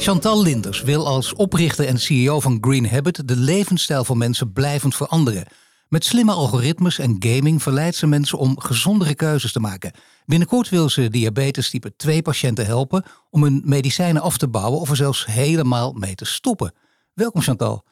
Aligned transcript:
Chantal 0.00 0.42
Linders 0.42 0.82
wil 0.82 1.06
als 1.06 1.34
oprichter 1.34 1.86
en 1.86 1.98
CEO 1.98 2.40
van 2.40 2.58
Green 2.60 2.88
Habit 2.88 3.28
de 3.28 3.36
levensstijl 3.36 4.04
van 4.04 4.18
mensen 4.18 4.52
blijvend 4.52 4.94
veranderen. 4.94 5.46
Met 5.88 6.04
slimme 6.04 6.32
algoritmes 6.32 6.98
en 6.98 7.16
gaming 7.18 7.62
verleidt 7.62 7.96
ze 7.96 8.06
mensen 8.06 8.38
om 8.38 8.60
gezondere 8.60 9.14
keuzes 9.14 9.52
te 9.52 9.60
maken. 9.60 9.92
Binnenkort 10.26 10.68
wil 10.68 10.88
ze 10.88 11.08
diabetes 11.08 11.70
type 11.70 11.96
2 11.96 12.22
patiënten 12.22 12.66
helpen 12.66 13.04
om 13.30 13.42
hun 13.42 13.62
medicijnen 13.64 14.22
af 14.22 14.38
te 14.38 14.48
bouwen 14.48 14.80
of 14.80 14.90
er 14.90 14.96
zelfs 14.96 15.26
helemaal 15.26 15.92
mee 15.92 16.14
te 16.14 16.24
stoppen. 16.24 16.72
Welkom 17.14 17.40
Chantal. 17.40 17.84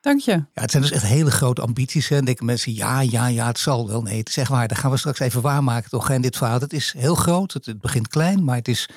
Dank 0.00 0.20
je. 0.20 0.32
Ja, 0.32 0.46
het 0.52 0.70
zijn 0.70 0.82
dus 0.82 0.92
echt 0.92 1.04
hele 1.04 1.30
grote 1.30 1.62
ambities. 1.62 2.10
En 2.10 2.24
denken 2.24 2.46
mensen, 2.46 2.74
ja, 2.74 3.00
ja, 3.00 3.26
ja, 3.26 3.46
het 3.46 3.58
zal 3.58 3.88
wel. 3.88 4.02
Nee, 4.02 4.18
het 4.18 4.28
is 4.28 4.36
echt 4.36 4.50
waar. 4.50 4.68
Dat 4.68 4.78
gaan 4.78 4.90
we 4.90 4.96
straks 4.96 5.18
even 5.18 5.40
waarmaken 5.42 5.90
toch. 5.90 6.10
En 6.10 6.22
dit 6.22 6.36
verhaal, 6.36 6.60
het 6.60 6.72
is 6.72 6.94
heel 6.96 7.14
groot. 7.14 7.52
Het, 7.52 7.66
het 7.66 7.80
begint 7.80 8.08
klein, 8.08 8.44
maar 8.44 8.56
het 8.56 8.68
is 8.68 8.88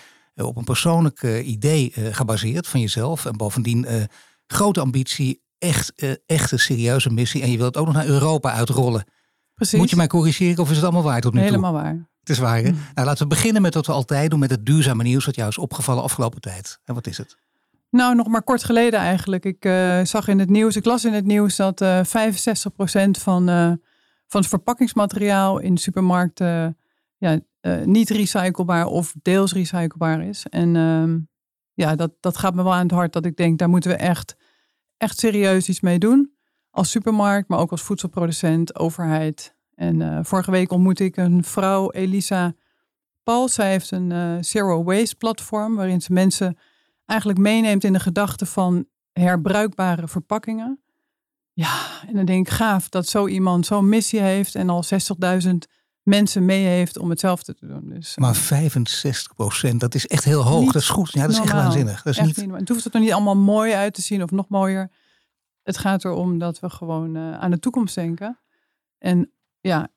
op 0.46 0.58
een 0.58 0.64
persoonlijk 0.64 1.22
uh, 1.22 1.48
idee 1.48 1.94
uh, 1.96 2.14
gebaseerd 2.14 2.68
van 2.68 2.80
jezelf. 2.80 3.26
En 3.26 3.38
bovendien 3.38 3.88
grote 4.48 4.80
ambitie, 4.80 5.41
echt, 5.58 5.94
echt 6.26 6.52
een 6.52 6.59
serieuze 6.59 7.09
missie. 7.09 7.41
En 7.41 7.52
je 7.52 7.58
wilt 7.58 7.75
het 7.75 7.78
ook 7.78 7.86
nog 7.86 7.95
naar 7.95 8.08
Europa 8.08 8.52
uitrollen. 8.52 9.03
Precies. 9.53 9.80
Moet 9.80 9.89
je 9.89 9.95
mij 9.95 10.08
corrigeren 10.08 10.64
of 10.64 10.70
is 10.70 10.75
het 10.75 10.86
allemaal 10.86 11.03
waar 11.03 11.22
tot 11.22 11.34
nu 11.34 11.39
toe? 11.39 11.50
Helemaal 11.50 11.73
waar. 11.73 12.08
Het 12.20 12.30
is 12.30 12.38
waar, 12.38 12.58
hè? 12.58 12.70
Mm. 12.70 12.78
Nou, 12.94 13.08
laten 13.08 13.23
we 13.23 13.28
beginnen 13.28 13.62
met 13.62 13.73
wat 13.73 13.86
we 13.86 13.92
altijd 13.92 14.30
doen 14.30 14.39
met 14.39 14.50
het 14.50 14.66
duurzame 14.66 15.03
nieuws 15.03 15.25
dat 15.25 15.36
jou 15.36 15.50
is 15.50 15.58
opgevallen 15.58 16.03
afgelopen 16.03 16.42
tijd. 16.42 16.80
En 16.86 16.94
wat 16.94 17.08
is 17.08 17.17
het? 17.17 17.38
Nou, 17.90 18.16
nog 18.16 18.28
maar 18.28 18.44
kort 18.44 18.64
geleden 18.64 19.00
eigenlijk. 19.00 19.45
Ik 19.45 19.66
uh, 19.66 20.00
zag 20.03 20.28
in 20.28 20.40
het 20.40 20.50
nieuws, 20.50 20.75
ik 20.75 20.86
las 20.86 21.06
in 21.06 21.14
het 21.14 21.25
nieuws 21.25 21.56
dat 21.56 21.81
uh, 21.81 22.00
65% 22.00 22.02
van, 23.12 23.50
uh, 23.50 23.72
van 24.28 24.42
het 24.42 24.47
verpakkingsmateriaal 24.47 25.59
in 25.59 25.78
supermarkten 25.78 26.78
ja, 27.17 27.40
niet 27.76 28.10
recyclebaar 28.10 28.86
of 28.86 29.14
deels 29.22 29.54
recyclebaar 29.54 30.23
is. 30.23 30.46
En 30.50 30.76
ehm, 30.76 31.20
ja, 31.74 31.96
dat, 31.96 32.12
dat 32.20 32.38
gaat 32.38 32.56
me 32.56 32.64
wel 32.64 32.74
aan 32.74 32.82
het 32.82 32.92
hart 32.92 33.14
dat 33.14 33.26
ik 33.26 33.36
denk, 33.36 33.59
daar 33.59 33.70
moeten 33.70 33.92
we 33.92 33.98
echt, 33.98 34.36
echt 34.98 35.20
serieus 35.20 35.70
iets 35.70 35.82
mee 35.82 36.00
doen. 36.00 36.36
Als 36.70 36.90
supermarkt, 36.92 37.50
maar 37.50 37.59
ook 37.59 37.72
als 37.72 37.82
voedselproducent, 37.82 38.76
overheid. 38.76 39.56
En 39.76 40.26
vorige 40.26 40.52
week 40.52 40.72
ontmoette 40.72 41.04
ik 41.04 41.18
een 41.18 41.44
vrouw, 41.44 41.92
Elisa 41.92 42.54
Paul. 43.24 43.50
Zij 43.50 43.70
heeft 43.72 43.92
een 43.92 44.44
zero 44.44 44.84
waste 44.84 45.16
platform 45.16 45.76
waarin 45.76 46.02
ze 46.02 46.14
mensen 46.14 46.58
eigenlijk 47.06 47.40
meeneemt 47.40 47.84
in 47.84 47.94
de 47.94 48.00
gedachte 48.00 48.46
van 48.46 48.86
herbruikbare 49.12 50.08
verpakkingen. 50.08 50.81
Ja, 51.54 52.02
en 52.08 52.14
dan 52.14 52.26
denk 52.26 52.48
ik 52.48 52.54
gaaf 52.54 52.90
dat 52.90 53.08
zo 53.08 53.28
iemand 53.28 53.66
zo'n 53.66 53.90
missie 53.90 54.20
heeft 54.20 54.56
en 54.56 54.70
al 54.70 54.84
60.000 55.44 55.50
mensen 56.08 56.45
mee 56.45 56.66
heeft 56.66 56.97
om 56.97 57.09
hetzelfde 57.09 57.55
te 57.55 57.67
doen. 57.67 57.89
Dus, 57.89 58.17
maar 58.17 58.36
65 58.36 59.36
procent, 59.36 59.80
dat 59.80 59.95
is 59.95 60.08
echt 60.08 60.23
heel 60.23 60.44
hoog. 60.44 60.72
Dat 60.72 60.81
is 60.81 60.89
goed. 60.89 61.11
Ja, 61.11 61.22
dat 61.22 61.30
is 61.30 61.39
echt 61.39 61.52
waanzinnig. 61.52 62.02
Dat 62.02 62.13
is 62.13 62.19
echt 62.19 62.38
niet... 62.38 62.52
Het 62.52 62.69
hoeft 62.69 62.86
er 62.86 62.91
toch 62.91 63.02
niet 63.02 63.13
allemaal 63.13 63.38
mooi 63.38 63.73
uit 63.73 63.94
te 63.94 64.02
zien 64.02 64.23
of 64.23 64.31
nog 64.31 64.50
mooier. 64.50 64.91
Het 65.63 65.78
gaat 65.78 66.05
erom 66.05 66.38
dat 66.38 66.59
we 66.59 66.69
gewoon 66.69 67.16
uh, 67.16 67.38
aan 67.38 67.52
de 67.52 67.59
toekomst 67.59 67.95
denken. 67.95 68.39
En 68.97 69.31
ja, 69.59 69.88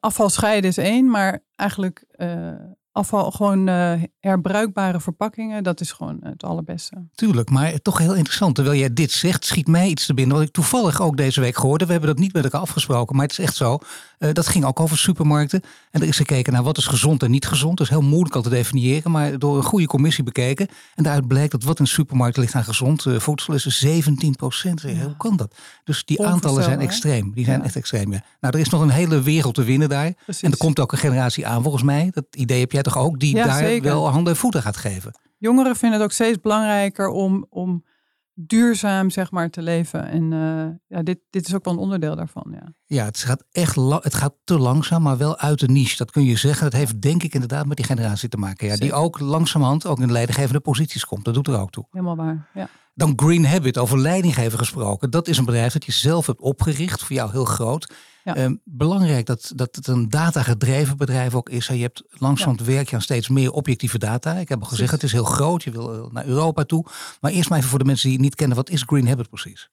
afval 0.00 0.30
scheiden 0.30 0.70
is 0.70 0.78
één, 0.78 1.10
maar 1.10 1.42
eigenlijk 1.54 2.04
uh, 2.16 2.52
afval, 2.96 3.30
gewoon 3.30 3.68
uh, 3.68 3.92
herbruikbare 4.20 5.00
verpakkingen, 5.00 5.62
dat 5.62 5.80
is 5.80 5.92
gewoon 5.92 6.18
het 6.22 6.44
allerbeste. 6.44 7.06
Tuurlijk, 7.14 7.50
maar 7.50 7.82
toch 7.82 7.98
heel 7.98 8.14
interessant. 8.14 8.54
Terwijl 8.54 8.78
jij 8.78 8.92
dit 8.92 9.12
zegt, 9.12 9.44
schiet 9.44 9.66
mij 9.66 9.88
iets 9.88 10.06
te 10.06 10.14
binnen. 10.14 10.36
Wat 10.36 10.46
ik 10.46 10.52
toevallig 10.52 11.00
ook 11.00 11.16
deze 11.16 11.40
week 11.40 11.56
gehoorde. 11.56 11.84
We 11.84 11.90
hebben 11.90 12.10
dat 12.10 12.18
niet 12.18 12.32
met 12.32 12.44
elkaar 12.44 12.60
afgesproken, 12.60 13.16
maar 13.16 13.26
het 13.26 13.38
is 13.38 13.44
echt 13.44 13.56
zo. 13.56 13.78
Uh, 14.18 14.32
dat 14.32 14.46
ging 14.46 14.64
ook 14.64 14.80
over 14.80 14.98
supermarkten. 14.98 15.60
En 15.90 16.00
er 16.00 16.08
is 16.08 16.16
gekeken 16.16 16.52
naar 16.52 16.62
wat 16.62 16.78
is 16.78 16.86
gezond 16.86 17.22
en 17.22 17.30
niet 17.30 17.46
gezond. 17.46 17.78
Dat 17.78 17.86
is 17.86 17.92
heel 17.92 18.02
moeilijk 18.02 18.34
al 18.34 18.42
te 18.42 18.48
definiëren, 18.48 19.10
maar 19.10 19.38
door 19.38 19.56
een 19.56 19.62
goede 19.62 19.86
commissie 19.86 20.24
bekeken. 20.24 20.68
En 20.94 21.02
daaruit 21.02 21.28
blijkt 21.28 21.52
dat 21.52 21.62
wat 21.62 21.78
in 21.78 21.86
supermarkt 21.86 22.36
ligt 22.36 22.54
aan 22.54 22.64
gezond 22.64 23.04
uh, 23.04 23.18
voedsel 23.18 23.54
is 23.54 23.64
17 23.64 24.34
procent. 24.34 24.80
Ja. 24.80 24.88
Hoe 24.88 25.16
kan 25.16 25.36
dat? 25.36 25.54
Dus 25.84 26.04
die 26.04 26.26
aantallen 26.26 26.62
zijn 26.62 26.80
extreem. 26.80 27.32
Die 27.34 27.44
zijn 27.44 27.58
ja. 27.58 27.64
echt 27.64 27.76
extreem. 27.76 28.12
Ja. 28.12 28.22
Nou, 28.40 28.54
er 28.54 28.60
is 28.60 28.68
nog 28.68 28.80
een 28.80 28.88
hele 28.88 29.22
wereld 29.22 29.54
te 29.54 29.64
winnen 29.64 29.88
daar. 29.88 30.12
Precies. 30.24 30.42
En 30.42 30.50
er 30.50 30.56
komt 30.56 30.80
ook 30.80 30.92
een 30.92 30.98
generatie 30.98 31.46
aan 31.46 31.62
volgens 31.62 31.82
mij. 31.82 32.10
Dat 32.10 32.24
idee 32.30 32.60
heb 32.60 32.72
jij 32.72 32.82
toch 32.92 32.98
ook, 32.98 33.18
die 33.18 33.34
daar 33.34 33.58
zeker. 33.58 33.82
wel 33.82 34.10
handen 34.10 34.32
en 34.32 34.38
voeten 34.38 34.62
gaat 34.62 34.76
geven. 34.76 35.18
Jongeren 35.38 35.76
vinden 35.76 35.98
het 35.98 36.08
ook 36.08 36.14
steeds 36.14 36.40
belangrijker 36.40 37.08
om, 37.08 37.46
om 37.48 37.84
duurzaam 38.34 39.10
zeg 39.10 39.30
maar 39.30 39.50
te 39.50 39.62
leven. 39.62 40.06
En 40.08 40.32
uh, 40.32 40.66
ja, 40.86 41.02
dit, 41.02 41.18
dit 41.30 41.46
is 41.46 41.54
ook 41.54 41.64
wel 41.64 41.74
een 41.74 41.80
onderdeel 41.80 42.16
daarvan. 42.16 42.46
Ja, 42.50 42.72
ja 42.84 43.04
het 43.04 43.18
gaat 43.18 43.44
echt 43.50 43.74
het 43.76 44.14
gaat 44.14 44.34
te 44.44 44.58
langzaam, 44.58 45.02
maar 45.02 45.16
wel 45.16 45.38
uit 45.38 45.60
de 45.60 45.68
niche. 45.68 45.96
Dat 45.96 46.10
kun 46.10 46.24
je 46.24 46.36
zeggen. 46.36 46.70
Dat 46.70 46.80
heeft 46.80 47.00
denk 47.00 47.22
ik 47.22 47.34
inderdaad 47.34 47.66
met 47.66 47.76
die 47.76 47.86
generatie 47.86 48.28
te 48.28 48.36
maken. 48.36 48.66
Ja, 48.66 48.76
die 48.76 48.92
ook 48.92 49.18
langzamerhand 49.18 49.86
ook 49.86 50.00
in 50.00 50.12
leidinggevende 50.12 50.60
posities 50.60 51.04
komt. 51.04 51.24
Dat 51.24 51.34
doet 51.34 51.48
er 51.48 51.60
ook 51.60 51.70
toe. 51.70 51.86
Helemaal 51.90 52.16
waar, 52.16 52.48
ja. 52.54 52.68
Dan 52.94 53.12
Green 53.16 53.46
Habit, 53.46 53.78
over 53.78 53.98
leidinggeven 53.98 54.58
gesproken. 54.58 55.10
Dat 55.10 55.28
is 55.28 55.38
een 55.38 55.44
bedrijf 55.44 55.72
dat 55.72 55.84
je 55.84 55.92
zelf 55.92 56.26
hebt 56.26 56.40
opgericht, 56.40 57.04
voor 57.04 57.16
jou 57.16 57.30
heel 57.30 57.44
groot. 57.44 57.92
Ja. 58.26 58.36
Um, 58.36 58.60
belangrijk 58.64 59.26
dat, 59.26 59.52
dat 59.54 59.76
het 59.76 59.86
een 59.86 60.08
datagedreven 60.08 60.96
bedrijf 60.96 61.34
ook 61.34 61.48
is. 61.48 61.66
Je 61.66 61.74
hebt 61.74 62.02
langzaam 62.08 62.54
ja. 62.58 62.64
werk 62.64 62.88
je 62.88 62.94
aan 62.94 63.02
steeds 63.02 63.28
meer 63.28 63.52
objectieve 63.52 63.98
data. 63.98 64.34
Ik 64.34 64.48
heb 64.48 64.60
al 64.60 64.66
gezegd, 64.66 64.92
het 64.92 65.02
is 65.02 65.12
heel 65.12 65.24
groot. 65.24 65.62
Je 65.62 65.70
wil 65.70 66.08
naar 66.12 66.26
Europa 66.26 66.64
toe. 66.64 66.84
Maar 67.20 67.30
eerst 67.30 67.48
maar 67.48 67.58
even 67.58 67.70
voor 67.70 67.78
de 67.78 67.84
mensen 67.84 68.04
die 68.08 68.16
het 68.16 68.24
niet 68.24 68.34
kennen. 68.34 68.56
Wat 68.56 68.70
is 68.70 68.82
Green 68.82 69.08
Habit 69.08 69.28
precies? 69.28 69.70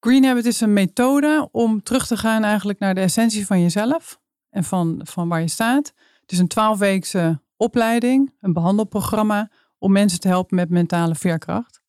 Green 0.00 0.24
Habit 0.24 0.44
is 0.44 0.60
een 0.60 0.72
methode 0.72 1.48
om 1.52 1.82
terug 1.82 2.06
te 2.06 2.16
gaan 2.16 2.44
eigenlijk 2.44 2.78
naar 2.78 2.94
de 2.94 3.00
essentie 3.00 3.46
van 3.46 3.60
jezelf. 3.60 4.20
En 4.50 4.64
van, 4.64 5.00
van 5.02 5.28
waar 5.28 5.40
je 5.40 5.48
staat. 5.48 5.92
Het 6.20 6.32
is 6.32 6.38
een 6.38 6.48
twaalfweekse 6.48 7.40
opleiding, 7.56 8.32
een 8.40 8.52
behandelprogramma 8.52 9.50
om 9.78 9.92
mensen 9.92 10.20
te 10.20 10.28
helpen 10.28 10.56
met 10.56 10.70
mentale 10.70 11.14
veerkracht. 11.14 11.80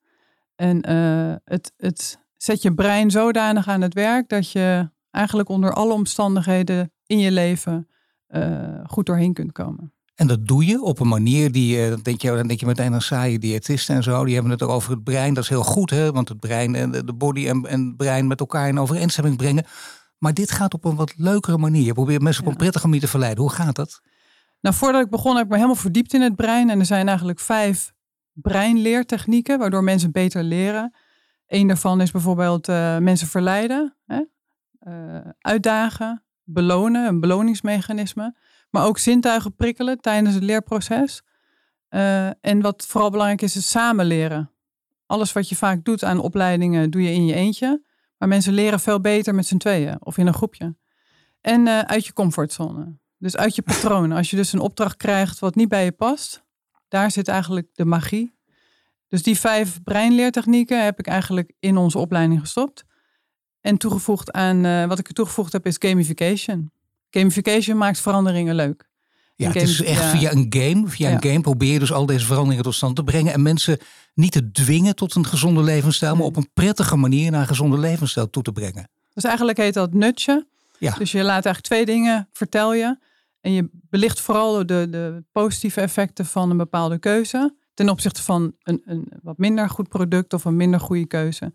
En 0.55 0.91
uh, 0.91 1.35
het, 1.43 1.73
het 1.77 2.19
zet 2.37 2.61
je 2.61 2.73
brein 2.73 3.11
zodanig 3.11 3.67
aan 3.67 3.81
het 3.81 3.93
werk 3.93 4.29
dat 4.29 4.51
je 4.51 4.93
eigenlijk 5.15 5.49
onder 5.49 5.73
alle 5.73 5.93
omstandigheden 5.93 6.91
in 7.05 7.19
je 7.19 7.31
leven 7.31 7.87
uh, 8.29 8.79
goed 8.83 9.05
doorheen 9.05 9.33
kunt 9.33 9.51
komen. 9.51 9.93
En 10.15 10.27
dat 10.27 10.47
doe 10.47 10.65
je 10.65 10.81
op 10.81 10.99
een 10.99 11.07
manier 11.07 11.51
die, 11.51 11.89
dan 11.89 11.99
denk 12.01 12.21
je, 12.21 12.27
dan 12.35 12.47
denk 12.47 12.59
je 12.59 12.65
meteen 12.65 12.93
aan 12.93 13.01
saaie 13.01 13.39
diëtisten 13.39 13.95
en 13.95 14.03
zo. 14.03 14.25
Die 14.25 14.33
hebben 14.33 14.51
het 14.51 14.61
over 14.61 14.91
het 14.91 15.03
brein. 15.03 15.33
Dat 15.33 15.43
is 15.43 15.49
heel 15.49 15.63
goed, 15.63 15.89
hè? 15.89 16.11
want 16.11 16.29
het 16.29 16.39
brein 16.39 16.75
en 16.75 16.91
de 16.91 17.13
body 17.13 17.47
en, 17.47 17.65
en 17.65 17.85
het 17.85 17.97
brein 17.97 18.27
met 18.27 18.39
elkaar 18.39 18.67
in 18.67 18.79
overeenstemming 18.79 19.37
brengen. 19.37 19.65
Maar 20.17 20.33
dit 20.33 20.51
gaat 20.51 20.73
op 20.73 20.85
een 20.85 20.95
wat 20.95 21.13
leukere 21.17 21.57
manier. 21.57 21.83
Je 21.83 21.93
probeert 21.93 22.21
mensen 22.21 22.43
op 22.43 22.49
een 22.49 22.57
prettige 22.57 22.85
manier 22.85 23.01
te 23.01 23.07
verleiden. 23.07 23.43
Hoe 23.43 23.51
gaat 23.51 23.75
dat? 23.75 24.01
Nou, 24.61 24.75
voordat 24.75 25.01
ik 25.01 25.09
begon 25.09 25.35
heb 25.35 25.43
ik 25.43 25.49
me 25.49 25.55
helemaal 25.55 25.75
verdiept 25.75 26.13
in 26.13 26.21
het 26.21 26.35
brein. 26.35 26.69
En 26.69 26.79
er 26.79 26.85
zijn 26.85 27.07
eigenlijk 27.07 27.39
vijf 27.39 27.93
breinleertechnieken 28.33 29.59
waardoor 29.59 29.83
mensen 29.83 30.11
beter 30.11 30.43
leren. 30.43 30.95
Eén 31.47 31.67
daarvan 31.67 32.01
is 32.01 32.11
bijvoorbeeld 32.11 32.69
uh, 32.69 32.97
mensen 32.97 33.27
verleiden. 33.27 33.94
Uh, 34.87 35.17
uitdagen, 35.39 36.23
belonen, 36.43 37.07
een 37.07 37.19
beloningsmechanisme. 37.19 38.35
Maar 38.69 38.85
ook 38.85 38.97
zintuigen 38.97 39.55
prikkelen 39.55 40.01
tijdens 40.01 40.33
het 40.33 40.43
leerproces. 40.43 41.23
Uh, 41.89 42.27
en 42.27 42.61
wat 42.61 42.85
vooral 42.87 43.09
belangrijk 43.09 43.41
is, 43.41 43.55
is 43.55 43.69
samen 43.69 44.05
leren. 44.05 44.51
Alles 45.05 45.33
wat 45.33 45.49
je 45.49 45.55
vaak 45.55 45.85
doet 45.85 46.03
aan 46.03 46.19
opleidingen, 46.19 46.89
doe 46.89 47.01
je 47.01 47.11
in 47.11 47.25
je 47.25 47.33
eentje. 47.33 47.83
Maar 48.17 48.27
mensen 48.27 48.53
leren 48.53 48.79
veel 48.79 49.01
beter 49.01 49.35
met 49.35 49.45
z'n 49.45 49.57
tweeën 49.57 49.97
of 49.99 50.17
in 50.17 50.27
een 50.27 50.33
groepje. 50.33 50.75
En 51.41 51.67
uh, 51.67 51.79
uit 51.79 52.05
je 52.05 52.13
comfortzone. 52.13 52.97
Dus 53.17 53.37
uit 53.37 53.55
je 53.55 53.61
patronen. 53.61 54.17
Als 54.17 54.29
je 54.29 54.35
dus 54.35 54.53
een 54.53 54.59
opdracht 54.59 54.97
krijgt 54.97 55.39
wat 55.39 55.55
niet 55.55 55.69
bij 55.69 55.83
je 55.83 55.91
past, 55.91 56.43
daar 56.87 57.11
zit 57.11 57.27
eigenlijk 57.27 57.67
de 57.73 57.85
magie. 57.85 58.35
Dus 59.07 59.23
die 59.23 59.39
vijf 59.39 59.83
breinleertechnieken 59.83 60.83
heb 60.83 60.99
ik 60.99 61.07
eigenlijk 61.07 61.53
in 61.59 61.77
onze 61.77 61.97
opleiding 61.97 62.39
gestopt. 62.39 62.85
En 63.65 63.77
toegevoegd 63.77 64.31
aan, 64.31 64.65
uh, 64.65 64.85
wat 64.85 64.99
ik 64.99 65.07
er 65.07 65.13
toegevoegd 65.13 65.51
heb, 65.51 65.65
is 65.65 65.75
gamification. 65.79 66.71
Gamification 67.09 67.77
maakt 67.77 67.99
veranderingen 67.99 68.55
leuk. 68.55 68.89
Ja, 69.35 69.47
het 69.47 69.61
is 69.61 69.83
echt 69.83 70.03
via 70.03 70.31
een 70.31 70.45
game. 70.49 70.87
Via 70.87 71.09
ja. 71.09 71.15
een 71.15 71.23
game 71.23 71.41
probeer 71.41 71.73
je 71.73 71.79
dus 71.79 71.91
al 71.91 72.05
deze 72.05 72.25
veranderingen 72.25 72.63
tot 72.63 72.73
stand 72.73 72.95
te 72.95 73.03
brengen. 73.03 73.33
En 73.33 73.41
mensen 73.41 73.77
niet 74.13 74.31
te 74.31 74.51
dwingen 74.51 74.95
tot 74.95 75.15
een 75.15 75.25
gezonde 75.25 75.61
levensstijl, 75.61 76.11
nee. 76.11 76.19
maar 76.19 76.29
op 76.29 76.35
een 76.35 76.49
prettige 76.53 76.95
manier 76.95 77.31
naar 77.31 77.41
een 77.41 77.47
gezonde 77.47 77.77
levensstijl 77.77 78.29
toe 78.29 78.43
te 78.43 78.51
brengen. 78.51 78.89
Dus 79.13 79.23
eigenlijk 79.23 79.57
heet 79.57 79.73
dat 79.73 79.93
nutje. 79.93 80.47
Ja. 80.79 80.95
Dus 80.97 81.11
je 81.11 81.23
laat 81.23 81.45
eigenlijk 81.45 81.65
twee 81.65 81.85
dingen, 81.85 82.29
vertel 82.33 82.73
je. 82.73 82.97
En 83.41 83.51
je 83.51 83.69
belicht 83.71 84.19
vooral 84.19 84.65
de, 84.65 84.87
de 84.89 85.23
positieve 85.31 85.81
effecten 85.81 86.25
van 86.25 86.49
een 86.49 86.57
bepaalde 86.57 86.97
keuze. 86.97 87.55
ten 87.73 87.89
opzichte 87.89 88.23
van 88.23 88.53
een, 88.63 88.81
een 88.85 89.07
wat 89.21 89.37
minder 89.37 89.69
goed 89.69 89.89
product 89.89 90.33
of 90.33 90.45
een 90.45 90.55
minder 90.55 90.79
goede 90.79 91.07
keuze. 91.07 91.53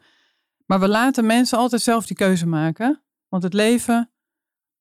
Maar 0.71 0.81
we 0.81 0.89
laten 0.89 1.27
mensen 1.27 1.59
altijd 1.59 1.83
zelf 1.83 2.07
die 2.07 2.17
keuze 2.17 2.47
maken. 2.47 3.03
Want 3.29 3.43
het 3.43 3.53
leven, 3.53 4.11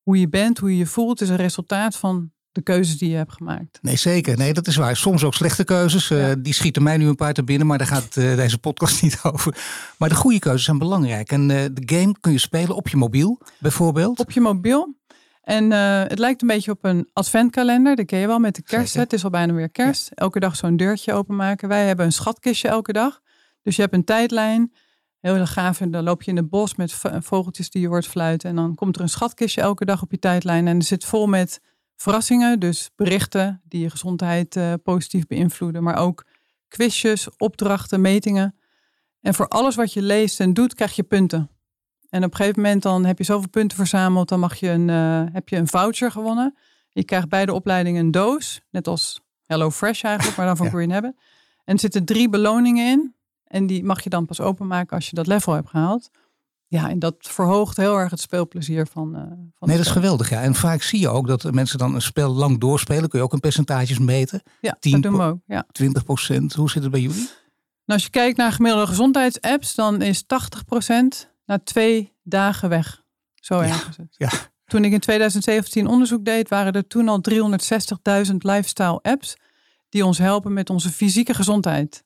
hoe 0.03 0.19
je 0.19 0.29
bent, 0.29 0.57
hoe 0.57 0.71
je 0.71 0.77
je 0.77 0.85
voelt, 0.85 1.21
is 1.21 1.29
een 1.29 1.35
resultaat 1.35 1.95
van 1.95 2.31
de 2.51 2.61
keuzes 2.61 2.97
die 2.97 3.09
je 3.09 3.15
hebt 3.15 3.31
gemaakt. 3.33 3.79
Nee, 3.81 3.95
zeker. 3.95 4.37
Nee, 4.37 4.53
dat 4.53 4.67
is 4.67 4.75
waar. 4.75 4.95
Soms 4.95 5.23
ook 5.23 5.33
slechte 5.33 5.63
keuzes. 5.63 6.09
Uh, 6.09 6.31
die 6.39 6.53
schieten 6.53 6.83
mij 6.83 6.97
nu 6.97 7.07
een 7.07 7.15
paar 7.15 7.33
te 7.33 7.43
binnen, 7.43 7.67
maar 7.67 7.77
daar 7.77 7.87
gaat 7.87 8.15
uh, 8.15 8.35
deze 8.35 8.57
podcast 8.57 9.01
niet 9.03 9.19
over. 9.23 9.57
Maar 9.97 10.09
de 10.09 10.15
goede 10.15 10.39
keuzes 10.39 10.63
zijn 10.63 10.77
belangrijk. 10.77 11.31
En 11.31 11.41
uh, 11.49 11.65
de 11.73 11.95
game 11.95 12.15
kun 12.19 12.31
je 12.31 12.39
spelen 12.39 12.75
op 12.75 12.87
je 12.87 12.97
mobiel, 12.97 13.41
bijvoorbeeld. 13.59 14.19
Op 14.19 14.31
je 14.31 14.41
mobiel. 14.41 14.95
En 15.41 15.71
het 15.71 16.19
lijkt 16.19 16.41
een 16.41 16.47
beetje 16.47 16.71
op 16.71 16.83
een 16.83 17.09
adventkalender. 17.13 17.95
Dat 17.95 18.05
ken 18.05 18.19
je 18.19 18.27
wel 18.27 18.39
met 18.39 18.55
de 18.55 18.63
kerst. 18.63 18.93
Het 18.93 19.13
is 19.13 19.23
al 19.23 19.29
bijna 19.29 19.53
weer 19.53 19.69
kerst. 19.69 20.11
Elke 20.13 20.39
dag 20.39 20.55
zo'n 20.55 20.77
deurtje 20.77 21.13
openmaken. 21.13 21.67
Wij 21.67 21.87
hebben 21.87 22.05
een 22.05 22.11
schatkistje 22.11 22.67
elke 22.67 22.93
dag. 22.93 23.19
Dus 23.61 23.75
je 23.75 23.81
hebt 23.81 23.93
een 23.93 24.03
tijdlijn. 24.03 24.71
Heel 25.19 25.45
gaaf. 25.45 25.81
En 25.81 25.91
dan 25.91 26.03
loop 26.03 26.23
je 26.23 26.31
in 26.31 26.37
het 26.37 26.49
bos 26.49 26.75
met 26.75 26.93
vogeltjes 27.19 27.69
die 27.69 27.81
je 27.81 27.87
hoort 27.87 28.07
fluiten. 28.07 28.49
En 28.49 28.55
dan 28.55 28.75
komt 28.75 28.95
er 28.95 29.01
een 29.01 29.09
schatkistje 29.09 29.61
elke 29.61 29.85
dag 29.85 30.01
op 30.01 30.11
je 30.11 30.19
tijdlijn. 30.19 30.67
En 30.67 30.77
er 30.77 30.83
zit 30.83 31.05
vol 31.05 31.27
met 31.27 31.61
verrassingen. 31.95 32.59
Dus 32.59 32.89
berichten 32.95 33.61
die 33.63 33.81
je 33.81 33.89
gezondheid 33.89 34.55
uh, 34.55 34.73
positief 34.83 35.27
beïnvloeden. 35.27 35.83
Maar 35.83 35.97
ook 35.97 36.25
quizjes, 36.67 37.27
opdrachten, 37.37 38.01
metingen. 38.01 38.55
En 39.21 39.33
voor 39.33 39.47
alles 39.47 39.75
wat 39.75 39.93
je 39.93 40.01
leest 40.01 40.39
en 40.39 40.53
doet, 40.53 40.73
krijg 40.73 40.95
je 40.95 41.03
punten. 41.03 41.49
En 42.09 42.23
op 42.23 42.31
een 42.31 42.37
gegeven 42.37 42.61
moment 42.61 42.81
dan 42.81 43.05
heb 43.05 43.17
je 43.17 43.23
zoveel 43.23 43.49
punten 43.49 43.77
verzameld. 43.77 44.29
Dan 44.29 44.39
mag 44.39 44.55
je 44.55 44.69
een, 44.69 44.87
uh, 44.87 45.23
heb 45.33 45.49
je 45.49 45.55
een 45.55 45.67
voucher 45.67 46.11
gewonnen. 46.11 46.57
Je 46.89 47.03
krijgt 47.03 47.29
bij 47.29 47.45
de 47.45 47.53
opleiding 47.53 47.97
een 47.97 48.11
doos. 48.11 48.61
Net 48.71 48.87
als 48.87 49.21
Hello 49.45 49.71
Fresh 49.71 50.03
eigenlijk, 50.03 50.37
maar 50.37 50.45
dan 50.45 50.57
van 50.57 50.65
ja. 50.65 50.71
Green 50.71 50.91
Habit. 50.91 51.13
En 51.63 51.73
er 51.73 51.79
zitten 51.79 52.05
drie 52.05 52.29
beloningen 52.29 52.87
in. 52.87 53.15
En 53.49 53.67
die 53.67 53.83
mag 53.83 54.03
je 54.03 54.09
dan 54.09 54.25
pas 54.25 54.41
openmaken 54.41 54.95
als 54.95 55.09
je 55.09 55.15
dat 55.15 55.27
level 55.27 55.53
hebt 55.53 55.69
gehaald. 55.69 56.09
Ja, 56.67 56.89
en 56.89 56.99
dat 56.99 57.15
verhoogt 57.19 57.77
heel 57.77 57.97
erg 57.97 58.11
het 58.11 58.19
speelplezier 58.19 58.87
van. 58.87 59.15
Uh, 59.15 59.21
van 59.21 59.67
nee, 59.67 59.77
dat 59.77 59.85
is 59.85 59.91
geweldig. 59.91 60.29
Ja. 60.29 60.41
En 60.41 60.55
vaak 60.55 60.81
zie 60.81 60.99
je 60.99 61.09
ook 61.09 61.27
dat 61.27 61.51
mensen 61.51 61.77
dan 61.77 61.95
een 61.95 62.01
spel 62.01 62.33
lang 62.33 62.59
doorspelen. 62.59 63.09
Kun 63.09 63.19
je 63.19 63.25
ook 63.25 63.33
in 63.33 63.39
percentages 63.39 63.99
meten. 63.99 64.41
Ja, 64.61 64.77
10, 64.79 64.91
dat 64.91 65.01
doen 65.01 65.17
we 65.17 65.25
ook. 65.25 65.39
Ja. 65.45 65.65
20 65.71 66.03
procent. 66.03 66.53
Hoe 66.53 66.69
zit 66.69 66.81
het 66.81 66.91
bij 66.91 67.01
jullie? 67.01 67.29
Nou, 67.85 68.01
als 68.01 68.03
je 68.03 68.09
kijkt 68.09 68.37
naar 68.37 68.51
gemiddelde 68.51 68.87
gezondheidsapps, 68.87 69.75
dan 69.75 70.01
is 70.01 70.23
80 70.25 70.65
procent 70.65 71.31
na 71.45 71.59
twee 71.63 72.13
dagen 72.23 72.69
weg. 72.69 73.03
Zo 73.35 73.59
erg 73.59 73.89
is 73.89 73.97
het. 73.97 74.15
Ja. 74.17 74.29
Toen 74.65 74.83
ik 74.83 74.91
in 74.91 74.99
2017 74.99 75.87
onderzoek 75.87 76.25
deed, 76.25 76.49
waren 76.49 76.73
er 76.73 76.87
toen 76.87 77.07
al 77.07 77.21
360.000 77.29 78.35
lifestyle 78.37 78.99
apps 79.01 79.37
die 79.89 80.05
ons 80.05 80.17
helpen 80.17 80.53
met 80.53 80.69
onze 80.69 80.89
fysieke 80.89 81.33
gezondheid. 81.33 82.03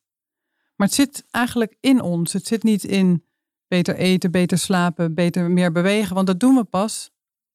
Maar 0.76 0.86
het 0.86 0.96
zit 0.96 1.24
eigenlijk 1.30 1.76
in 1.80 2.00
ons. 2.00 2.32
Het 2.32 2.46
zit 2.46 2.62
niet 2.62 2.84
in 2.84 3.24
beter 3.68 3.96
eten, 3.96 4.30
beter 4.30 4.58
slapen, 4.58 5.14
beter 5.14 5.50
meer 5.50 5.72
bewegen. 5.72 6.14
Want 6.14 6.26
dat 6.26 6.40
doen 6.40 6.54
we 6.54 6.64
pas 6.64 7.10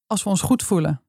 als 0.06 0.24
we 0.24 0.30
ons 0.30 0.42
goed 0.42 0.63
voelen. 0.63 1.01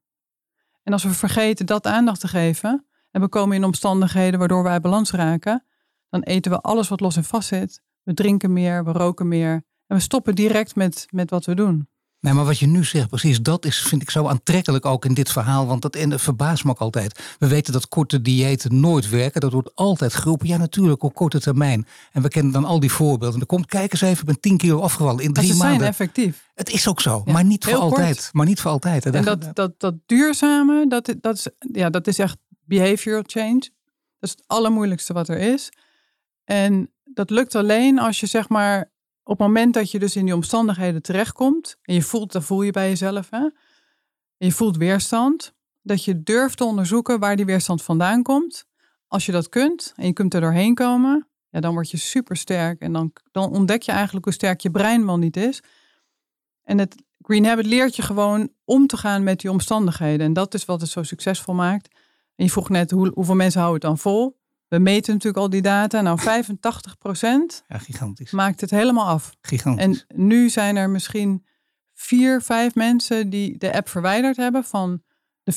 En 0.82 0.92
als 0.92 1.04
we 1.04 1.10
vergeten 1.10 1.66
dat 1.66 1.86
aandacht 1.86 2.20
te 2.20 2.28
geven 2.28 2.86
en 3.10 3.20
we 3.20 3.28
komen 3.28 3.56
in 3.56 3.64
omstandigheden 3.64 4.38
waardoor 4.38 4.62
we 4.62 4.68
uit 4.68 4.82
balans 4.82 5.10
raken, 5.10 5.64
dan 6.08 6.22
eten 6.22 6.50
we 6.50 6.60
alles 6.60 6.88
wat 6.88 7.00
los 7.00 7.16
en 7.16 7.24
vast 7.24 7.48
zit. 7.48 7.82
We 8.02 8.14
drinken 8.14 8.52
meer, 8.52 8.84
we 8.84 8.92
roken 8.92 9.28
meer 9.28 9.52
en 9.86 9.96
we 9.96 10.00
stoppen 10.00 10.34
direct 10.34 10.76
met, 10.76 11.06
met 11.10 11.30
wat 11.30 11.44
we 11.44 11.54
doen. 11.54 11.88
Nee, 12.20 12.32
maar 12.32 12.44
wat 12.44 12.58
je 12.58 12.66
nu 12.66 12.84
zegt, 12.84 13.08
precies, 13.08 13.40
dat 13.40 13.64
is, 13.64 13.78
vind 13.82 14.02
ik 14.02 14.10
zo 14.10 14.26
aantrekkelijk 14.26 14.86
ook 14.86 15.04
in 15.04 15.14
dit 15.14 15.32
verhaal. 15.32 15.66
Want 15.66 15.82
dat 15.82 15.96
en, 15.96 16.20
verbaast 16.20 16.64
me 16.64 16.70
ook 16.70 16.78
altijd. 16.78 17.34
We 17.38 17.46
weten 17.46 17.72
dat 17.72 17.88
korte 17.88 18.22
diëten 18.22 18.80
nooit 18.80 19.08
werken. 19.08 19.40
Dat 19.40 19.52
wordt 19.52 19.74
altijd 19.74 20.14
geroepen. 20.14 20.46
Ja, 20.46 20.56
natuurlijk, 20.56 21.02
op 21.02 21.14
korte 21.14 21.40
termijn. 21.40 21.86
En 22.12 22.22
we 22.22 22.28
kennen 22.28 22.52
dan 22.52 22.64
al 22.64 22.80
die 22.80 22.92
voorbeelden. 22.92 23.32
En 23.32 23.38
dan 23.38 23.46
komt, 23.46 23.66
kijk 23.66 23.92
eens 23.92 24.00
even, 24.00 24.18
ik 24.18 24.24
ben 24.24 24.40
10 24.40 24.56
kilo 24.56 24.80
afgevallen 24.80 25.24
in 25.24 25.32
drie 25.32 25.46
maar 25.46 25.56
ze 25.56 25.62
maanden. 25.62 25.78
zijn 25.78 25.90
effectief. 25.90 26.48
Het 26.54 26.70
is 26.70 26.88
ook 26.88 27.00
zo, 27.00 27.22
maar 27.24 27.44
niet 27.44 27.64
voor 27.64 27.74
altijd. 27.74 28.30
Maar 28.32 28.46
niet 28.46 28.60
voor 28.60 28.70
altijd. 28.70 29.06
En 29.06 29.24
dat, 29.24 29.50
dat, 29.52 29.80
dat 29.80 29.94
duurzame, 30.06 30.88
dat, 30.88 31.14
dat, 31.20 31.34
is, 31.36 31.48
ja, 31.72 31.90
dat 31.90 32.06
is 32.06 32.18
echt 32.18 32.36
behavioral 32.64 33.22
change. 33.26 33.58
Dat 34.18 34.30
is 34.30 34.30
het 34.30 34.44
allermoeilijkste 34.46 35.12
wat 35.12 35.28
er 35.28 35.38
is. 35.38 35.68
En 36.44 36.90
dat 37.04 37.30
lukt 37.30 37.54
alleen 37.54 37.98
als 37.98 38.20
je 38.20 38.26
zeg 38.26 38.48
maar 38.48 38.90
op 39.30 39.38
het 39.38 39.46
moment 39.46 39.74
dat 39.74 39.90
je 39.90 39.98
dus 39.98 40.16
in 40.16 40.24
die 40.24 40.34
omstandigheden 40.34 41.02
terechtkomt 41.02 41.76
en 41.82 41.94
je 41.94 42.02
voelt, 42.02 42.32
dat 42.32 42.44
voel 42.44 42.62
je 42.62 42.70
bij 42.70 42.88
jezelf, 42.88 43.30
hè? 43.30 43.38
en 43.38 44.46
je 44.46 44.52
voelt 44.52 44.76
weerstand, 44.76 45.54
dat 45.82 46.04
je 46.04 46.22
durft 46.22 46.56
te 46.56 46.64
onderzoeken 46.64 47.18
waar 47.20 47.36
die 47.36 47.44
weerstand 47.44 47.82
vandaan 47.82 48.22
komt. 48.22 48.64
Als 49.06 49.26
je 49.26 49.32
dat 49.32 49.48
kunt 49.48 49.92
en 49.96 50.06
je 50.06 50.12
kunt 50.12 50.34
er 50.34 50.40
doorheen 50.40 50.74
komen, 50.74 51.28
ja, 51.50 51.60
dan 51.60 51.72
word 51.72 51.90
je 51.90 51.96
super 51.96 52.36
sterk 52.36 52.80
en 52.80 52.92
dan, 52.92 53.12
dan 53.30 53.50
ontdek 53.50 53.82
je 53.82 53.92
eigenlijk 53.92 54.24
hoe 54.24 54.34
sterk 54.34 54.60
je 54.60 54.70
brein 54.70 55.06
wel 55.06 55.18
niet 55.18 55.36
is. 55.36 55.62
En 56.62 56.78
het 56.78 56.94
Green 57.20 57.46
Habit 57.46 57.66
leert 57.66 57.96
je 57.96 58.02
gewoon 58.02 58.52
om 58.64 58.86
te 58.86 58.96
gaan 58.96 59.22
met 59.22 59.40
die 59.40 59.50
omstandigheden. 59.50 60.26
En 60.26 60.32
dat 60.32 60.54
is 60.54 60.64
wat 60.64 60.80
het 60.80 60.90
zo 60.90 61.02
succesvol 61.02 61.54
maakt. 61.54 61.94
En 62.36 62.44
je 62.44 62.50
vroeg 62.50 62.68
net 62.68 62.90
hoe, 62.90 63.10
hoeveel 63.14 63.34
mensen 63.34 63.60
houden 63.60 63.80
het 63.80 63.90
dan 63.90 64.12
vol? 64.12 64.39
We 64.70 64.78
meten 64.78 65.12
natuurlijk 65.12 65.42
al 65.42 65.50
die 65.50 65.62
data. 65.62 66.00
Nou, 66.00 66.18
85 66.30 66.98
procent 66.98 67.64
ja, 67.68 67.78
gigantisch. 67.78 68.30
maakt 68.30 68.60
het 68.60 68.70
helemaal 68.70 69.06
af. 69.06 69.36
Gigantisch. 69.42 70.06
En 70.08 70.20
nu 70.20 70.48
zijn 70.48 70.76
er 70.76 70.90
misschien 70.90 71.46
vier, 71.94 72.42
vijf 72.42 72.74
mensen 72.74 73.30
die 73.30 73.58
de 73.58 73.72
app 73.74 73.88
verwijderd 73.88 74.36
hebben 74.36 74.64
van 74.64 75.02
de 75.42 75.52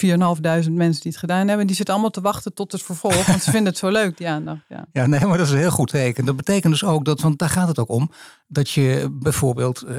4.500 0.66 0.72
mensen 0.72 1.02
die 1.02 1.12
het 1.12 1.18
gedaan 1.18 1.48
hebben. 1.48 1.68
Die 1.68 1.76
zitten 1.76 1.94
allemaal 1.94 2.12
te 2.12 2.22
wachten 2.22 2.54
tot 2.54 2.72
het 2.72 2.84
vervolg. 2.84 3.26
Want 3.26 3.44
ze 3.44 3.52
vinden 3.56 3.70
het 3.70 3.78
zo 3.78 3.90
leuk, 3.90 4.18
die 4.18 4.28
aandacht. 4.28 4.66
Ja. 4.70 4.86
ja, 4.92 5.06
nee, 5.06 5.26
maar 5.26 5.38
dat 5.38 5.48
is 5.48 5.54
een 5.54 5.60
heel 5.60 5.72
goed 5.72 5.90
teken. 5.90 6.26
Dat 6.26 6.36
betekent 6.36 6.74
dus 6.74 6.84
ook 6.84 7.06
dat, 7.06 7.22
want 7.22 7.40
daar 7.40 7.50
gaat 7.50 7.68
het 7.68 7.80
ook 7.80 7.90
om, 7.90 8.12
dat 8.54 8.70
je 8.70 9.10
bijvoorbeeld, 9.12 9.84
uh, 9.88 9.98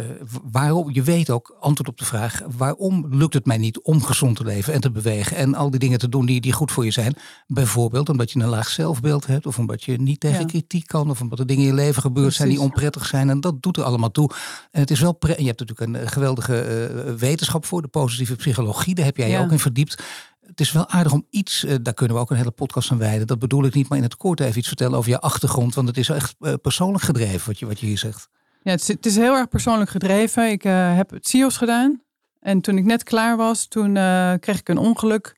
waarom, 0.51 0.91
je 0.93 1.03
weet 1.03 1.31
ook 1.31 1.57
antwoord 1.61 1.89
op 1.89 1.99
de 1.99 2.05
vraag, 2.05 2.43
waarom 2.57 3.07
lukt 3.11 3.35
het 3.35 3.47
mij 3.47 3.57
niet 3.57 3.81
om 3.81 4.03
gezond 4.03 4.37
te 4.37 4.45
leven 4.45 4.73
en 4.73 4.81
te 4.81 4.91
bewegen 4.91 5.37
en 5.37 5.55
al 5.55 5.71
die 5.71 5.81
dingen 5.81 5.99
te 5.99 6.09
doen 6.09 6.27
die, 6.27 6.41
die 6.41 6.53
goed 6.53 6.73
voor 6.73 6.85
je 6.85 6.91
zijn? 6.91 7.17
Bijvoorbeeld 7.47 8.09
omdat 8.09 8.31
je 8.31 8.41
een 8.41 8.49
laag 8.49 8.69
zelfbeeld 8.69 9.27
hebt, 9.27 9.47
of 9.47 9.59
omdat 9.59 9.85
je 9.85 10.01
niet 10.01 10.21
tegen 10.21 10.47
kritiek 10.47 10.87
kan, 10.87 11.11
of 11.11 11.21
omdat 11.21 11.39
er 11.39 11.47
dingen 11.47 11.63
in 11.63 11.69
je 11.69 11.75
leven 11.75 12.03
gebeurd 12.03 12.35
zijn 12.35 12.49
die 12.49 12.61
onprettig 12.61 13.07
zijn. 13.07 13.31
En 13.31 13.41
dat 13.41 13.63
doet 13.63 13.77
er 13.77 13.83
allemaal 13.83 14.11
toe. 14.11 14.31
En 14.71 14.81
het 14.81 14.91
is 14.91 15.01
wel, 15.01 15.13
pre 15.13 15.35
je 15.39 15.47
hebt 15.47 15.61
natuurlijk 15.61 16.05
een 16.05 16.09
geweldige 16.09 16.91
uh, 17.07 17.15
wetenschap 17.15 17.67
voor, 17.67 17.83
de 17.83 17.89
positieve 17.89 18.37
psychologie, 18.37 18.95
daar 18.95 19.05
heb 19.05 19.17
jij 19.17 19.31
je 19.31 19.39
ook 19.39 19.53
in 19.53 19.59
verdiept. 19.59 20.03
Het 20.47 20.61
is 20.61 20.73
wel 20.73 20.89
aardig 20.89 21.13
om 21.13 21.27
iets, 21.31 21.67
daar 21.83 21.95
kunnen 21.95 22.17
we 22.17 22.23
ook 22.23 22.31
een 22.31 22.37
hele 22.37 22.51
podcast 22.51 22.91
aan 22.91 22.99
wijden. 22.99 23.27
Dat 23.27 23.39
bedoel 23.39 23.65
ik 23.65 23.75
niet, 23.75 23.89
maar 23.89 23.99
in 23.99 24.05
het 24.05 24.17
kort 24.17 24.41
even 24.41 24.59
iets 24.59 24.69
vertellen 24.69 24.99
over 24.99 25.11
je 25.11 25.21
achtergrond. 25.21 25.75
Want 25.75 25.89
het 25.89 25.97
is 25.97 26.09
echt 26.09 26.37
persoonlijk 26.63 27.05
gedreven 27.05 27.47
wat 27.47 27.59
je, 27.59 27.67
wat 27.67 27.81
je 27.81 27.87
hier 27.87 27.99
zegt. 27.99 28.29
Ja, 28.65 28.71
het 28.71 28.81
is, 28.81 28.89
het 28.89 29.07
is 29.07 29.17
heel 29.17 29.35
erg 29.35 29.49
persoonlijk 29.49 29.91
gedreven. 29.91 30.51
Ik 30.51 30.65
uh, 30.65 30.97
heb 30.97 31.11
het 31.11 31.29
CIO's 31.29 31.57
gedaan. 31.57 32.03
En 32.41 32.61
toen 32.61 32.77
ik 32.77 32.85
net 32.85 33.03
klaar 33.03 33.37
was, 33.37 33.67
toen 33.67 33.93
kreeg 34.41 34.59
ik 34.59 34.69
een 34.69 34.79
ongeluk. 34.79 35.37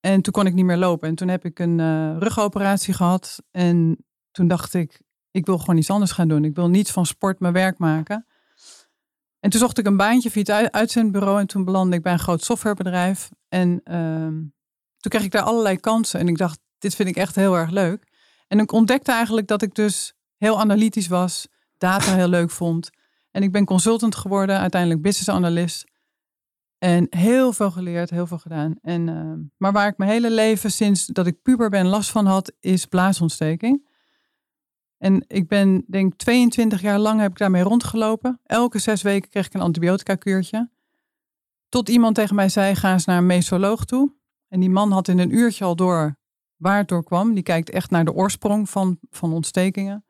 En 0.00 0.22
toen 0.22 0.32
kon 0.32 0.46
ik 0.46 0.54
niet 0.54 0.64
meer 0.64 0.76
lopen. 0.76 1.08
En 1.08 1.14
toen 1.14 1.28
heb 1.28 1.44
ik 1.44 1.58
een 1.58 2.18
rugoperatie 2.20 2.94
gehad. 2.94 3.42
En 3.50 4.04
toen 4.30 4.48
dacht 4.48 4.74
ik, 4.74 5.00
ik 5.30 5.46
wil 5.46 5.58
gewoon 5.58 5.76
iets 5.76 5.90
anders 5.90 6.12
gaan 6.12 6.28
doen. 6.28 6.44
Ik 6.44 6.54
wil 6.54 6.68
niet 6.68 6.90
van 6.90 7.06
sport 7.06 7.40
mijn 7.40 7.52
werk 7.52 7.78
maken. 7.78 8.26
En 9.40 9.50
toen 9.50 9.60
zocht 9.60 9.78
ik 9.78 9.86
een 9.86 9.96
baantje 9.96 10.30
via 10.30 10.56
het 10.56 10.72
uitzendbureau 10.72 11.40
en 11.40 11.46
toen 11.46 11.64
belandde 11.64 11.96
ik 11.96 12.02
bij 12.02 12.12
een 12.12 12.18
groot 12.18 12.44
softwarebedrijf. 12.44 13.30
En 13.48 13.80
ehm, 13.84 14.34
toen 14.98 15.10
kreeg 15.10 15.24
ik 15.24 15.30
daar 15.30 15.42
allerlei 15.42 15.76
kansen 15.76 16.20
en 16.20 16.28
ik 16.28 16.38
dacht, 16.38 16.58
dit 16.78 16.94
vind 16.94 17.08
ik 17.08 17.16
echt 17.16 17.34
heel 17.34 17.56
erg 17.56 17.70
leuk. 17.70 18.08
En 18.48 18.58
ik 18.58 18.72
ontdekte 18.72 19.12
eigenlijk 19.12 19.46
dat 19.46 19.62
ik 19.62 19.74
dus 19.74 20.14
heel 20.36 20.60
analytisch 20.60 21.08
was, 21.08 21.48
data 21.82 22.14
heel 22.14 22.28
leuk 22.28 22.50
vond. 22.50 22.90
En 23.30 23.42
ik 23.42 23.52
ben 23.52 23.64
consultant 23.64 24.14
geworden, 24.14 24.58
uiteindelijk 24.58 25.02
business 25.02 25.28
analyst. 25.28 25.90
En 26.78 27.06
heel 27.10 27.52
veel 27.52 27.70
geleerd, 27.70 28.10
heel 28.10 28.26
veel 28.26 28.38
gedaan. 28.38 28.74
En, 28.82 29.08
uh, 29.08 29.32
maar 29.56 29.72
waar 29.72 29.88
ik 29.88 29.96
mijn 29.96 30.10
hele 30.10 30.30
leven 30.30 30.70
sinds 30.70 31.06
dat 31.06 31.26
ik 31.26 31.42
puber 31.42 31.70
ben 31.70 31.86
last 31.86 32.10
van 32.10 32.26
had, 32.26 32.52
is 32.60 32.86
blaasontsteking. 32.86 33.90
En 34.98 35.24
ik 35.26 35.48
ben, 35.48 35.84
denk 35.86 36.14
22 36.14 36.80
jaar 36.80 36.98
lang 36.98 37.20
heb 37.20 37.30
ik 37.30 37.38
daarmee 37.38 37.62
rondgelopen. 37.62 38.40
Elke 38.44 38.78
zes 38.78 39.02
weken 39.02 39.30
kreeg 39.30 39.46
ik 39.46 39.54
een 39.54 39.60
antibiotica 39.60 40.14
kuurtje. 40.14 40.70
Tot 41.68 41.88
iemand 41.88 42.14
tegen 42.14 42.34
mij 42.34 42.48
zei, 42.48 42.74
ga 42.74 42.92
eens 42.92 43.04
naar 43.04 43.18
een 43.18 43.26
mesoloog 43.26 43.84
toe. 43.84 44.12
En 44.48 44.60
die 44.60 44.70
man 44.70 44.92
had 44.92 45.08
in 45.08 45.18
een 45.18 45.34
uurtje 45.34 45.64
al 45.64 45.76
door 45.76 46.16
waar 46.56 46.76
het 46.76 46.88
door 46.88 47.04
kwam. 47.04 47.34
Die 47.34 47.42
kijkt 47.42 47.70
echt 47.70 47.90
naar 47.90 48.04
de 48.04 48.12
oorsprong 48.12 48.70
van, 48.70 48.98
van 49.10 49.32
ontstekingen. 49.32 50.04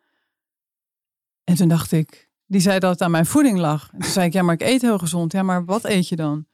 En 1.45 1.55
toen 1.55 1.69
dacht 1.69 1.93
ik, 1.93 2.31
die 2.47 2.61
zei 2.61 2.79
dat 2.79 2.91
het 2.91 3.01
aan 3.01 3.11
mijn 3.11 3.27
voeding 3.27 3.59
lag. 3.59 3.91
En 3.93 4.01
toen 4.01 4.11
zei 4.11 4.27
ik, 4.27 4.33
ja, 4.33 4.43
maar 4.43 4.55
ik 4.55 4.63
eet 4.63 4.83
heel 4.83 4.99
gezond. 4.99 5.33
Ja, 5.33 5.43
maar 5.43 5.65
wat 5.65 5.85
eet 5.85 6.09
je 6.09 6.17
dan? 6.17 6.47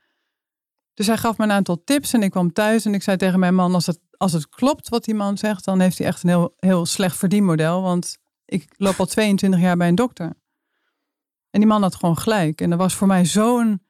Dus 0.95 1.07
hij 1.07 1.17
gaf 1.17 1.39
me 1.39 1.45
een 1.45 1.53
aantal 1.53 1.85
tips 1.85 2.13
en 2.13 2.23
ik 2.23 2.31
kwam 2.31 2.53
thuis 2.53 2.85
en 2.85 2.95
ik 2.95 3.03
zei 3.03 3.17
tegen 3.17 3.39
mijn 3.39 3.55
man, 3.55 3.75
als 3.75 3.87
het, 3.87 4.01
als 4.17 4.33
het 4.33 4.49
klopt 4.49 4.89
wat 4.89 5.05
die 5.05 5.15
man 5.15 5.39
zegt, 5.39 5.65
dan 5.65 5.81
heeft 5.81 5.99
hij 5.99 6.07
echt 6.07 6.23
een 6.23 6.29
heel, 6.29 6.55
heel 6.57 6.87
slecht 6.87 7.17
verdienmodel. 7.17 7.83
Want 7.83 8.19
ik 8.45 8.75
loop 8.77 8.99
al 8.99 9.07
22 9.07 9.61
jaar 9.61 9.77
bij 9.77 9.89
een 9.89 9.95
dokter. 9.95 10.37
En 11.51 11.61
die 11.61 11.67
man 11.67 11.83
had 11.83 11.95
gewoon 11.95 12.19
gelijk. 12.19 12.61
En 12.61 12.71
dat 12.71 12.79
was 12.79 12.95
voor 12.95 13.07
mij 13.07 13.25
zo'n 13.25 13.83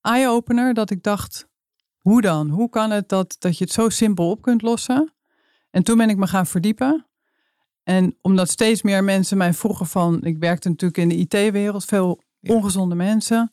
eye-opener 0.00 0.74
dat 0.74 0.90
ik 0.90 1.02
dacht, 1.02 1.48
hoe 1.96 2.20
dan? 2.20 2.48
Hoe 2.48 2.68
kan 2.68 2.90
het 2.90 3.08
dat, 3.08 3.36
dat 3.38 3.58
je 3.58 3.64
het 3.64 3.72
zo 3.72 3.88
simpel 3.88 4.30
op 4.30 4.42
kunt 4.42 4.62
lossen? 4.62 5.14
En 5.70 5.82
toen 5.82 5.96
ben 5.96 6.08
ik 6.08 6.16
me 6.16 6.26
gaan 6.26 6.46
verdiepen. 6.46 7.05
En 7.86 8.16
omdat 8.20 8.50
steeds 8.50 8.82
meer 8.82 9.04
mensen 9.04 9.36
mij 9.36 9.54
vroegen 9.54 9.86
van, 9.86 10.24
ik 10.24 10.38
werkte 10.38 10.68
natuurlijk 10.68 10.98
in 10.98 11.08
de 11.08 11.14
IT-wereld, 11.16 11.84
veel 11.84 12.22
ongezonde 12.40 12.94
mensen. 12.94 13.52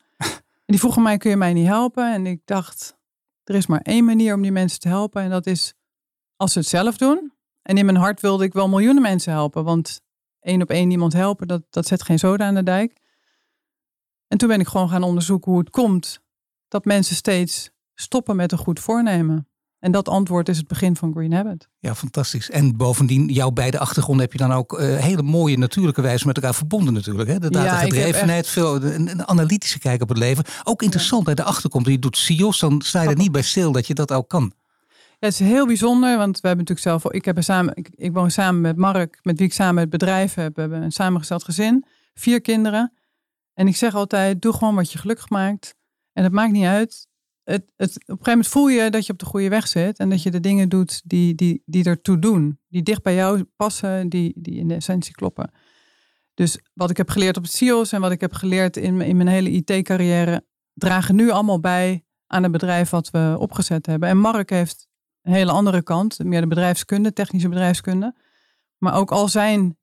En 0.66 0.66
die 0.66 0.80
vroegen 0.80 1.02
mij, 1.02 1.18
kun 1.18 1.30
je 1.30 1.36
mij 1.36 1.54
niet 1.54 1.68
helpen? 1.68 2.14
En 2.14 2.26
ik 2.26 2.42
dacht, 2.46 2.98
er 3.44 3.56
is 3.56 3.68
maar 3.68 3.82
één 3.82 4.06
manier 4.06 4.36
om 4.36 4.42
die 4.42 4.52
mensen 4.52 4.80
te 4.80 4.88
helpen. 4.88 5.22
En 5.22 5.30
dat 5.30 5.46
is 5.46 5.74
als 6.36 6.54
ze 6.54 6.60
het 6.60 6.68
zelf 6.68 6.98
doen. 6.98 7.34
En 7.62 7.78
in 7.78 7.86
mijn 7.86 7.98
hart 7.98 8.22
wilde 8.22 8.44
ik 8.44 8.54
wel 8.54 8.70
miljoenen 8.70 9.02
mensen 9.02 9.32
helpen. 9.32 9.64
Want 9.64 10.02
één 10.40 10.62
op 10.62 10.70
één 10.70 10.92
iemand 10.92 11.14
helpen, 11.14 11.48
dat, 11.48 11.62
dat 11.70 11.88
zet 11.88 12.04
geen 12.04 12.20
zoden 12.20 12.48
aan 12.48 12.56
de 12.56 12.64
dijk. 12.64 13.00
En 14.28 14.38
toen 14.38 14.48
ben 14.48 14.60
ik 14.60 14.68
gewoon 14.68 14.90
gaan 14.90 15.04
onderzoeken 15.04 15.52
hoe 15.52 15.60
het 15.60 15.70
komt 15.70 16.20
dat 16.68 16.86
mensen 16.86 17.16
steeds 17.16 17.72
stoppen 17.94 18.36
met 18.36 18.52
een 18.52 18.58
goed 18.58 18.80
voornemen. 18.80 19.48
En 19.84 19.92
dat 19.92 20.10
antwoord 20.10 20.50
is 20.50 20.58
het 20.58 20.68
begin 20.68 20.96
van 20.96 21.12
Green 21.12 21.34
Habit. 21.34 21.68
Ja, 21.80 21.96
fantastisch. 21.96 22.50
En 22.50 22.78
bovendien, 22.78 23.28
jouw 23.28 23.52
beide 23.52 23.80
achtergronden 23.80 24.24
heb 24.24 24.32
je 24.32 24.38
dan 24.38 24.52
ook 24.52 24.80
uh, 24.80 24.98
hele 24.98 25.22
mooie 25.22 25.58
natuurlijke 25.58 26.02
wijze 26.02 26.28
met 26.28 26.36
elkaar 26.36 26.56
verbonden 26.56 26.94
natuurlijk. 26.94 27.30
Hè? 27.30 27.40
De 27.40 27.50
datagedrevenheid, 27.50 28.46
ja, 28.46 28.52
veel 28.52 28.76
een, 28.76 29.10
een, 29.10 29.28
analytische 29.28 29.80
kijk 29.80 30.02
op 30.02 30.10
het 30.10 30.18
leven. 30.18 30.44
Ook 30.64 30.82
interessant 30.82 31.24
bij 31.24 31.36
de 31.36 31.44
achtergrond. 31.44 31.88
Je 31.88 32.00
doet 32.00 32.18
SIOS, 32.18 32.60
dan 32.60 32.82
sta 32.82 33.02
je 33.02 33.10
er 33.10 33.16
niet 33.16 33.32
bij 33.32 33.42
stil 33.42 33.72
dat 33.72 33.88
je 33.88 33.94
dat 33.94 34.12
ook 34.12 34.30
kan. 34.30 34.54
Ja, 34.90 35.28
het 35.30 35.40
is 35.40 35.40
heel 35.40 35.66
bijzonder, 35.66 36.18
want 36.18 36.40
we 36.40 36.48
hebben 36.48 36.66
natuurlijk 36.66 37.02
zelf, 37.02 37.14
ik, 37.14 37.26
heb 37.26 37.44
samen, 37.44 37.76
ik, 37.76 37.90
ik 37.96 38.14
woon 38.14 38.32
samen 38.32 38.62
met 38.62 38.78
Mark, 38.78 39.20
met 39.22 39.38
wie 39.38 39.48
ik 39.48 39.54
samen 39.54 39.82
het 39.82 39.90
bedrijf 39.90 40.34
heb. 40.34 40.56
We 40.56 40.62
hebben 40.62 40.82
een 40.82 40.92
samengesteld 40.92 41.44
gezin, 41.44 41.86
vier 42.14 42.42
kinderen. 42.42 42.94
En 43.54 43.68
ik 43.68 43.76
zeg 43.76 43.96
altijd, 43.96 44.42
doe 44.42 44.54
gewoon 44.54 44.76
wat 44.76 44.92
je 44.92 44.98
gelukkig 44.98 45.30
maakt. 45.30 45.76
En 46.14 46.24
het 46.24 46.34
maakt 46.34 46.52
niet 46.52 46.66
uit 46.66 47.08
het, 47.44 47.72
het, 47.76 47.96
op 47.96 47.96
een 47.96 48.04
gegeven 48.06 48.32
moment 48.32 48.48
voel 48.48 48.68
je 48.68 48.90
dat 48.90 49.06
je 49.06 49.14
op 49.14 49.20
de 49.20 49.26
goede 49.26 49.50
weg 49.50 49.68
zit 49.68 49.98
en 49.98 50.10
dat 50.10 50.24
je 50.24 50.32
de 50.32 50.40
dingen 50.40 50.70
doet 50.70 51.02
die, 51.06 51.36
die, 51.36 51.62
die 51.66 51.84
ertoe 51.84 52.20
doen, 52.20 52.60
die 52.68 52.84
dicht 52.84 53.04
bij 53.04 53.16
jou 53.16 53.44
passen, 53.56 54.10
die, 54.10 54.34
die 54.36 54.56
in 54.56 54.68
de 54.68 54.76
essentie 54.76 55.14
kloppen. 55.14 55.52
Dus 56.34 56.60
wat 56.74 56.90
ik 56.90 56.98
heb 56.98 57.10
geleerd 57.10 57.38
op 57.38 57.44
het 57.44 57.52
CIO's 57.52 57.92
en 57.92 58.02
wat 58.02 58.12
ik 58.12 58.22
heb 58.22 58.34
geleerd 58.34 58.78
in, 58.78 59.02
in 59.02 59.16
mijn 59.16 59.30
hele 59.30 59.50
IT-carrière, 59.50 60.46
dragen 60.74 61.16
nu 61.16 61.30
allemaal 61.30 61.60
bij 61.60 62.06
aan 62.28 62.44
het 62.44 62.52
bedrijf 62.52 62.90
wat 62.90 63.10
we 63.10 63.36
opgezet 63.40 63.86
hebben. 63.86 64.10
En 64.10 64.18
Mark 64.18 64.50
heeft 64.50 64.88
een 65.22 65.34
hele 65.34 65.52
andere 65.52 65.84
kant, 65.84 66.24
meer 66.24 66.42
de 66.42 66.48
bedrijfskunde, 66.48 67.14
technische 67.14 67.50
bedrijfskunde. 67.50 68.16
Maar 68.78 68.96
ook 68.96 69.12
al 69.12 69.28
zijn 69.28 69.78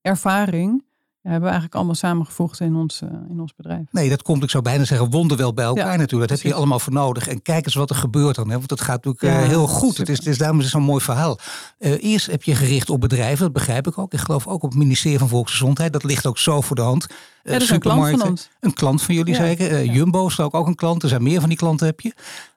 ervaring 0.00 0.85
hebben 1.26 1.42
we 1.44 1.46
eigenlijk 1.46 1.74
allemaal 1.74 1.94
samengevoegd 1.94 2.60
in 2.60 2.74
ons, 2.74 3.00
uh, 3.02 3.10
in 3.30 3.40
ons 3.40 3.54
bedrijf. 3.54 3.82
Nee, 3.90 4.08
dat 4.08 4.22
komt, 4.22 4.42
ik 4.42 4.50
zou 4.50 4.62
bijna 4.62 4.84
zeggen, 4.84 5.10
wonderwel 5.10 5.54
bij 5.54 5.64
elkaar 5.64 5.98
natuurlijk. 5.98 6.30
Dat 6.30 6.42
heb 6.42 6.50
je 6.50 6.56
allemaal 6.56 6.78
voor 6.78 6.92
nodig. 6.92 7.28
En 7.28 7.42
kijk 7.42 7.64
eens 7.64 7.74
wat 7.74 7.90
er 7.90 7.96
gebeurt 7.96 8.34
dan. 8.34 8.50
Hè? 8.50 8.56
Want 8.56 8.70
het 8.70 8.80
gaat 8.80 9.04
natuurlijk 9.04 9.42
uh, 9.42 9.48
heel 9.48 9.66
goed. 9.66 9.96
Het 9.96 10.08
is, 10.08 10.18
het 10.18 10.26
is 10.26 10.38
daarom 10.38 10.60
is 10.60 10.70
zo'n 10.70 10.82
mooi 10.82 11.04
verhaal. 11.04 11.38
Uh, 11.78 12.04
eerst 12.04 12.26
heb 12.26 12.42
je 12.42 12.54
gericht 12.54 12.90
op 12.90 13.00
bedrijven, 13.00 13.44
dat 13.44 13.52
begrijp 13.52 13.86
ik 13.86 13.98
ook. 13.98 14.12
Ik 14.12 14.18
geloof 14.18 14.46
ook 14.46 14.62
op 14.62 14.70
het 14.70 14.78
ministerie 14.78 15.18
van 15.18 15.28
Volksgezondheid. 15.28 15.92
Dat 15.92 16.04
ligt 16.04 16.26
ook 16.26 16.38
zo 16.38 16.60
voor 16.60 16.76
de 16.76 16.82
hand. 16.82 17.06
Ja, 17.44 17.52
dat 17.52 17.62
is 17.62 17.70
een 17.70 17.80
klant 17.80 18.20
van 18.20 18.30
ons. 18.30 18.48
Een 18.60 18.74
klant 18.74 19.02
van 19.02 19.14
jullie, 19.14 19.34
ja. 19.34 19.40
zeker. 19.40 19.84
Jumbo 19.84 20.26
is 20.26 20.40
ook, 20.40 20.54
ook 20.54 20.66
een 20.66 20.74
klant. 20.74 21.02
Er 21.02 21.08
zijn 21.08 21.22
meer 21.22 21.40
van 21.40 21.48
die 21.48 21.58
klanten 21.58 21.86
heb 21.86 22.00
je. 22.00 22.14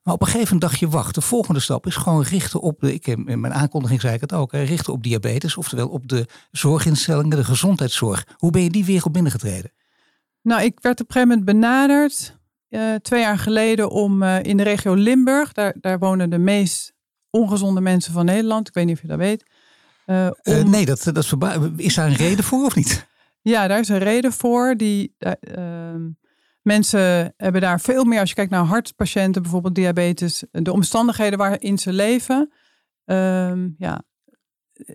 Maar 0.09 0.17
op 0.17 0.23
een 0.27 0.33
gegeven 0.33 0.53
moment 0.53 0.71
dacht 0.71 0.79
je, 0.79 0.97
wacht, 0.97 1.15
de 1.15 1.21
volgende 1.21 1.59
stap 1.59 1.85
is 1.85 1.95
gewoon 1.95 2.23
richten 2.23 2.61
op 2.61 2.79
de, 2.79 2.93
ik, 2.93 3.07
in 3.07 3.39
mijn 3.39 3.53
aankondiging 3.53 4.01
zei 4.01 4.13
ik 4.13 4.21
het 4.21 4.33
ook, 4.33 4.51
richten 4.51 4.93
op 4.93 5.03
diabetes, 5.03 5.57
oftewel 5.57 5.87
op 5.87 6.07
de 6.07 6.25
zorginstellingen, 6.51 7.37
de 7.37 7.43
gezondheidszorg. 7.43 8.27
Hoe 8.37 8.51
ben 8.51 8.61
je 8.61 8.69
die 8.69 8.85
wereld 8.85 9.11
binnengetreden? 9.11 9.71
Nou, 10.41 10.61
ik 10.61 10.79
werd 10.81 11.01
op 11.01 11.07
een 11.07 11.13
gegeven 11.13 11.37
moment 11.37 11.45
benaderd, 11.45 12.37
uh, 12.69 12.95
twee 12.95 13.21
jaar 13.21 13.37
geleden, 13.37 13.89
om 13.89 14.23
uh, 14.23 14.43
in 14.43 14.57
de 14.57 14.63
regio 14.63 14.93
Limburg, 14.93 15.51
daar, 15.51 15.75
daar 15.81 15.99
wonen 15.99 16.29
de 16.29 16.37
meest 16.37 16.93
ongezonde 17.29 17.81
mensen 17.81 18.13
van 18.13 18.25
Nederland, 18.25 18.67
ik 18.67 18.73
weet 18.73 18.85
niet 18.85 18.95
of 18.95 19.01
je 19.01 19.07
dat 19.07 19.17
weet. 19.17 19.43
Uh, 20.05 20.29
om... 20.43 20.69
nee, 20.69 20.85
dat, 20.85 21.03
dat 21.03 21.17
is, 21.17 21.33
is 21.75 21.95
daar 21.95 22.07
een 22.07 22.15
reden 22.15 22.43
voor 22.43 22.65
of 22.65 22.75
niet? 22.75 23.07
Ja, 23.41 23.67
daar 23.67 23.79
is 23.79 23.89
een 23.89 23.97
reden 23.97 24.33
voor. 24.33 24.75
Die, 24.77 25.15
ehm, 25.17 26.01
Mensen 26.69 27.33
hebben 27.37 27.61
daar 27.61 27.79
veel 27.79 28.03
meer, 28.03 28.19
als 28.19 28.29
je 28.29 28.35
kijkt 28.35 28.51
naar 28.51 28.63
hartpatiënten, 28.63 29.41
bijvoorbeeld 29.41 29.75
diabetes, 29.75 30.43
de 30.51 30.71
omstandigheden 30.71 31.37
waarin 31.37 31.77
ze 31.77 31.93
leven, 31.93 32.51
um, 33.05 33.75
ja, 33.77 34.01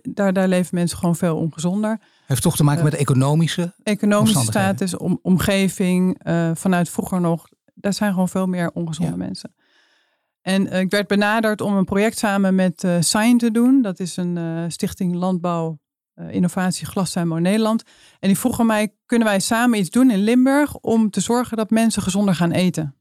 daar, 0.01 0.33
daar 0.33 0.47
leven 0.47 0.75
mensen 0.75 0.97
gewoon 0.97 1.15
veel 1.15 1.37
ongezonder. 1.37 1.99
Heeft 2.25 2.41
toch 2.41 2.55
te 2.55 2.63
maken 2.63 2.83
met 2.83 2.93
economische 2.93 3.73
Economische 3.83 4.39
status, 4.39 4.97
om, 4.97 5.19
omgeving, 5.21 6.27
uh, 6.27 6.51
vanuit 6.53 6.89
vroeger 6.89 7.21
nog. 7.21 7.47
Daar 7.73 7.93
zijn 7.93 8.11
gewoon 8.11 8.29
veel 8.29 8.47
meer 8.47 8.71
ongezonde 8.71 9.17
mensen. 9.17 9.55
En 10.41 10.65
uh, 10.65 10.79
ik 10.79 10.91
werd 10.91 11.07
benaderd 11.07 11.61
om 11.61 11.75
een 11.75 11.85
project 11.85 12.17
samen 12.17 12.55
met 12.55 12.83
uh, 12.83 12.95
Sign 12.99 13.37
te 13.37 13.51
doen. 13.51 13.81
Dat 13.81 13.99
is 13.99 14.17
een 14.17 14.71
stichting 14.71 15.15
landbouw 15.15 15.79
innovatie 16.29 16.85
Glastuinbouw 16.85 17.37
Nederland. 17.37 17.83
En 18.19 18.27
die 18.27 18.37
vroegen 18.37 18.65
mij, 18.65 18.93
kunnen 19.05 19.27
wij 19.27 19.39
samen 19.39 19.79
iets 19.79 19.89
doen 19.89 20.11
in 20.11 20.23
Limburg 20.23 20.75
om 20.75 21.09
te 21.09 21.19
zorgen 21.19 21.57
dat 21.57 21.69
mensen 21.69 22.01
gezonder 22.01 22.35
gaan 22.35 22.51
eten? 22.51 22.95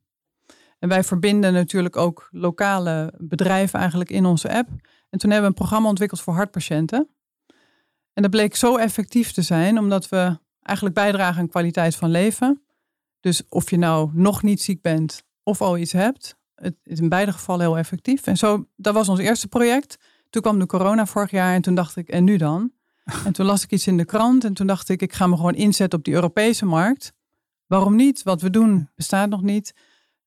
En 0.78 0.88
wij 0.88 1.04
verbinden 1.04 1.52
natuurlijk 1.52 1.96
ook 1.96 2.28
lokale 2.30 3.14
bedrijven 3.18 3.78
eigenlijk 3.78 4.10
in 4.10 4.24
onze 4.24 4.52
app. 4.52 4.68
En 5.10 5.18
toen 5.18 5.30
hebben 5.30 5.40
we 5.40 5.56
een 5.56 5.62
programma 5.62 5.88
ontwikkeld 5.88 6.20
voor 6.20 6.34
hartpatiënten. 6.34 7.08
En 8.12 8.22
dat 8.22 8.30
bleek 8.30 8.56
zo 8.56 8.76
effectief 8.76 9.32
te 9.32 9.42
zijn, 9.42 9.78
omdat 9.78 10.08
we 10.08 10.38
eigenlijk 10.62 10.96
bijdragen 10.96 11.40
aan 11.40 11.48
kwaliteit 11.48 11.96
van 11.96 12.10
leven. 12.10 12.62
Dus 13.20 13.48
of 13.48 13.70
je 13.70 13.76
nou 13.76 14.10
nog 14.12 14.42
niet 14.42 14.62
ziek 14.62 14.82
bent 14.82 15.22
of 15.42 15.60
al 15.60 15.78
iets 15.78 15.92
hebt, 15.92 16.36
het 16.54 16.76
is 16.82 17.00
in 17.00 17.08
beide 17.08 17.32
gevallen 17.32 17.66
heel 17.66 17.78
effectief. 17.78 18.26
En 18.26 18.36
zo, 18.36 18.68
dat 18.76 18.94
was 18.94 19.08
ons 19.08 19.18
eerste 19.18 19.48
project. 19.48 19.98
Toen 20.30 20.42
kwam 20.42 20.58
de 20.58 20.66
corona 20.66 21.06
vorig 21.06 21.30
jaar 21.30 21.54
en 21.54 21.62
toen 21.62 21.74
dacht 21.74 21.96
ik, 21.96 22.08
en 22.08 22.24
nu 22.24 22.36
dan? 22.36 22.72
En 23.04 23.32
toen 23.32 23.46
las 23.46 23.62
ik 23.62 23.70
iets 23.70 23.86
in 23.86 23.96
de 23.96 24.04
krant 24.04 24.44
en 24.44 24.54
toen 24.54 24.66
dacht 24.66 24.88
ik, 24.88 25.02
ik 25.02 25.12
ga 25.12 25.26
me 25.26 25.36
gewoon 25.36 25.54
inzetten 25.54 25.98
op 25.98 26.04
die 26.04 26.14
Europese 26.14 26.66
markt. 26.66 27.12
Waarom 27.66 27.96
niet? 27.96 28.22
Wat 28.22 28.40
we 28.40 28.50
doen 28.50 28.88
bestaat 28.94 29.28
nog 29.28 29.42
niet. 29.42 29.74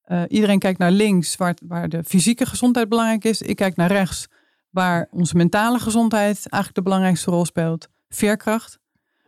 Uh, 0.05 0.23
iedereen 0.27 0.59
kijkt 0.59 0.79
naar 0.79 0.91
links, 0.91 1.35
waar, 1.35 1.55
waar 1.67 1.89
de 1.89 2.03
fysieke 2.03 2.45
gezondheid 2.45 2.89
belangrijk 2.89 3.23
is. 3.23 3.41
Ik 3.41 3.55
kijk 3.55 3.75
naar 3.75 3.91
rechts, 3.91 4.27
waar 4.69 5.07
onze 5.11 5.35
mentale 5.35 5.79
gezondheid 5.79 6.35
eigenlijk 6.35 6.73
de 6.73 6.81
belangrijkste 6.81 7.31
rol 7.31 7.45
speelt. 7.45 7.87
Veerkracht. 8.09 8.79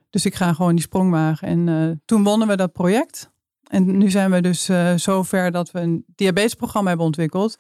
Dus 0.10 0.25
ik 0.25 0.36
ga 0.36 0.53
gewoon 0.53 0.75
die 0.75 0.84
sprong 0.84 1.12
wagen. 1.12 1.48
En 1.48 1.68
uh, 1.68 1.91
toen 2.06 2.24
wonnen 2.24 2.48
we 2.48 2.56
dat 2.56 2.72
project. 2.72 3.32
En 3.63 3.98
nu 3.98 4.10
zijn 4.10 4.32
we 4.32 4.41
dus 4.41 4.70
uh, 4.70 4.94
zover 4.96 5.51
dat 5.51 5.72
we 5.72 5.79
een 5.79 6.03
diabetesprogramma 6.15 6.88
hebben 6.88 7.08
ontwikkeld. 7.08 7.58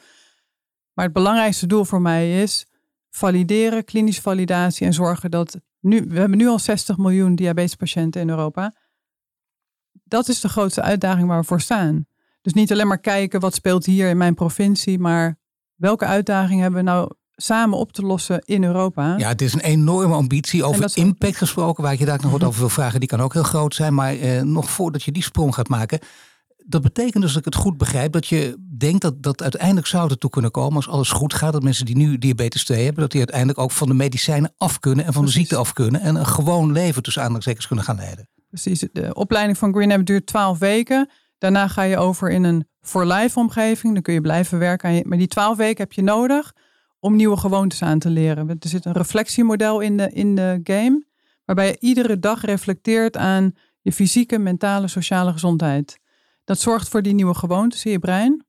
Maar 0.93 1.05
het 1.05 1.13
belangrijkste 1.13 1.67
doel 1.67 1.85
voor 1.85 2.01
mij 2.01 2.41
is 2.41 2.65
valideren, 3.09 3.85
klinische 3.85 4.21
validatie 4.21 4.85
en 4.85 4.93
zorgen 4.93 5.31
dat 5.31 5.59
nu, 5.79 6.05
we 6.07 6.19
hebben 6.19 6.37
nu 6.37 6.47
al 6.47 6.59
60 6.59 6.97
miljoen 6.97 7.35
diabetespatiënten 7.35 8.21
in 8.21 8.29
Europa. 8.29 8.73
Dat 10.03 10.27
is 10.27 10.39
de 10.39 10.49
grootste 10.49 10.81
uitdaging 10.81 11.27
waar 11.27 11.39
we 11.39 11.45
voor 11.45 11.61
staan. 11.61 12.05
Dus 12.41 12.53
niet 12.53 12.71
alleen 12.71 12.87
maar 12.87 12.99
kijken 12.99 13.39
wat 13.39 13.53
speelt 13.53 13.85
hier 13.85 14.09
in 14.09 14.17
mijn 14.17 14.33
provincie, 14.33 14.99
maar 14.99 15.39
welke 15.75 16.05
uitdaging 16.05 16.61
hebben 16.61 16.79
we 16.79 16.89
nou 16.89 17.11
samen 17.41 17.77
op 17.77 17.91
te 17.91 18.01
lossen 18.01 18.41
in 18.45 18.63
Europa. 18.63 19.17
Ja, 19.17 19.27
het 19.27 19.41
is 19.41 19.53
een 19.53 19.59
enorme 19.59 20.13
ambitie. 20.13 20.63
Over 20.63 20.91
impact 20.93 21.37
gesproken, 21.37 21.83
waar 21.83 21.93
ik 21.93 21.99
je 21.99 22.05
daar 22.05 22.19
nog 22.21 22.31
wat 22.31 22.43
over 22.43 22.59
wil 22.59 22.69
vragen, 22.69 22.99
die 22.99 23.09
kan 23.09 23.21
ook 23.21 23.33
heel 23.33 23.43
groot 23.43 23.75
zijn. 23.75 23.93
Maar 23.93 24.15
eh, 24.15 24.41
nog 24.41 24.69
voordat 24.69 25.03
je 25.03 25.11
die 25.11 25.23
sprong 25.23 25.55
gaat 25.55 25.67
maken, 25.67 25.99
dat 26.69 26.81
betekent 26.81 27.23
dus 27.23 27.31
dat 27.33 27.39
ik 27.39 27.53
het 27.53 27.63
goed 27.63 27.77
begrijp 27.77 28.11
dat 28.11 28.27
je 28.27 28.57
denkt 28.77 29.01
dat, 29.01 29.23
dat 29.23 29.41
uiteindelijk 29.41 29.87
zou 29.87 30.09
het 30.09 30.19
toe 30.19 30.29
kunnen 30.29 30.51
komen 30.51 30.75
als 30.75 30.87
alles 30.87 31.11
goed 31.11 31.33
gaat. 31.33 31.53
Dat 31.53 31.63
mensen 31.63 31.85
die 31.85 31.97
nu 31.97 32.17
diabetes 32.17 32.65
2 32.65 32.83
hebben, 32.83 33.01
dat 33.01 33.11
die 33.11 33.19
uiteindelijk 33.19 33.59
ook 33.59 33.71
van 33.71 33.87
de 33.87 33.93
medicijnen 33.93 34.53
af 34.57 34.79
kunnen 34.79 35.05
en 35.05 35.13
van 35.13 35.25
de 35.25 35.31
ziekte 35.31 35.55
af 35.55 35.73
kunnen. 35.73 36.01
En 36.01 36.15
een 36.15 36.25
gewoon 36.25 36.71
leven 36.71 37.03
tussen 37.03 37.21
aanhalingstekens 37.21 37.67
kunnen 37.67 37.85
gaan 37.85 37.95
leiden. 37.95 38.29
Precies. 38.49 38.87
De 38.91 39.13
opleiding 39.13 39.57
van 39.57 39.73
Green 39.73 39.89
Habit 39.89 40.05
duurt 40.05 40.25
12 40.25 40.59
weken. 40.59 41.09
Daarna 41.37 41.67
ga 41.67 41.81
je 41.81 41.97
over 41.97 42.29
in 42.31 42.43
een 42.43 42.67
for 42.81 43.05
life 43.05 43.39
omgeving. 43.39 43.93
Dan 43.93 44.01
kun 44.01 44.13
je 44.13 44.21
blijven 44.21 44.59
werken. 44.59 44.91
Je, 44.91 45.03
maar 45.05 45.17
die 45.17 45.27
12 45.27 45.57
weken 45.57 45.83
heb 45.83 45.93
je 45.93 46.01
nodig 46.01 46.53
om 46.99 47.15
nieuwe 47.15 47.37
gewoontes 47.37 47.81
aan 47.81 47.99
te 47.99 48.09
leren. 48.09 48.49
Er 48.49 48.55
zit 48.59 48.85
een 48.85 48.91
reflectiemodel 48.91 49.79
in 49.79 49.97
de, 49.97 50.09
in 50.11 50.35
de 50.35 50.59
game. 50.63 51.05
Waarbij 51.45 51.67
je 51.67 51.77
iedere 51.79 52.19
dag 52.19 52.41
reflecteert 52.41 53.17
aan 53.17 53.53
je 53.81 53.91
fysieke, 53.91 54.37
mentale, 54.37 54.87
sociale 54.87 55.31
gezondheid. 55.31 55.98
Dat 56.49 56.59
zorgt 56.59 56.89
voor 56.89 57.01
die 57.01 57.13
nieuwe 57.13 57.33
gewoontes 57.33 57.85
in 57.85 57.91
je 57.91 57.99
brein. 57.99 58.45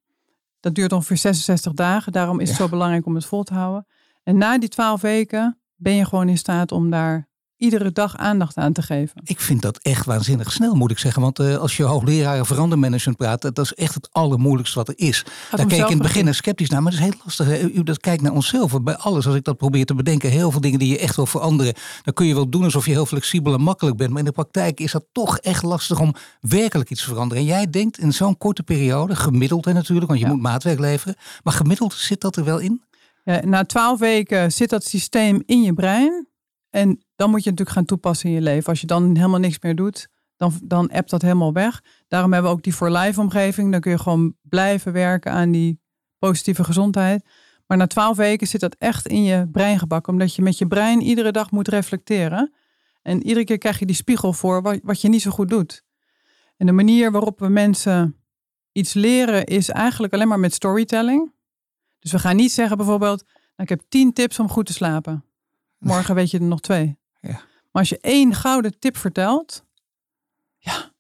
Dat 0.61 0.75
duurt 0.75 0.93
ongeveer 0.93 1.17
66 1.17 1.73
dagen. 1.73 2.13
Daarom 2.13 2.41
is 2.41 2.49
het 2.49 2.59
zo 2.59 2.69
belangrijk 2.69 3.07
om 3.07 3.15
het 3.15 3.25
vol 3.25 3.43
te 3.43 3.55
houden. 3.55 3.87
En 4.23 4.39
na 4.39 4.59
die 4.59 4.69
12 4.69 5.01
weken 5.01 5.61
ben 5.77 5.95
je 5.95 6.05
gewoon 6.05 6.29
in 6.29 6.39
staat 6.39 6.73
om 6.73 6.91
daar 6.91 7.29
iedere 7.61 7.93
dag 7.93 8.17
aandacht 8.17 8.57
aan 8.57 8.73
te 8.73 8.83
geven. 8.83 9.21
Ik 9.25 9.41
vind 9.41 9.63
dat 9.63 9.79
echt 9.79 10.07
waanzinnig 10.07 10.53
snel, 10.53 10.75
moet 10.75 10.91
ik 10.91 10.99
zeggen. 10.99 11.23
Want 11.23 11.39
uh, 11.39 11.57
als 11.57 11.77
je 11.77 11.83
hoogleraar 11.83 12.47
verandermanagement 12.47 13.19
praat, 13.19 13.43
dat 13.43 13.59
is 13.59 13.75
echt 13.75 13.95
het 13.95 14.09
allermoeilijkste 14.13 14.79
wat 14.79 14.89
er 14.89 14.95
is. 14.97 15.25
Daar 15.51 15.67
keek 15.67 15.79
ik 15.79 15.89
in 15.89 15.99
het 15.99 16.03
begin 16.03 16.35
sceptisch 16.35 16.69
naar, 16.69 16.83
maar 16.83 16.93
dat 16.93 17.01
is 17.01 17.07
heel 17.07 17.21
lastig. 17.25 17.75
U 17.75 17.83
dat 17.83 18.01
kijkt 18.01 18.23
naar 18.23 18.33
onszelf. 18.33 18.83
Bij 18.83 18.97
alles, 18.97 19.27
als 19.27 19.35
ik 19.35 19.45
dat 19.45 19.57
probeer 19.57 19.85
te 19.85 19.95
bedenken, 19.95 20.31
heel 20.31 20.51
veel 20.51 20.61
dingen 20.61 20.79
die 20.79 20.89
je 20.89 20.99
echt 20.99 21.17
wil 21.17 21.27
veranderen, 21.27 21.75
dan 22.03 22.15
kun 22.15 22.27
je 22.27 22.35
wel 22.35 22.49
doen 22.49 22.65
alsof 22.65 22.87
je 22.87 22.93
heel 22.93 23.07
flexibel 23.07 23.55
en 23.55 23.61
makkelijk 23.61 23.97
bent. 23.97 24.11
Maar 24.11 24.19
in 24.19 24.25
de 24.25 24.33
praktijk 24.33 24.81
is 24.81 24.93
dat 24.93 25.05
toch 25.13 25.39
echt 25.39 25.63
lastig 25.63 26.01
om 26.01 26.15
werkelijk 26.41 26.91
iets 26.91 27.03
te 27.03 27.09
veranderen. 27.09 27.43
En 27.43 27.49
jij 27.49 27.71
denkt 27.71 27.99
in 27.99 28.13
zo'n 28.13 28.39
korte 28.39 28.63
periode, 28.63 29.17
gemiddeld 29.17 29.65
natuurlijk, 29.65 30.09
want 30.09 30.21
je 30.21 30.27
moet 30.27 30.41
maatwerk 30.41 30.79
leveren, 30.79 31.17
maar 31.43 31.53
gemiddeld 31.53 31.93
zit 31.93 32.21
dat 32.21 32.37
er 32.37 32.45
wel 32.45 32.59
in? 32.59 32.83
Ja, 33.25 33.41
na 33.45 33.65
twaalf 33.65 33.99
weken 33.99 34.53
zit 34.53 34.71
dat 34.71 34.85
systeem 34.85 35.43
in 35.47 35.63
je 35.63 35.73
brein. 35.73 36.29
En 36.71 37.01
dan 37.21 37.31
moet 37.31 37.45
je 37.45 37.51
natuurlijk 37.51 37.77
gaan 37.77 37.87
toepassen 37.87 38.29
in 38.29 38.35
je 38.35 38.41
leven. 38.41 38.69
Als 38.69 38.81
je 38.81 38.87
dan 38.87 39.17
helemaal 39.17 39.39
niks 39.39 39.61
meer 39.61 39.77
doet, 39.77 40.09
dan, 40.37 40.53
dan 40.63 40.91
appt 40.91 41.11
dat 41.11 41.23
helemaal 41.23 41.53
weg. 41.53 41.83
Daarom 42.09 42.33
hebben 42.33 42.51
we 42.51 42.57
ook 42.57 42.63
die 42.63 42.73
for 42.73 42.91
life 42.91 43.21
omgeving. 43.21 43.73
Dan 43.73 43.81
kun 43.81 43.91
je 43.91 43.99
gewoon 43.99 44.35
blijven 44.43 44.93
werken 44.93 45.33
aan 45.33 45.51
die 45.51 45.81
positieve 46.19 46.65
gezondheid. 46.65 47.25
Maar 47.67 47.77
na 47.77 47.87
twaalf 47.87 48.17
weken 48.17 48.47
zit 48.47 48.61
dat 48.61 48.75
echt 48.75 49.07
in 49.07 49.23
je 49.23 49.49
brein 49.53 49.79
gebakken, 49.79 50.13
omdat 50.13 50.35
je 50.35 50.43
met 50.43 50.59
je 50.59 50.67
brein 50.67 51.01
iedere 51.01 51.33
dag 51.33 51.51
moet 51.51 51.69
reflecteren. 51.69 52.53
En 53.03 53.23
iedere 53.23 53.45
keer 53.45 53.59
krijg 53.59 53.79
je 53.79 53.87
die 53.87 53.97
spiegel 53.97 54.33
voor 54.33 54.63
wat, 54.63 54.79
wat 54.83 55.01
je 55.01 55.09
niet 55.09 55.23
zo 55.23 55.31
goed 55.31 55.49
doet. 55.49 55.85
En 56.57 56.67
de 56.67 56.73
manier 56.73 57.13
waarop 57.13 57.39
we 57.39 57.49
mensen 57.49 58.17
iets 58.73 58.95
leren 58.95 59.45
is 59.47 59.69
eigenlijk 59.69 60.13
alleen 60.13 60.29
maar 60.29 60.41
met 60.41 60.55
storytelling. 60.55 61.33
Dus 61.99 62.13
we 62.13 62.19
gaan 62.19 62.37
niet 62.37 62.53
zeggen 62.53 62.77
bijvoorbeeld, 62.77 63.25
nou, 63.27 63.43
ik 63.57 63.69
heb 63.69 63.83
tien 63.89 64.13
tips 64.13 64.39
om 64.39 64.49
goed 64.49 64.67
te 64.67 64.73
slapen. 64.73 65.25
Morgen 65.79 66.15
weet 66.15 66.31
je 66.31 66.39
er 66.39 66.45
nog 66.45 66.61
twee. 66.61 67.00
Ja. 67.21 67.33
Maar 67.73 67.83
als 67.83 67.89
je 67.89 67.99
één 68.01 68.35
gouden 68.35 68.79
tip 68.79 68.97
vertelt, 68.97 69.65
ja, 70.59 70.91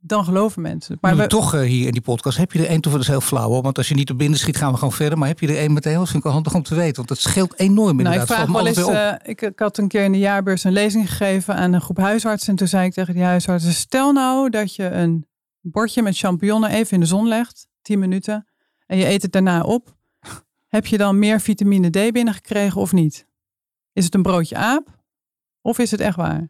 dan 0.00 0.24
geloven 0.24 0.62
mensen. 0.62 0.98
Maar 1.00 1.16
we, 1.16 1.26
toch 1.26 1.54
eh, 1.54 1.60
hier 1.60 1.86
in 1.86 1.92
die 1.92 2.00
podcast 2.00 2.38
heb 2.38 2.52
je 2.52 2.58
er 2.58 2.66
één 2.66 2.80
toe, 2.80 2.92
dat 2.92 3.00
is 3.00 3.08
heel 3.08 3.20
flauw 3.20 3.48
hoor. 3.48 3.62
Want 3.62 3.76
als 3.76 3.88
je 3.88 3.94
niet 3.94 4.10
op 4.10 4.18
binnen 4.18 4.38
schiet, 4.38 4.56
gaan 4.56 4.70
we 4.70 4.78
gewoon 4.78 4.92
verder. 4.92 5.18
Maar 5.18 5.28
heb 5.28 5.40
je 5.40 5.48
er 5.48 5.56
één 5.56 5.72
meteen, 5.72 5.94
dat 5.94 6.04
vind 6.04 6.16
ik 6.16 6.22
wel 6.22 6.32
handig 6.32 6.54
om 6.54 6.62
te 6.62 6.74
weten. 6.74 6.96
Want 6.96 7.08
dat 7.08 7.18
scheelt 7.18 7.58
enorm 7.58 7.76
nou, 7.76 7.90
ik 7.90 7.98
inderdaad. 7.98 8.26
vraag 8.26 8.38
Valt 8.38 8.48
me 8.48 8.54
wel 8.54 8.66
eens, 8.66 9.20
eh, 9.22 9.30
ik, 9.30 9.42
ik 9.42 9.58
had 9.58 9.78
een 9.78 9.88
keer 9.88 10.04
in 10.04 10.12
de 10.12 10.18
jaarbeurs 10.18 10.64
een 10.64 10.72
lezing 10.72 11.08
gegeven 11.08 11.54
aan 11.54 11.72
een 11.72 11.80
groep 11.80 11.98
huisartsen. 11.98 12.50
En 12.50 12.56
toen 12.56 12.68
zei 12.68 12.86
ik 12.86 12.92
tegen 12.92 13.14
die 13.14 13.22
huisartsen, 13.22 13.72
stel 13.72 14.12
nou 14.12 14.50
dat 14.50 14.74
je 14.74 14.84
een 14.84 15.26
bordje 15.60 16.02
met 16.02 16.18
champignonnen 16.18 16.70
even 16.70 16.92
in 16.92 17.00
de 17.00 17.06
zon 17.06 17.28
legt, 17.28 17.66
10 17.82 17.98
minuten, 17.98 18.46
en 18.86 18.98
je 18.98 19.06
eet 19.06 19.22
het 19.22 19.32
daarna 19.32 19.62
op. 19.62 19.96
Heb 20.68 20.86
je 20.86 20.98
dan 20.98 21.18
meer 21.18 21.40
vitamine 21.40 21.90
D 21.90 22.12
binnengekregen 22.12 22.80
of 22.80 22.92
niet? 22.92 23.26
Is 23.92 24.04
het 24.04 24.14
een 24.14 24.22
broodje 24.22 24.56
aap 24.56 24.97
of 25.68 25.78
is 25.78 25.90
het 25.90 26.00
echt 26.00 26.16
waar? 26.16 26.48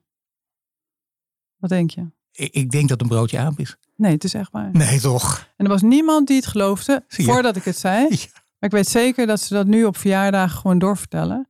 Wat 1.57 1.71
denk 1.71 1.91
je? 1.91 2.07
Ik, 2.33 2.53
ik 2.53 2.71
denk 2.71 2.89
dat 2.89 3.01
een 3.01 3.09
broodje 3.09 3.39
aap 3.39 3.59
is. 3.59 3.77
Nee, 3.97 4.13
het 4.13 4.25
is 4.25 4.35
echt 4.35 4.51
waar. 4.53 4.71
Nee 4.73 5.01
toch? 5.01 5.49
En 5.57 5.65
er 5.65 5.71
was 5.71 5.83
niemand 5.83 6.27
die 6.27 6.37
het 6.37 6.47
geloofde 6.47 7.05
voordat 7.09 7.57
ik 7.57 7.65
het 7.65 7.79
zei. 7.79 8.07
Ja. 8.19 8.27
Maar 8.61 8.71
ik 8.71 8.77
weet 8.77 8.89
zeker 8.89 9.27
dat 9.27 9.41
ze 9.41 9.55
dat 9.55 9.67
nu 9.67 9.85
op 9.85 9.97
verjaardagen 9.97 10.59
gewoon 10.59 10.79
doorvertellen. 10.79 11.49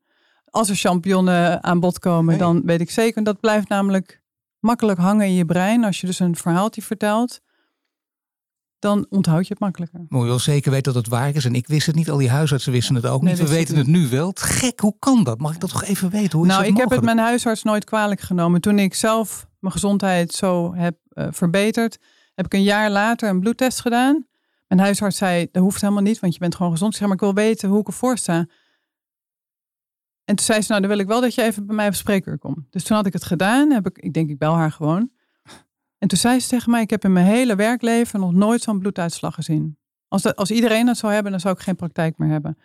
Als 0.51 0.69
er 0.69 0.77
champignonnen 0.77 1.63
aan 1.65 1.81
bod 1.81 1.99
komen, 1.99 2.27
Nee. 2.27 2.39
dan 2.39 2.63
weet 2.65 2.81
ik 2.81 2.91
zeker. 2.91 3.25
Dat 3.25 3.41
blijft 3.41 3.69
namelijk 3.69 4.23
makkelijk 4.59 4.99
hangen 4.99 5.27
in 5.27 5.35
je 5.35 5.45
brein. 5.45 5.85
Als 5.85 6.01
je 6.01 6.07
dus 6.07 6.19
een 6.19 6.37
verhaaltje 6.37 6.83
vertelt, 6.83 7.41
dan 8.79 9.07
onthoud 9.09 9.47
je 9.47 9.53
het 9.53 9.63
makkelijker. 9.63 10.01
Moet 10.09 10.23
je 10.23 10.29
wel 10.29 10.39
zeker 10.39 10.71
weten 10.71 10.93
dat 10.93 11.03
het 11.03 11.13
waar 11.13 11.35
is. 11.35 11.45
En 11.45 11.55
ik 11.55 11.67
wist 11.67 11.87
het 11.87 11.95
niet, 11.95 12.11
al 12.11 12.17
die 12.17 12.31
huisartsen 12.31 12.73
wisten 12.73 12.95
het 12.95 13.07
ook 13.07 13.23
Nee, 13.23 13.35
niet. 13.35 13.43
We 13.43 13.49
weten 13.49 13.77
het 13.77 13.87
nu 13.87 14.09
wel. 14.09 14.29
Het 14.29 14.43
Gek, 14.43 14.81
hoe 14.81 14.97
kan 14.99 15.25
dat? 15.25 15.41
Mag 15.41 15.55
ik 15.55 15.61
dat 15.61 15.71
toch 15.71 15.85
even 15.85 16.11
weten? 16.11 16.39
Hoe 16.39 16.47
is 16.47 16.53
nou, 16.53 16.65
ik 16.65 16.69
heb 16.69 16.79
het 16.79 16.89
mogelijk? 16.89 17.15
mijn 17.15 17.27
huisarts 17.27 17.63
nooit 17.63 17.85
kwalijk 17.85 18.21
genomen. 18.21 18.61
Toen 18.61 18.79
ik 18.79 18.95
zelf 18.95 19.49
mijn 19.59 19.73
gezondheid 19.73 20.33
zo 20.33 20.75
heb 20.75 20.97
eh, 21.09 21.27
verbeterd, 21.31 21.99
heb 22.35 22.45
ik 22.45 22.55
een 22.55 22.63
jaar 22.63 22.91
later 22.91 23.29
een 23.29 23.41
bloedtest 23.41 23.81
gedaan. 23.81 24.27
Mijn 24.67 24.81
huisarts 24.81 25.17
zei, 25.17 25.49
dat 25.53 25.63
hoeft 25.63 25.81
helemaal 25.81 26.03
niet, 26.03 26.21
want 26.21 26.33
je 26.33 26.39
bent 26.39 26.55
gewoon 26.55 26.73
gezond. 26.73 26.93
Ik 26.93 26.99
zeg, 26.99 27.07
maar 27.07 27.17
ik 27.17 27.23
wil 27.23 27.35
weten 27.35 27.69
hoe 27.69 27.81
ik 27.81 27.87
ervoor 27.87 28.19
sta. 28.19 28.47
En 30.25 30.37
toen 30.37 30.45
zei 30.45 30.61
ze, 30.61 30.67
nou 30.69 30.81
dan 30.81 30.91
wil 30.91 31.01
ik 31.01 31.07
wel 31.07 31.21
dat 31.21 31.35
je 31.35 31.43
even 31.43 31.67
bij 31.67 31.77
mij 31.77 31.87
op 31.87 31.95
spreekuur 31.95 32.39
komt. 32.39 32.59
Dus 32.71 32.85
toen 32.85 32.97
had 32.97 33.07
ik 33.07 33.13
het 33.13 33.25
gedaan. 33.25 33.71
Heb 33.71 33.87
ik, 33.87 33.99
ik 33.99 34.13
denk, 34.13 34.31
ik 34.31 34.39
bel 34.39 34.55
haar 34.55 34.73
gewoon. 34.73 35.11
En 35.99 36.09
toen 36.09 36.19
zei 36.19 36.41
ze 36.41 36.49
tegen 36.49 36.71
mij, 36.71 36.83
ik 36.83 36.91
heb 36.91 37.05
in 37.05 37.13
mijn 37.13 37.27
hele 37.27 37.55
werkleven 37.57 38.21
nog 38.21 38.33
nooit 38.33 38.63
zo'n 38.63 38.79
bloeduitslag 38.79 39.35
gezien. 39.35 39.79
Als, 40.09 40.23
dat, 40.23 40.37
als 40.37 40.51
iedereen 40.51 40.87
dat 40.87 40.97
zou 40.97 41.13
hebben, 41.13 41.31
dan 41.31 41.41
zou 41.41 41.55
ik 41.55 41.61
geen 41.61 41.77
praktijk 41.77 42.19
meer 42.19 42.29
hebben. 42.31 42.59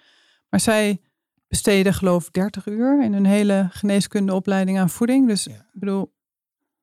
Maar 0.50 0.60
zij 0.60 1.02
besteden 1.48 1.94
geloof 1.94 2.28
ik 2.28 2.34
30 2.34 2.68
uur 2.68 3.04
in 3.04 3.14
hun 3.14 3.26
hele 3.26 3.68
geneeskundeopleiding 3.72 4.80
aan 4.80 4.90
voeding. 4.90 5.28
Dus 5.28 5.44
Ja. 5.44 5.52
ik 5.52 5.80
bedoel, 5.80 6.14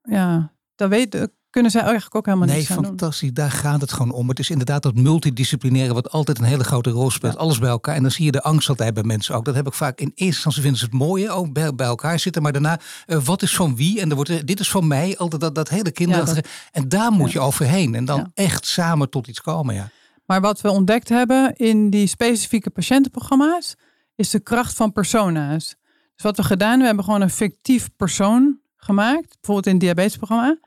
ja, 0.03 0.53
dat 0.75 0.89
weet, 0.89 1.13
dat 1.13 1.31
kunnen 1.51 1.71
zij 1.71 1.81
eigenlijk 1.81 2.15
ook 2.15 2.27
helemaal 2.27 2.47
Nee, 2.47 2.57
niets 2.57 2.71
aan 2.71 2.77
doen. 2.77 2.87
fantastisch. 2.87 3.33
Daar 3.33 3.51
gaat 3.51 3.81
het 3.81 3.93
gewoon 3.93 4.13
om. 4.13 4.29
Het 4.29 4.39
is 4.39 4.51
inderdaad 4.51 4.83
dat 4.83 4.95
multidisciplinaire 4.95 5.95
wat 5.95 6.11
altijd 6.11 6.39
een 6.39 6.45
hele 6.45 6.65
grote 6.65 6.91
rol 6.91 7.11
speelt. 7.11 7.37
Alles 7.37 7.59
bij 7.59 7.69
elkaar. 7.69 7.95
En 7.95 8.03
dan 8.03 8.11
zie 8.11 8.25
je 8.25 8.31
de 8.31 8.43
angst 8.43 8.69
altijd 8.69 8.95
bij 8.95 9.03
mensen 9.03 9.35
ook. 9.35 9.45
Dat 9.45 9.55
heb 9.55 9.67
ik 9.67 9.73
vaak 9.73 9.99
in 9.99 10.07
eerste 10.07 10.25
instantie 10.25 10.63
vinden 10.63 10.79
ze 10.81 10.85
het 10.85 10.95
mooie. 10.95 11.31
Ook 11.31 11.53
bij, 11.53 11.75
bij 11.75 11.87
elkaar 11.87 12.19
zitten. 12.19 12.43
Maar 12.43 12.53
daarna, 12.53 12.81
eh, 13.07 13.19
wat 13.25 13.43
is 13.43 13.57
van 13.57 13.77
wie? 13.77 14.01
En 14.01 14.07
dan 14.07 14.17
wordt 14.17 14.31
er, 14.31 14.47
dit 14.47 14.61
is 14.61 14.71
van 14.71 14.87
mij. 14.87 15.19
Altijd 15.19 15.41
dat, 15.41 15.55
dat 15.55 15.69
hele 15.69 15.91
kinderachtige. 15.91 16.45
En 16.73 16.89
daar 16.89 17.13
moet 17.13 17.33
je 17.33 17.41
overheen. 17.41 17.95
En 17.95 18.05
dan 18.05 18.31
echt 18.35 18.67
samen 18.67 19.11
tot 19.11 19.27
iets 19.27 19.41
komen. 19.41 19.75
Ja. 19.75 19.91
Maar 20.27 20.41
wat 20.41 20.61
we 20.61 20.71
ontdekt 20.71 21.09
hebben 21.09 21.57
in 21.57 21.91
die 21.91 22.07
specifieke 22.07 22.71
patiëntenprogramma's, 22.71 23.75
is 24.15 24.31
de 24.31 24.41
kracht 24.41 24.75
van 24.77 24.93
persona's. 24.93 25.77
Dus 26.15 26.25
wat 26.25 26.37
we 26.37 26.43
gedaan 26.43 26.69
hebben, 26.69 26.81
we 26.81 26.87
hebben 26.87 27.05
gewoon 27.05 27.21
een 27.21 27.31
fictief 27.31 27.89
persoon 27.97 28.59
gemaakt. 28.77 29.29
Bijvoorbeeld 29.29 29.67
in 29.67 29.73
het 29.73 29.81
diabetesprogramma. 29.81 30.59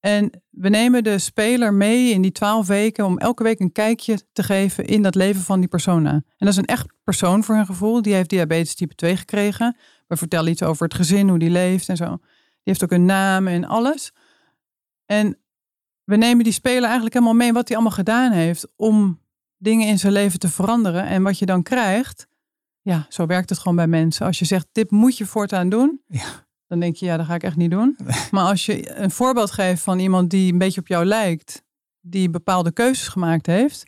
En 0.00 0.42
we 0.50 0.68
nemen 0.68 1.04
de 1.04 1.18
speler 1.18 1.74
mee 1.74 2.12
in 2.12 2.22
die 2.22 2.32
twaalf 2.32 2.66
weken 2.66 3.04
om 3.04 3.18
elke 3.18 3.42
week 3.42 3.60
een 3.60 3.72
kijkje 3.72 4.20
te 4.32 4.42
geven 4.42 4.84
in 4.84 5.02
dat 5.02 5.14
leven 5.14 5.42
van 5.42 5.60
die 5.60 5.68
persona. 5.68 6.10
En 6.10 6.24
dat 6.36 6.48
is 6.48 6.56
een 6.56 6.64
echt 6.64 6.86
persoon 7.04 7.44
voor 7.44 7.54
hun 7.54 7.66
gevoel. 7.66 8.02
Die 8.02 8.14
heeft 8.14 8.30
diabetes 8.30 8.74
type 8.74 8.94
2 8.94 9.16
gekregen. 9.16 9.76
We 10.06 10.16
vertellen 10.16 10.50
iets 10.50 10.62
over 10.62 10.84
het 10.84 10.94
gezin, 10.94 11.28
hoe 11.28 11.38
die 11.38 11.50
leeft 11.50 11.88
en 11.88 11.96
zo. 11.96 12.06
Die 12.06 12.18
heeft 12.62 12.84
ook 12.84 12.92
een 12.92 13.04
naam 13.04 13.46
en 13.46 13.64
alles. 13.64 14.12
En 15.06 15.38
we 16.04 16.16
nemen 16.16 16.44
die 16.44 16.52
speler 16.52 16.84
eigenlijk 16.84 17.14
helemaal 17.14 17.34
mee 17.34 17.52
wat 17.52 17.68
hij 17.68 17.76
allemaal 17.76 17.96
gedaan 17.96 18.32
heeft 18.32 18.68
om 18.76 19.20
dingen 19.56 19.86
in 19.86 19.98
zijn 19.98 20.12
leven 20.12 20.38
te 20.38 20.48
veranderen. 20.48 21.06
En 21.06 21.22
wat 21.22 21.38
je 21.38 21.46
dan 21.46 21.62
krijgt, 21.62 22.26
ja, 22.80 23.06
zo 23.08 23.26
werkt 23.26 23.48
het 23.48 23.58
gewoon 23.58 23.76
bij 23.76 23.86
mensen. 23.86 24.26
Als 24.26 24.38
je 24.38 24.44
zegt, 24.44 24.68
dit 24.72 24.90
moet 24.90 25.16
je 25.16 25.26
voortaan 25.26 25.68
doen, 25.68 26.00
Ja. 26.06 26.48
Dan 26.70 26.80
denk 26.80 26.96
je, 26.96 27.06
ja, 27.06 27.16
dat 27.16 27.26
ga 27.26 27.34
ik 27.34 27.42
echt 27.42 27.56
niet 27.56 27.70
doen. 27.70 27.96
Maar 28.30 28.44
als 28.44 28.66
je 28.66 28.98
een 29.00 29.10
voorbeeld 29.10 29.50
geeft 29.50 29.82
van 29.82 29.98
iemand 29.98 30.30
die 30.30 30.52
een 30.52 30.58
beetje 30.58 30.80
op 30.80 30.86
jou 30.86 31.04
lijkt, 31.04 31.62
die 32.00 32.30
bepaalde 32.30 32.72
keuzes 32.72 33.08
gemaakt 33.08 33.46
heeft, 33.46 33.84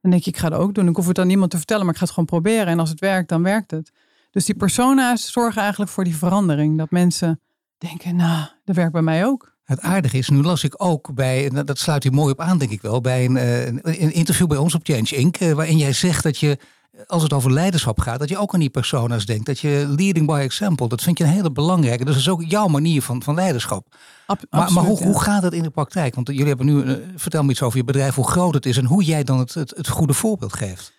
dan 0.00 0.10
denk 0.10 0.22
je, 0.22 0.30
ik 0.30 0.36
ga 0.36 0.48
dat 0.48 0.60
ook 0.60 0.74
doen. 0.74 0.88
Ik 0.88 0.96
hoef 0.96 1.06
het 1.06 1.18
aan 1.18 1.26
niemand 1.26 1.50
te 1.50 1.56
vertellen, 1.56 1.82
maar 1.84 1.92
ik 1.92 1.98
ga 1.98 2.04
het 2.04 2.14
gewoon 2.14 2.28
proberen. 2.28 2.66
En 2.66 2.78
als 2.78 2.90
het 2.90 3.00
werkt, 3.00 3.28
dan 3.28 3.42
werkt 3.42 3.70
het. 3.70 3.90
Dus 4.30 4.44
die 4.44 4.54
persona's 4.54 5.32
zorgen 5.32 5.60
eigenlijk 5.62 5.90
voor 5.90 6.04
die 6.04 6.16
verandering. 6.16 6.78
Dat 6.78 6.90
mensen 6.90 7.40
denken, 7.78 8.16
nou, 8.16 8.46
dat 8.64 8.76
werkt 8.76 8.92
bij 8.92 9.02
mij 9.02 9.26
ook. 9.26 9.56
Het 9.64 9.80
aardige 9.80 10.18
is, 10.18 10.28
nu 10.28 10.42
las 10.42 10.64
ik 10.64 10.74
ook 10.82 11.14
bij, 11.14 11.50
dat 11.64 11.78
sluit 11.78 12.02
hier 12.02 12.12
mooi 12.12 12.32
op 12.32 12.40
aan 12.40 12.58
denk 12.58 12.70
ik 12.70 12.82
wel, 12.82 13.00
bij 13.00 13.24
een, 13.24 13.36
eh, 13.36 13.66
een, 13.66 13.80
een 13.82 14.12
interview 14.12 14.46
bij 14.46 14.56
ons 14.58 14.74
op 14.74 14.80
Change 14.84 15.16
Inc. 15.16 15.36
eh, 15.36 15.52
Waarin 15.52 15.76
jij 15.76 15.92
zegt 15.92 16.22
dat 16.22 16.38
je, 16.38 16.58
als 17.06 17.22
het 17.22 17.32
over 17.32 17.52
leiderschap 17.52 18.00
gaat, 18.00 18.18
dat 18.18 18.28
je 18.28 18.38
ook 18.38 18.54
aan 18.54 18.60
die 18.60 18.70
persona's 18.70 19.26
denkt. 19.26 19.46
Dat 19.46 19.58
je 19.58 19.94
leading 19.96 20.26
by 20.26 20.38
example, 20.42 20.88
dat 20.88 21.02
vind 21.02 21.18
je 21.18 21.24
een 21.24 21.30
hele 21.30 21.52
belangrijke. 21.52 22.04
Dus 22.04 22.14
dat 22.14 22.22
is 22.22 22.28
ook 22.28 22.42
jouw 22.44 22.66
manier 22.66 23.02
van, 23.02 23.22
van 23.22 23.34
leiderschap. 23.34 23.86
Ab- 24.26 24.42
Maar, 24.50 24.72
maar 24.72 24.84
hoe, 24.84 24.98
ja. 24.98 25.04
hoe 25.06 25.20
gaat 25.20 25.42
het 25.42 25.52
in 25.52 25.62
de 25.62 25.70
praktijk? 25.70 26.14
Want 26.14 26.28
jullie 26.28 26.46
hebben 26.46 26.66
nu, 26.66 26.82
eh, 26.82 26.94
vertel 27.16 27.42
me 27.42 27.50
iets 27.50 27.62
over 27.62 27.78
je 27.78 27.84
bedrijf, 27.84 28.14
hoe 28.14 28.28
groot 28.30 28.54
het 28.54 28.66
is 28.66 28.76
en 28.76 28.84
hoe 28.84 29.04
jij 29.04 29.24
dan 29.24 29.38
het, 29.38 29.54
het, 29.54 29.70
het 29.76 29.88
goede 29.88 30.14
voorbeeld 30.14 30.52
geeft. 30.52 30.92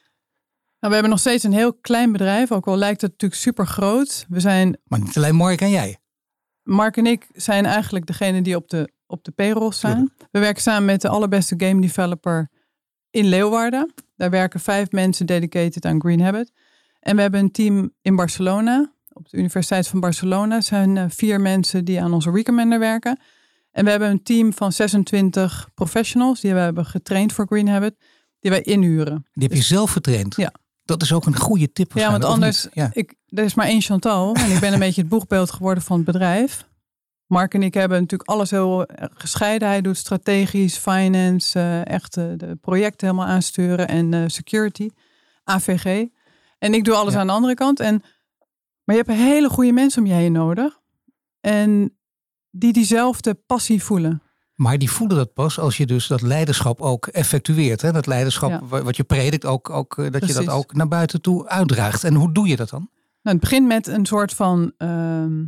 Nou, 0.79 0.93
we 0.93 0.93
hebben 0.93 1.09
nog 1.09 1.19
steeds 1.19 1.43
een 1.43 1.53
heel 1.53 1.73
klein 1.73 2.11
bedrijf, 2.11 2.51
ook 2.51 2.67
al 2.67 2.77
lijkt 2.77 3.01
het 3.01 3.11
natuurlijk 3.11 3.41
super 3.41 3.67
groot. 3.67 4.25
We 4.29 4.39
zijn, 4.39 4.77
Maar 4.83 4.99
niet 4.99 5.17
alleen 5.17 5.35
Mark 5.35 5.61
en 5.61 5.69
jij. 5.69 5.97
Mark 6.63 6.97
en 6.97 7.05
ik 7.05 7.27
zijn 7.33 7.65
eigenlijk 7.65 8.05
degene 8.05 8.41
die 8.41 8.55
op 8.55 8.69
de, 8.69 8.91
op 9.05 9.23
de 9.23 9.31
payroll 9.31 9.71
staan. 9.71 10.09
We 10.31 10.39
werken 10.39 10.61
samen 10.61 10.85
met 10.85 11.01
de 11.01 11.07
allerbeste 11.09 11.53
game 11.57 11.81
developer 11.81 12.49
in 13.11 13.25
Leeuwarden. 13.25 13.93
Daar 14.15 14.29
werken 14.29 14.59
vijf 14.59 14.91
mensen 14.91 15.25
dedicated 15.25 15.85
aan 15.85 15.99
Green 15.99 16.21
Habit. 16.21 16.51
En 16.99 17.15
we 17.15 17.21
hebben 17.21 17.39
een 17.39 17.51
team 17.51 17.91
in 18.01 18.15
Barcelona, 18.15 18.91
op 19.13 19.29
de 19.29 19.37
Universiteit 19.37 19.87
van 19.87 19.99
Barcelona. 19.99 20.61
Zijn 20.61 20.97
eh, 20.97 21.05
vier 21.09 21.41
mensen 21.41 21.85
die 21.85 22.01
aan 22.01 22.13
onze 22.13 22.31
recommender 22.31 22.79
werken. 22.79 23.19
En 23.71 23.83
we 23.83 23.89
hebben 23.89 24.09
een 24.09 24.23
team 24.23 24.53
van 24.53 24.71
26 24.71 25.69
professionals 25.73 26.41
die 26.41 26.53
we 26.53 26.59
hebben 26.59 26.85
getraind 26.85 27.33
voor 27.33 27.45
Green 27.45 27.67
Habit, 27.67 27.95
die 28.39 28.51
wij 28.51 28.61
inhuren. 28.61 29.25
Die 29.33 29.47
heb 29.47 29.57
je 29.57 29.63
zelf 29.63 29.91
getraind. 29.91 30.35
Ja. 30.35 30.53
Dat 30.83 31.01
is 31.01 31.13
ook 31.13 31.25
een 31.25 31.37
goede 31.37 31.71
tip 31.71 31.91
Ja, 31.93 32.11
want 32.11 32.23
anders? 32.23 32.67
Ja. 32.73 32.89
ik, 32.93 33.15
er 33.27 33.43
is 33.43 33.53
maar 33.53 33.65
één 33.65 33.81
Chantal 33.81 34.35
en 34.35 34.51
ik 34.51 34.59
ben 34.59 34.73
een 34.73 34.79
beetje 34.89 35.01
het 35.01 35.09
boegbeeld 35.09 35.51
geworden 35.51 35.83
van 35.83 35.95
het 35.95 36.05
bedrijf. 36.05 36.69
Mark 37.31 37.53
en 37.53 37.63
ik 37.63 37.73
hebben 37.73 37.99
natuurlijk 37.99 38.29
alles 38.29 38.51
heel 38.51 38.85
eh, 38.85 39.07
gescheiden. 39.13 39.67
Hij 39.67 39.81
doet 39.81 39.97
strategisch, 39.97 40.77
finance, 40.77 41.59
eh, 41.59 41.85
echt 41.87 42.17
eh, 42.17 42.25
de 42.37 42.57
projecten 42.61 43.07
helemaal 43.07 43.29
aansturen 43.29 43.87
en 43.87 44.31
security, 44.31 44.89
AVG. 45.43 46.07
En 46.59 46.73
ik 46.73 46.83
doe 46.83 46.95
alles 46.95 47.13
Ja. 47.13 47.19
aan 47.19 47.27
de 47.27 47.33
andere 47.33 47.53
kant. 47.53 47.79
En, 47.79 48.03
maar 48.83 48.95
je 48.95 49.03
hebt 49.05 49.17
hele 49.17 49.49
goede 49.49 49.71
mensen 49.71 50.01
om 50.01 50.07
je 50.07 50.13
heen 50.13 50.31
nodig. 50.31 50.79
En 51.39 51.97
die 52.49 52.73
diezelfde 52.73 53.33
passie 53.33 53.83
voelen. 53.83 54.21
Maar 54.55 54.77
die 54.77 54.91
voelen 54.91 55.17
dat 55.17 55.33
pas 55.33 55.59
als 55.59 55.77
je 55.77 55.85
dus 55.85 56.07
dat 56.07 56.21
leiderschap 56.21 56.81
ook 56.81 57.07
effectueert. 57.07 57.81
Hè? 57.81 57.91
Dat 57.91 58.05
leiderschap 58.05 58.49
Ja. 58.49 58.83
wat 58.83 58.95
je 58.95 59.03
predikt, 59.03 59.45
ook, 59.45 59.69
ook, 59.69 60.11
dat 60.11 60.27
je 60.27 60.33
dat 60.33 60.49
ook 60.49 60.73
naar 60.73 60.87
buiten 60.87 61.21
toe 61.21 61.47
uitdraagt. 61.47 62.03
En 62.03 62.13
hoe 62.15 62.31
doe 62.31 62.47
je 62.47 62.55
dat 62.55 62.69
dan? 62.69 62.89
Nou, 63.21 63.37
het 63.37 63.39
begint 63.39 63.67
met 63.67 63.87
een 63.87 64.05
soort 64.05 64.33
van 64.33 64.73
ehm, 64.77 65.43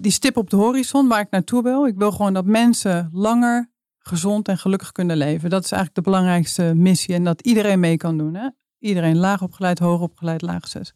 die 0.00 0.12
stip 0.12 0.36
op 0.36 0.50
de 0.50 0.56
horizon 0.56 1.08
waar 1.08 1.20
ik 1.20 1.30
naartoe 1.30 1.62
wil. 1.62 1.86
Ik 1.86 1.96
wil 1.96 2.10
gewoon 2.10 2.32
dat 2.32 2.44
mensen 2.44 3.08
langer 3.12 3.70
gezond 3.98 4.48
en 4.48 4.58
gelukkig 4.58 4.92
kunnen 4.92 5.16
leven. 5.16 5.50
Dat 5.50 5.64
is 5.64 5.72
eigenlijk 5.72 6.04
de 6.04 6.10
belangrijkste 6.10 6.72
missie 6.74 7.14
en 7.14 7.24
dat 7.24 7.40
iedereen 7.40 7.80
mee 7.80 7.96
kan 7.96 8.18
doen. 8.18 8.34
Hè? 8.34 8.48
Iedereen 8.78 9.16
laag 9.16 9.42
opgeleid, 9.42 9.78
hoog 9.78 10.00
opgeleid, 10.00 10.42
laag 10.42 10.68
zes. 10.68 10.94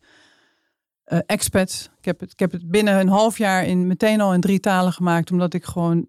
uh, 1.06 1.18
expats. 1.26 1.90
Ik 1.98 2.04
heb, 2.04 2.20
het, 2.20 2.32
ik 2.32 2.38
heb 2.38 2.52
het 2.52 2.70
binnen 2.70 3.00
een 3.00 3.08
half 3.08 3.38
jaar 3.38 3.64
in, 3.64 3.86
meteen 3.86 4.20
al 4.20 4.34
in 4.34 4.40
drie 4.40 4.60
talen 4.60 4.92
gemaakt, 4.92 5.30
omdat 5.30 5.54
ik 5.54 5.64
gewoon 5.64 6.08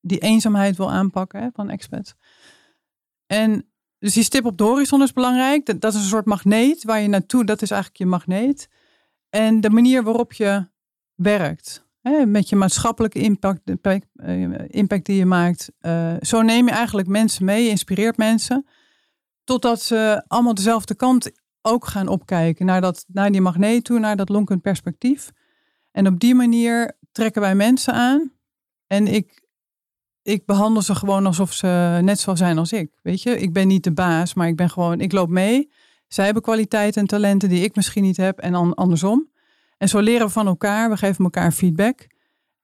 die 0.00 0.18
eenzaamheid 0.18 0.76
wil 0.76 0.90
aanpakken 0.90 1.50
van 1.54 1.70
expats. 1.70 2.14
En 3.26 3.70
dus 3.98 4.14
die 4.14 4.22
stip 4.22 4.44
op 4.44 4.58
de 4.58 4.64
horizon 4.64 5.02
is 5.02 5.12
belangrijk. 5.12 5.66
Dat, 5.66 5.80
dat 5.80 5.94
is 5.94 6.00
een 6.00 6.06
soort 6.06 6.26
magneet 6.26 6.84
waar 6.84 7.00
je 7.00 7.08
naartoe, 7.08 7.44
dat 7.44 7.62
is 7.62 7.70
eigenlijk 7.70 8.02
je 8.02 8.08
magneet. 8.08 8.68
En 9.30 9.60
de 9.60 9.70
manier 9.70 10.02
waarop 10.02 10.32
je 10.32 10.68
werkt. 11.14 11.81
Met 12.26 12.48
je 12.48 12.56
maatschappelijke 12.56 13.18
impact, 13.18 13.60
impact, 13.68 14.06
impact 14.66 15.06
die 15.06 15.16
je 15.16 15.26
maakt. 15.26 15.72
Uh, 15.80 16.14
zo 16.20 16.42
neem 16.42 16.66
je 16.66 16.72
eigenlijk 16.72 17.08
mensen 17.08 17.44
mee, 17.44 17.62
je 17.62 17.68
inspireert 17.70 18.16
mensen. 18.16 18.66
Totdat 19.44 19.82
ze 19.82 20.24
allemaal 20.26 20.54
dezelfde 20.54 20.94
kant 20.94 21.30
ook 21.60 21.86
gaan 21.86 22.08
opkijken. 22.08 22.66
Naar, 22.66 22.80
dat, 22.80 23.04
naar 23.08 23.30
die 23.30 23.40
magneet 23.40 23.84
toe, 23.84 23.98
naar 23.98 24.16
dat 24.16 24.28
lonkend 24.28 24.62
perspectief. 24.62 25.30
En 25.90 26.06
op 26.06 26.20
die 26.20 26.34
manier 26.34 26.98
trekken 27.12 27.40
wij 27.40 27.54
mensen 27.54 27.94
aan. 27.94 28.32
En 28.86 29.06
ik, 29.06 29.46
ik 30.22 30.46
behandel 30.46 30.82
ze 30.82 30.94
gewoon 30.94 31.26
alsof 31.26 31.52
ze 31.52 31.98
net 32.02 32.20
zo 32.20 32.34
zijn 32.34 32.58
als 32.58 32.72
ik. 32.72 32.98
Weet 33.02 33.22
je, 33.22 33.38
ik 33.38 33.52
ben 33.52 33.68
niet 33.68 33.84
de 33.84 33.92
baas, 33.92 34.34
maar 34.34 34.48
ik 34.48 34.56
ben 34.56 34.70
gewoon, 34.70 35.00
ik 35.00 35.12
loop 35.12 35.28
mee. 35.28 35.70
Zij 36.08 36.24
hebben 36.24 36.42
kwaliteiten 36.42 37.00
en 37.00 37.06
talenten 37.06 37.48
die 37.48 37.64
ik 37.64 37.76
misschien 37.76 38.02
niet 38.02 38.16
heb 38.16 38.38
en 38.38 38.74
andersom. 38.74 39.31
En 39.82 39.88
zo 39.88 39.98
leren 40.00 40.26
we 40.26 40.32
van 40.32 40.46
elkaar, 40.46 40.90
we 40.90 40.96
geven 40.96 41.24
elkaar 41.24 41.52
feedback. 41.52 42.06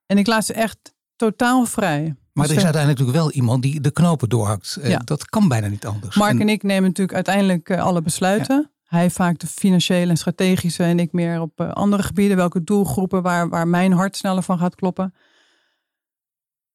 En 0.07 0.19
ik 0.19 0.27
laat 0.27 0.45
ze 0.45 0.53
echt 0.53 0.95
totaal 1.17 1.65
vrij. 1.65 2.17
Maar 2.33 2.45
er 2.45 2.57
is 2.57 2.65
uiteindelijk 2.65 2.99
natuurlijk 3.01 3.19
wel 3.19 3.31
iemand 3.31 3.63
die 3.63 3.81
de 3.81 3.91
knopen 3.91 4.29
doorhakt. 4.29 4.77
Eh, 4.77 4.91
ja. 4.91 4.99
Dat 5.05 5.25
kan 5.25 5.49
bijna 5.49 5.67
niet 5.67 5.87
anders. 5.87 6.17
Mark 6.17 6.41
en, 6.41 6.49
ik 6.49 6.63
nemen 6.63 6.83
natuurlijk 6.83 7.15
uiteindelijk 7.15 7.69
eh, 7.69 7.83
alle 7.83 8.03
besluiten. 8.03 8.71
Hij 8.85 9.11
vaak 9.11 9.39
de 9.39 9.47
financiële 9.47 10.11
en 10.11 10.17
strategische 10.17 10.83
en 10.83 10.99
ik 10.99 11.13
meer 11.13 11.41
op 11.41 11.61
eh, 11.61 11.71
andere 11.73 12.03
gebieden. 12.03 12.37
Welke 12.37 12.65
doelgroepen 12.65 13.23
waar, 13.23 13.49
waar 13.49 13.69
mijn 13.69 13.93
hart 13.93 14.17
sneller 14.17 14.43
van 14.43 14.59
gaat 14.59 14.75
kloppen. 14.75 15.15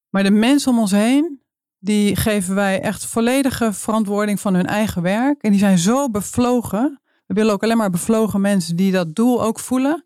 Maar 0.08 0.22
de 0.22 0.30
mensen 0.30 0.72
om 0.72 0.78
ons 0.78 0.90
heen, 0.90 1.40
die 1.78 2.16
geven 2.16 2.54
wij 2.54 2.80
echt 2.80 3.06
volledige 3.06 3.72
verantwoording 3.72 4.40
van 4.40 4.54
hun 4.54 4.66
eigen 4.66 5.02
werk. 5.02 5.42
En 5.42 5.50
die 5.50 5.60
zijn 5.60 5.78
zo 5.78 6.10
bevlogen. 6.10 7.00
We 7.26 7.34
willen 7.34 7.52
ook 7.52 7.62
alleen 7.62 7.76
maar 7.76 7.90
bevlogen 7.90 8.40
mensen 8.40 8.76
die 8.76 8.92
dat 8.92 9.14
doel 9.14 9.42
ook 9.42 9.58
voelen. 9.60 10.04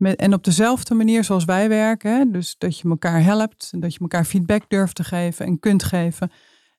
Met, 0.00 0.16
en 0.16 0.34
op 0.34 0.44
dezelfde 0.44 0.94
manier 0.94 1.24
zoals 1.24 1.44
wij 1.44 1.68
werken. 1.68 2.32
Dus 2.32 2.54
dat 2.58 2.78
je 2.78 2.88
elkaar 2.88 3.22
helpt. 3.22 3.70
Dat 3.76 3.94
je 3.94 4.00
elkaar 4.00 4.24
feedback 4.24 4.62
durft 4.68 4.94
te 4.94 5.04
geven 5.04 5.46
en 5.46 5.58
kunt 5.58 5.82
geven. 5.82 6.30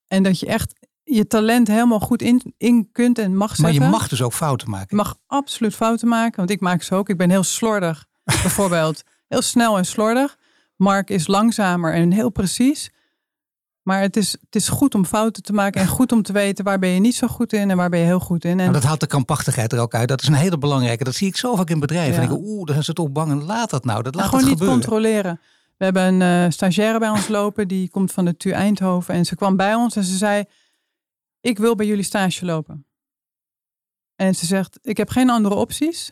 En 0.07 0.23
dat 0.23 0.39
je 0.39 0.45
echt 0.45 0.73
je 1.03 1.27
talent 1.27 1.67
helemaal 1.67 1.99
goed 1.99 2.21
in, 2.21 2.53
in 2.57 2.89
kunt 2.91 3.19
en 3.19 3.36
mag 3.38 3.55
zetten. 3.55 3.63
Maar 3.63 3.73
je 3.73 3.89
mag 3.89 4.07
dus 4.07 4.21
ook 4.21 4.34
fouten 4.34 4.69
maken. 4.69 4.88
Je 4.89 4.95
mag 4.95 5.15
absoluut 5.27 5.75
fouten 5.75 6.07
maken. 6.07 6.38
Want 6.38 6.49
ik 6.49 6.60
maak 6.60 6.81
ze 6.81 6.95
ook. 6.95 7.10
Ik 7.10 7.17
ben 7.17 7.29
heel 7.29 7.43
slordig. 7.43 8.05
bijvoorbeeld. 8.23 9.03
Heel 9.27 9.41
snel 9.41 9.77
en 9.77 9.86
slordig. 9.86 10.38
Mark 10.75 11.10
is 11.10 11.27
langzamer 11.27 11.93
en 11.93 12.12
heel 12.12 12.29
precies. 12.29 12.91
Maar 13.82 14.02
het 14.02 14.17
is, 14.17 14.32
het 14.32 14.56
is 14.56 14.70
goed 14.70 14.96
om 14.96 15.06
fouten 15.06 15.44
te 15.44 15.54
maken 15.54 15.82
en 15.82 15.88
goed 15.88 16.12
om 16.12 16.22
te 16.22 16.34
weten 16.34 16.65
waar 16.65 16.80
ben 16.80 16.89
je 16.89 17.00
niet 17.00 17.15
zo 17.15 17.28
goed 17.28 17.54
in 17.54 17.70
en 17.70 17.78
waar 17.78 17.89
ben 17.89 18.00
je 18.00 18.06
heel 18.06 18.20
goed 18.20 18.46
in. 18.46 18.60
En 18.60 18.65
maar 18.65 18.74
dat 18.74 18.84
haalt 18.84 19.00
de 19.00 19.08
krampachtigheid 19.08 19.74
er 19.74 19.80
ook 19.80 19.96
uit. 19.96 20.08
Dat 20.08 20.22
is 20.22 20.28
een 20.28 20.34
hele 20.34 20.58
belangrijke. 20.58 21.04
Dat 21.04 21.15
zie 21.15 21.28
ik 21.28 21.38
zo 21.38 21.56
vaak 21.56 21.70
in 21.70 21.80
bedrijven. 21.80 22.22
Ja. 22.22 22.28
En 22.30 22.36
ik 22.36 22.41
oeh, 22.44 22.65
daar 22.65 22.74
zijn 22.74 22.84
ze 22.84 22.94
toch 22.94 23.12
bang 23.12 23.32
en 23.32 23.44
laat 23.44 23.70
dat 23.70 23.86
nou. 23.86 24.04
Dat 24.04 24.15
laat 24.15 24.28
gewoon 24.28 24.46
niet 24.46 24.60
controleren. 24.60 25.39
We 25.78 25.84
hebben 25.84 26.04
een 26.04 26.46
uh, 26.46 26.52
stagiaire 26.52 27.00
bij 27.00 27.10
ons 27.10 27.28
lopen, 27.28 27.67
die 27.67 27.89
komt 27.89 28.12
van 28.12 28.26
de 28.26 28.38
TU 28.38 28.50
Eindhoven. 28.50 29.13
En 29.13 29.26
ze 29.26 29.36
kwam 29.36 29.56
bij 29.56 29.76
ons 29.76 29.96
en 29.96 30.04
ze 30.04 30.17
zei, 30.17 30.44
ik 31.39 31.58
wil 31.58 31.76
bij 31.76 31.86
jullie 31.86 32.04
stage 32.04 32.46
lopen. 32.46 32.86
En 34.15 34.36
ze 34.36 34.46
zegt, 34.46 34.80
ik 34.82 34.98
heb 34.98 35.10
geen 35.10 35.30
andere 35.30 35.56
opties. 35.56 36.12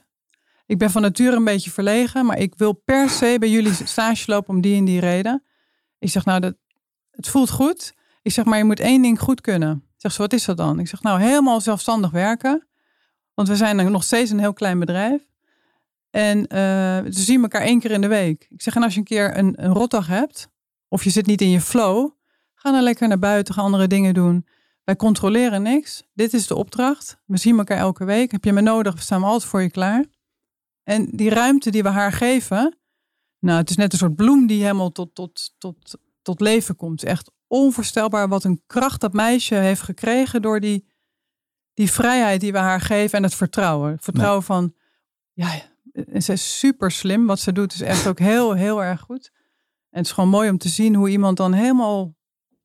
Ik 0.65 0.77
ben 0.77 0.89
van 0.89 1.01
nature 1.01 1.35
een 1.35 1.43
beetje 1.43 1.71
verlegen, 1.71 2.25
maar 2.25 2.37
ik 2.37 2.53
wil 2.55 2.73
per 2.73 3.09
se 3.09 3.35
bij 3.39 3.49
jullie 3.49 3.73
stage 3.73 4.31
lopen 4.31 4.53
om 4.53 4.61
die 4.61 4.77
en 4.77 4.85
die 4.85 4.99
reden. 4.99 5.43
Ik 5.99 6.09
zeg, 6.09 6.25
nou, 6.25 6.39
dat, 6.39 6.55
het 7.19 7.27
voelt 7.27 7.49
goed. 7.49 7.93
Ik 8.21 8.31
zeg, 8.31 8.45
maar 8.45 8.57
je 8.57 8.63
moet 8.63 8.79
één 8.79 9.01
ding 9.01 9.19
goed 9.19 9.41
kunnen. 9.41 9.83
Zeg 9.97 10.11
ze, 10.11 10.21
wat 10.21 10.33
is 10.33 10.45
dat 10.45 10.57
dan? 10.57 10.79
Ik 10.79 10.87
zeg, 10.87 11.01
nou, 11.01 11.21
helemaal 11.21 11.61
zelfstandig 11.61 12.11
werken. 12.11 12.67
Want 13.33 13.47
we 13.47 13.55
zijn 13.55 13.91
nog 13.91 14.03
steeds 14.03 14.31
een 14.31 14.39
heel 14.39 14.53
klein 14.53 14.79
bedrijf. 14.79 15.21
En 16.09 16.37
uh, 16.37 16.47
we 16.99 17.07
zien 17.09 17.41
elkaar 17.41 17.61
één 17.61 17.79
keer 17.79 17.91
in 17.91 18.01
de 18.01 18.07
week. 18.07 18.47
Ik 18.49 18.61
zeg, 18.61 18.75
en 18.75 18.83
als 18.83 18.93
je 18.93 18.99
een 18.99 19.05
keer 19.05 19.37
een, 19.37 19.63
een 19.63 19.73
rotdag 19.73 20.07
hebt, 20.07 20.49
of 20.87 21.03
je 21.03 21.09
zit 21.09 21.25
niet 21.25 21.41
in 21.41 21.49
je 21.49 21.61
flow, 21.61 22.11
ga 22.53 22.71
dan 22.71 22.83
lekker 22.83 23.07
naar 23.07 23.19
buiten, 23.19 23.53
ga 23.53 23.61
andere 23.61 23.87
dingen 23.87 24.13
doen. 24.13 24.45
Wij 24.83 24.95
controleren 24.95 25.61
niks. 25.61 26.03
Dit 26.13 26.33
is 26.33 26.47
de 26.47 26.55
opdracht. 26.55 27.17
We 27.25 27.37
zien 27.37 27.57
elkaar 27.57 27.77
elke 27.77 28.05
week. 28.05 28.31
Heb 28.31 28.43
je 28.43 28.53
me 28.53 28.61
nodig, 28.61 28.93
we 28.93 29.01
staan 29.01 29.23
altijd 29.23 29.49
voor 29.49 29.61
je 29.61 29.71
klaar. 29.71 30.05
En 30.83 31.09
die 31.11 31.29
ruimte 31.29 31.69
die 31.69 31.83
we 31.83 31.89
haar 31.89 32.11
geven, 32.11 32.77
nou, 33.39 33.57
het 33.57 33.69
is 33.69 33.75
net 33.75 33.93
een 33.93 33.99
soort 33.99 34.15
bloem 34.15 34.47
die 34.47 34.61
helemaal 34.61 34.91
tot, 34.91 35.15
tot, 35.15 35.53
tot, 35.57 35.97
tot 36.29 36.41
leven 36.41 36.75
komt. 36.75 37.03
Echt 37.03 37.31
onvoorstelbaar 37.47 38.27
wat 38.27 38.43
een 38.43 38.63
kracht 38.67 39.01
dat 39.01 39.13
meisje 39.13 39.55
heeft 39.55 39.81
gekregen 39.81 40.41
door 40.41 40.59
die, 40.59 40.85
die 41.73 41.91
vrijheid 41.91 42.41
die 42.41 42.51
we 42.51 42.57
haar 42.57 42.81
geven 42.81 43.17
en 43.17 43.23
het 43.23 43.35
vertrouwen. 43.35 43.91
Het 43.91 44.03
vertrouwen 44.03 44.43
van, 44.43 44.73
ja, 45.33 45.61
ze 46.19 46.31
is 46.31 46.59
super 46.59 46.91
slim. 46.91 47.25
Wat 47.25 47.39
ze 47.39 47.51
doet 47.51 47.73
is 47.73 47.81
echt 47.81 48.07
ook 48.07 48.19
heel, 48.19 48.53
heel 48.53 48.83
erg 48.83 49.01
goed. 49.01 49.31
En 49.89 49.97
het 49.97 50.05
is 50.05 50.11
gewoon 50.11 50.29
mooi 50.29 50.49
om 50.49 50.57
te 50.57 50.69
zien 50.69 50.95
hoe 50.95 51.09
iemand 51.09 51.37
dan 51.37 51.53
helemaal 51.53 52.15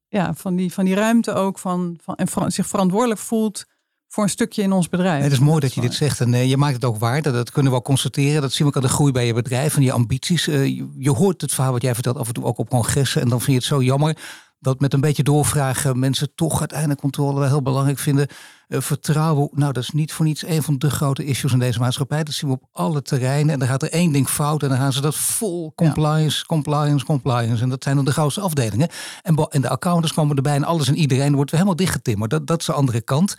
ja, 0.08 0.34
van, 0.34 0.56
die, 0.56 0.72
van 0.72 0.84
die 0.84 0.94
ruimte 0.94 1.32
ook 1.32 1.58
van, 1.58 1.98
van, 2.02 2.16
en 2.16 2.52
zich 2.52 2.66
verantwoordelijk 2.66 3.20
voelt 3.20 3.66
voor 4.14 4.22
een 4.22 4.28
stukje 4.28 4.62
in 4.62 4.72
ons 4.72 4.88
bedrijf. 4.88 5.22
Het 5.22 5.32
is 5.32 5.38
mooi 5.38 5.60
dat 5.60 5.74
je 5.74 5.80
dit 5.80 5.94
zegt 5.94 6.20
en 6.20 6.32
uh, 6.32 6.48
je 6.48 6.56
maakt 6.56 6.74
het 6.74 6.84
ook 6.84 6.98
waar. 6.98 7.22
Dat, 7.22 7.34
dat 7.34 7.50
kunnen 7.50 7.72
we 7.72 7.78
wel 7.78 7.86
constateren. 7.86 8.42
Dat 8.42 8.52
zien 8.52 8.66
we 8.66 8.72
ook 8.72 8.82
aan 8.82 8.88
de 8.88 8.94
groei 8.94 9.12
bij 9.12 9.26
je 9.26 9.34
bedrijf 9.34 9.76
en 9.76 9.82
je 9.82 9.92
ambities. 9.92 10.48
Uh, 10.48 10.64
je, 10.64 10.88
je, 10.98 11.10
hoort 11.10 11.40
het 11.40 11.52
verhaal 11.52 11.72
wat 11.72 11.82
jij 11.82 11.94
vertelt 11.94 12.16
af 12.16 12.26
en 12.26 12.34
toe 12.34 12.44
ook 12.44 12.58
op 12.58 12.68
congressen. 12.68 13.22
En 13.22 13.28
dan 13.28 13.40
vind 13.40 13.50
je 13.50 13.58
het 13.58 13.64
zo 13.64 13.82
jammer 13.82 14.16
dat 14.58 14.80
met 14.80 14.92
een 14.92 15.00
beetje 15.00 15.22
doorvragen 15.22 15.98
mensen 15.98 16.34
toch 16.34 16.58
uiteindelijk 16.58 17.00
controle 17.00 17.38
wel 17.38 17.48
heel 17.48 17.62
belangrijk 17.62 17.98
vinden. 17.98 18.26
Uh, 18.68 18.80
vertrouwen, 18.80 19.48
nou 19.52 19.72
dat 19.72 19.82
is 19.82 19.90
niet 19.90 20.12
voor 20.12 20.24
niets 20.24 20.46
een 20.46 20.62
van 20.62 20.78
de 20.78 20.90
grote 20.90 21.24
issues 21.24 21.52
in 21.52 21.58
deze 21.58 21.78
maatschappij. 21.78 22.24
Dat 22.24 22.34
zien 22.34 22.50
we 22.50 22.56
op 22.56 22.68
alle 22.72 23.02
terreinen. 23.02 23.52
En 23.52 23.58
dan 23.58 23.68
gaat 23.68 23.82
er 23.82 23.90
één 23.90 24.12
ding 24.12 24.28
fout 24.28 24.62
en 24.62 24.68
dan 24.68 24.78
gaan 24.78 24.92
ze 24.92 25.00
dat 25.00 25.14
vol 25.14 25.72
compliance, 25.74 26.38
ja. 26.38 26.44
compliance, 26.46 27.04
compliance. 27.04 27.62
En 27.62 27.68
dat 27.68 27.82
zijn 27.82 27.96
dan 27.96 28.04
de 28.04 28.12
grootste 28.12 28.40
afdelingen. 28.40 28.88
En, 29.22 29.36
en 29.36 29.60
de 29.60 29.68
accountants 29.68 30.12
komen 30.12 30.36
erbij 30.36 30.54
en 30.54 30.64
alles 30.64 30.88
en 30.88 30.96
iedereen 30.96 31.34
wordt 31.34 31.50
weer 31.50 31.60
helemaal 31.60 31.84
dichtgetimmerd. 31.84 32.30
Dat, 32.30 32.46
dat 32.46 32.60
is 32.60 32.66
de 32.66 32.72
andere 32.72 33.00
kant. 33.00 33.36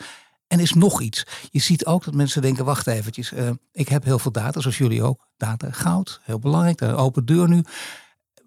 En 0.47 0.59
is 0.59 0.73
nog 0.73 1.01
iets. 1.01 1.25
Je 1.51 1.59
ziet 1.59 1.85
ook 1.85 2.05
dat 2.05 2.13
mensen 2.13 2.41
denken, 2.41 2.65
wacht 2.65 2.87
eventjes, 2.87 3.31
uh, 3.31 3.49
ik 3.71 3.87
heb 3.87 4.03
heel 4.03 4.19
veel 4.19 4.31
data, 4.31 4.59
zoals 4.59 4.77
jullie 4.77 5.03
ook. 5.03 5.27
Data 5.37 5.71
goud, 5.71 6.21
heel 6.23 6.39
belangrijk, 6.39 6.77
de 6.77 6.95
open 6.95 7.25
deur 7.25 7.49
nu. 7.49 7.63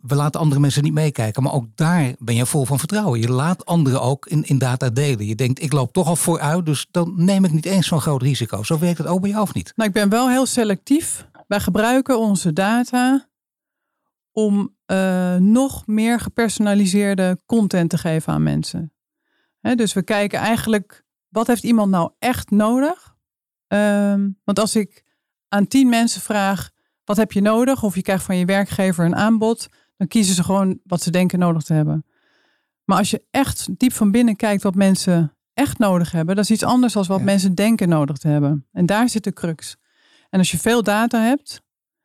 We 0.00 0.14
laten 0.14 0.40
andere 0.40 0.60
mensen 0.60 0.82
niet 0.82 0.92
meekijken, 0.92 1.42
maar 1.42 1.52
ook 1.52 1.66
daar 1.74 2.14
ben 2.18 2.34
je 2.34 2.46
vol 2.46 2.64
van 2.64 2.78
vertrouwen. 2.78 3.20
Je 3.20 3.30
laat 3.30 3.66
anderen 3.66 4.00
ook 4.00 4.26
in, 4.26 4.44
in 4.44 4.58
data 4.58 4.90
delen. 4.90 5.26
Je 5.26 5.34
denkt, 5.34 5.62
ik 5.62 5.72
loop 5.72 5.92
toch 5.92 6.06
al 6.06 6.16
vooruit, 6.16 6.66
dus 6.66 6.86
dan 6.90 7.12
neem 7.16 7.44
ik 7.44 7.52
niet 7.52 7.64
eens 7.64 7.86
zo'n 7.86 8.00
groot 8.00 8.22
risico. 8.22 8.62
Zo 8.62 8.78
werkt 8.78 8.98
het 8.98 9.06
ook 9.06 9.20
bij 9.20 9.30
jou 9.30 9.42
of 9.42 9.54
niet? 9.54 9.72
Nou, 9.76 9.88
ik 9.88 9.94
ben 9.94 10.08
wel 10.08 10.28
heel 10.28 10.46
selectief. 10.46 11.26
Wij 11.46 11.60
gebruiken 11.60 12.18
onze 12.18 12.52
data 12.52 13.28
om 14.32 14.76
uh, 14.86 15.36
nog 15.36 15.86
meer 15.86 16.20
gepersonaliseerde 16.20 17.40
content 17.46 17.90
te 17.90 17.98
geven 17.98 18.32
aan 18.32 18.42
mensen. 18.42 18.92
Dus 19.60 19.92
we 19.92 20.02
kijken 20.02 20.38
eigenlijk 20.38 21.04
wat 21.28 21.46
heeft 21.46 21.64
iemand 21.64 21.90
nou 21.90 22.10
echt 22.18 22.50
nodig? 22.50 23.16
Um, 23.68 24.38
want 24.44 24.58
als 24.58 24.76
ik 24.76 25.04
aan 25.48 25.66
tien 25.66 25.88
mensen 25.88 26.20
vraag, 26.20 26.70
wat 27.04 27.16
heb 27.16 27.32
je 27.32 27.40
nodig? 27.40 27.82
Of 27.82 27.94
je 27.94 28.02
krijgt 28.02 28.24
van 28.24 28.36
je 28.36 28.44
werkgever 28.44 29.04
een 29.04 29.16
aanbod, 29.16 29.68
dan 29.96 30.06
kiezen 30.06 30.34
ze 30.34 30.44
gewoon 30.44 30.80
wat 30.84 31.02
ze 31.02 31.10
denken 31.10 31.38
nodig 31.38 31.62
te 31.62 31.72
hebben. 31.72 32.06
Maar 32.84 32.98
als 32.98 33.10
je 33.10 33.24
echt 33.30 33.78
diep 33.78 33.92
van 33.92 34.10
binnen 34.10 34.36
kijkt 34.36 34.62
wat 34.62 34.74
mensen 34.74 35.36
echt 35.54 35.78
nodig 35.78 36.12
hebben, 36.12 36.36
dat 36.36 36.44
is 36.44 36.50
iets 36.50 36.62
anders 36.62 36.92
dan 36.92 37.04
wat 37.06 37.18
ja. 37.18 37.24
mensen 37.24 37.54
denken 37.54 37.88
nodig 37.88 38.16
te 38.16 38.28
hebben. 38.28 38.66
En 38.72 38.86
daar 38.86 39.08
zit 39.08 39.24
de 39.24 39.32
crux. 39.32 39.76
En 40.30 40.38
als 40.38 40.50
je 40.50 40.58
veel 40.58 40.82
data 40.82 41.20
hebt, 41.20 41.62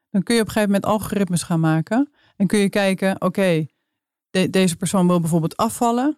dan 0.10 0.24
kun 0.24 0.36
je 0.36 0.42
op 0.42 0.48
een 0.48 0.54
gegeven 0.54 0.74
moment 0.74 0.92
algoritmes 0.92 1.44
gaan 1.44 1.60
maken. 1.60 2.12
En 2.36 2.48
kun 2.48 2.60
je 2.60 2.70
kijken, 2.70 3.16
oké, 3.16 3.26
okay, 3.26 3.70
de, 4.30 4.50
deze 4.50 4.76
persoon 4.76 5.08
wil 5.08 5.20
bijvoorbeeld 5.20 5.58
afvallen. 5.58 6.18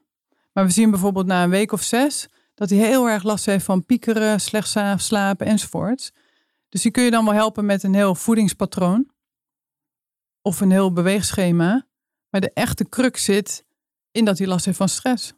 Maar 0.54 0.65
we 0.65 0.72
zien 0.72 0.89
bijvoorbeeld 0.89 1.26
na 1.26 1.44
een 1.44 1.50
week 1.50 1.72
of 1.72 1.82
zes 1.82 2.28
dat 2.56 2.70
hij 2.70 2.80
heel 2.80 3.10
erg 3.10 3.24
last 3.24 3.46
heeft 3.46 3.65
van 3.65 3.86
piekeren, 3.86 4.41
slecht 4.41 4.76
slapen 4.98 5.48
enzovoort. 5.48 6.13
Dus 6.70 6.82
die 6.82 6.91
kun 6.91 7.04
je 7.04 7.12
dan 7.12 7.26
wel 7.26 7.34
helpen 7.34 7.65
met 7.65 7.84
een 7.84 7.94
heel 7.94 8.15
voedingspatroon 8.15 9.12
of 10.41 10.62
een 10.62 10.72
heel 10.72 10.94
beweegschema. 10.94 11.86
Maar 12.30 12.41
de 12.41 12.52
echte 12.54 12.89
crux 12.89 13.24
zit 13.24 13.65
in 14.12 14.26
dat 14.26 14.38
hij 14.38 14.48
last 14.48 14.65
heeft 14.65 14.78
van 14.78 14.89
stress. 14.89 15.34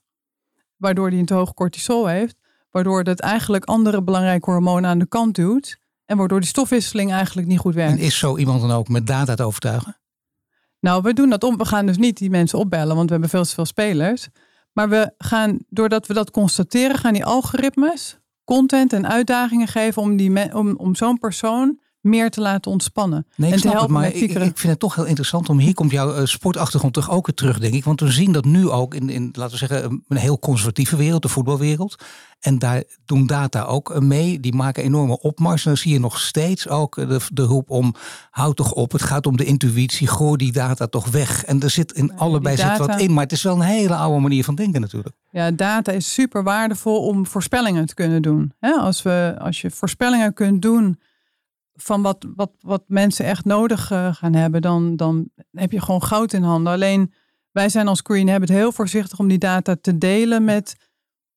Waardoor 0.76 1.10
hij 1.10 1.20
een 1.20 1.26
te 1.26 1.34
hoog 1.34 1.54
cortisol 1.54 2.08
heeft. 2.08 2.36
Waardoor 2.72 3.04
dat 3.04 3.20
eigenlijk 3.20 3.66
andere 3.66 4.04
belangrijke 4.04 4.50
hormonen 4.50 4.90
aan 4.90 5.00
de 5.00 5.08
kant 5.08 5.36
duwt. 5.36 5.78
En 6.06 6.18
waardoor 6.18 6.40
die 6.40 6.50
stofwisseling 6.50 7.12
eigenlijk 7.12 7.48
niet 7.48 7.60
goed 7.60 7.74
werkt. 7.74 8.00
En 8.00 8.06
is 8.06 8.18
zo 8.18 8.38
iemand 8.38 8.62
dan 8.62 8.72
ook 8.72 8.88
met 8.88 9.08
data 9.08 9.36
te 9.36 9.44
overtuigen? 9.44 9.98
Nou, 10.80 11.02
we 11.02 11.14
doen 11.14 11.30
dat 11.30 11.44
om. 11.44 11.58
We 11.58 11.66
gaan 11.66 11.86
dus 11.86 11.98
niet 11.98 12.18
die 12.18 12.30
mensen 12.30 12.60
opbellen, 12.60 12.96
want 12.96 13.06
we 13.06 13.12
hebben 13.12 13.30
veel 13.30 13.44
te 13.44 13.54
veel 13.54 13.66
spelers. 13.66 14.28
Maar 14.78 14.90
we 14.90 15.14
gaan, 15.18 15.60
doordat 15.70 16.08
we 16.08 16.14
dat 16.14 16.32
constateren, 16.32 16.98
gaan 16.98 17.14
die 17.14 17.26
algoritmes 17.26 18.20
content 18.44 18.94
en 18.94 19.08
uitdagingen 19.08 19.68
geven 19.68 20.02
om, 20.02 20.18
die 20.18 20.54
om, 20.54 20.76
om 20.76 20.96
zo'n 20.96 21.20
persoon 21.20 21.80
meer 22.08 22.30
te 22.30 22.42
laten 22.42 22.72
ontspannen. 22.72 23.26
Nee, 23.36 23.48
ik 23.50 23.56
en 23.56 23.62
te 23.62 23.68
het, 23.68 23.78
helpen 23.78 23.94
maar 23.94 24.04
met 24.04 24.22
ik, 24.22 24.32
vind 24.32 24.62
het 24.64 24.80
toch 24.80 24.96
heel 24.96 25.06
interessant 25.06 25.50
om 25.50 25.60
hier 25.60 25.74
komt 25.74 25.92
jouw 25.92 26.14
eh, 26.14 26.26
sportachtergrond 26.26 26.94
toch 26.94 27.10
ook 27.12 27.26
weer 27.26 27.36
terug, 27.36 27.60
denk 27.60 27.74
ik. 27.74 27.84
Want 27.84 28.00
we 28.00 28.12
zien 28.12 28.32
dat 28.32 28.46
nu 28.46 28.70
ook 28.70 28.94
in, 28.94 29.10
in 29.10 29.30
laten 29.34 29.52
we 29.60 29.66
zeggen, 29.68 30.04
een- 30.08 30.18
heel 30.18 30.40
conservatieve 30.40 30.96
wereld, 30.96 31.22
de 31.22 31.28
voetbalwereld. 31.28 31.96
En 32.40 32.60
daar 32.60 32.84
doen 33.06 33.28
data 33.28 33.64
ook 33.64 33.92
eh, 33.92 34.00
mee. 34.00 34.40
Die 34.40 34.56
maken 34.56 34.84
enorme 34.84 35.20
opmars. 35.20 35.64
En 35.66 35.70
dan 35.72 35.78
zie 35.78 35.94
je 35.94 36.00
nog 36.00 36.20
steeds 36.20 36.68
ook 36.68 36.98
eh, 36.98 37.08
de, 37.10 37.20
de 37.34 37.44
roep 37.44 37.70
om, 37.70 37.94
houd 38.32 38.56
toch 38.56 38.72
op. 38.72 38.92
Het 38.92 39.02
gaat 39.02 39.26
om 39.26 39.38
de 39.38 39.46
intuïtie, 39.46 40.08
gooi 40.08 40.38
die 40.38 40.52
data 40.52 40.88
toch 40.88 41.08
weg. 41.08 41.46
En 41.46 41.60
er 41.60 41.70
zit 41.70 41.92
in 41.92 42.18
allebei 42.18 42.58
zit 42.58 42.78
wat 42.78 43.00
in. 43.00 43.14
Maar 43.14 43.24
het 43.24 43.32
is 43.32 43.44
wel 43.44 43.56
een 43.56 43.62
hele 43.62 43.96
oude 43.96 44.22
manier 44.22 44.44
van 44.44 44.56
denken 44.56 44.82
natuurlijk. 44.82 45.16
Ja, 45.32 45.52
data 45.52 45.92
is 45.92 46.14
super 46.14 46.44
waardevol 46.44 47.08
om 47.08 47.26
voorspellingen 47.26 47.86
te 47.86 47.94
kunnen 47.94 48.22
doen. 48.22 48.54
Als, 48.60 49.02
we, 49.02 49.36
als 49.40 49.62
je 49.62 49.72
voorspellingen 49.72 50.34
kunt 50.34 50.62
doen 50.62 51.00
van 51.78 52.02
wat, 52.02 52.28
wat, 52.36 52.52
wat 52.60 52.84
mensen 52.88 53.26
echt 53.26 53.46
nodig 53.46 53.92
eh, 53.92 54.14
gaan 54.14 54.34
hebben, 54.34 54.62
dan, 54.62 54.96
dan 54.96 55.30
heb 55.52 55.72
je 55.72 55.82
gewoon 55.82 56.04
goud 56.04 56.34
in 56.34 56.44
handen. 56.44 56.74
Alleen 56.74 57.14
wij 57.52 57.70
zijn 57.70 57.88
als 57.88 58.02
Green 58.04 58.30
Habit 58.30 58.50
heel 58.50 58.72
voorzichtig 58.72 59.20
om 59.20 59.28
die 59.28 59.38
data 59.38 59.76
te 59.82 59.98
delen 59.98 60.44
met 60.44 60.76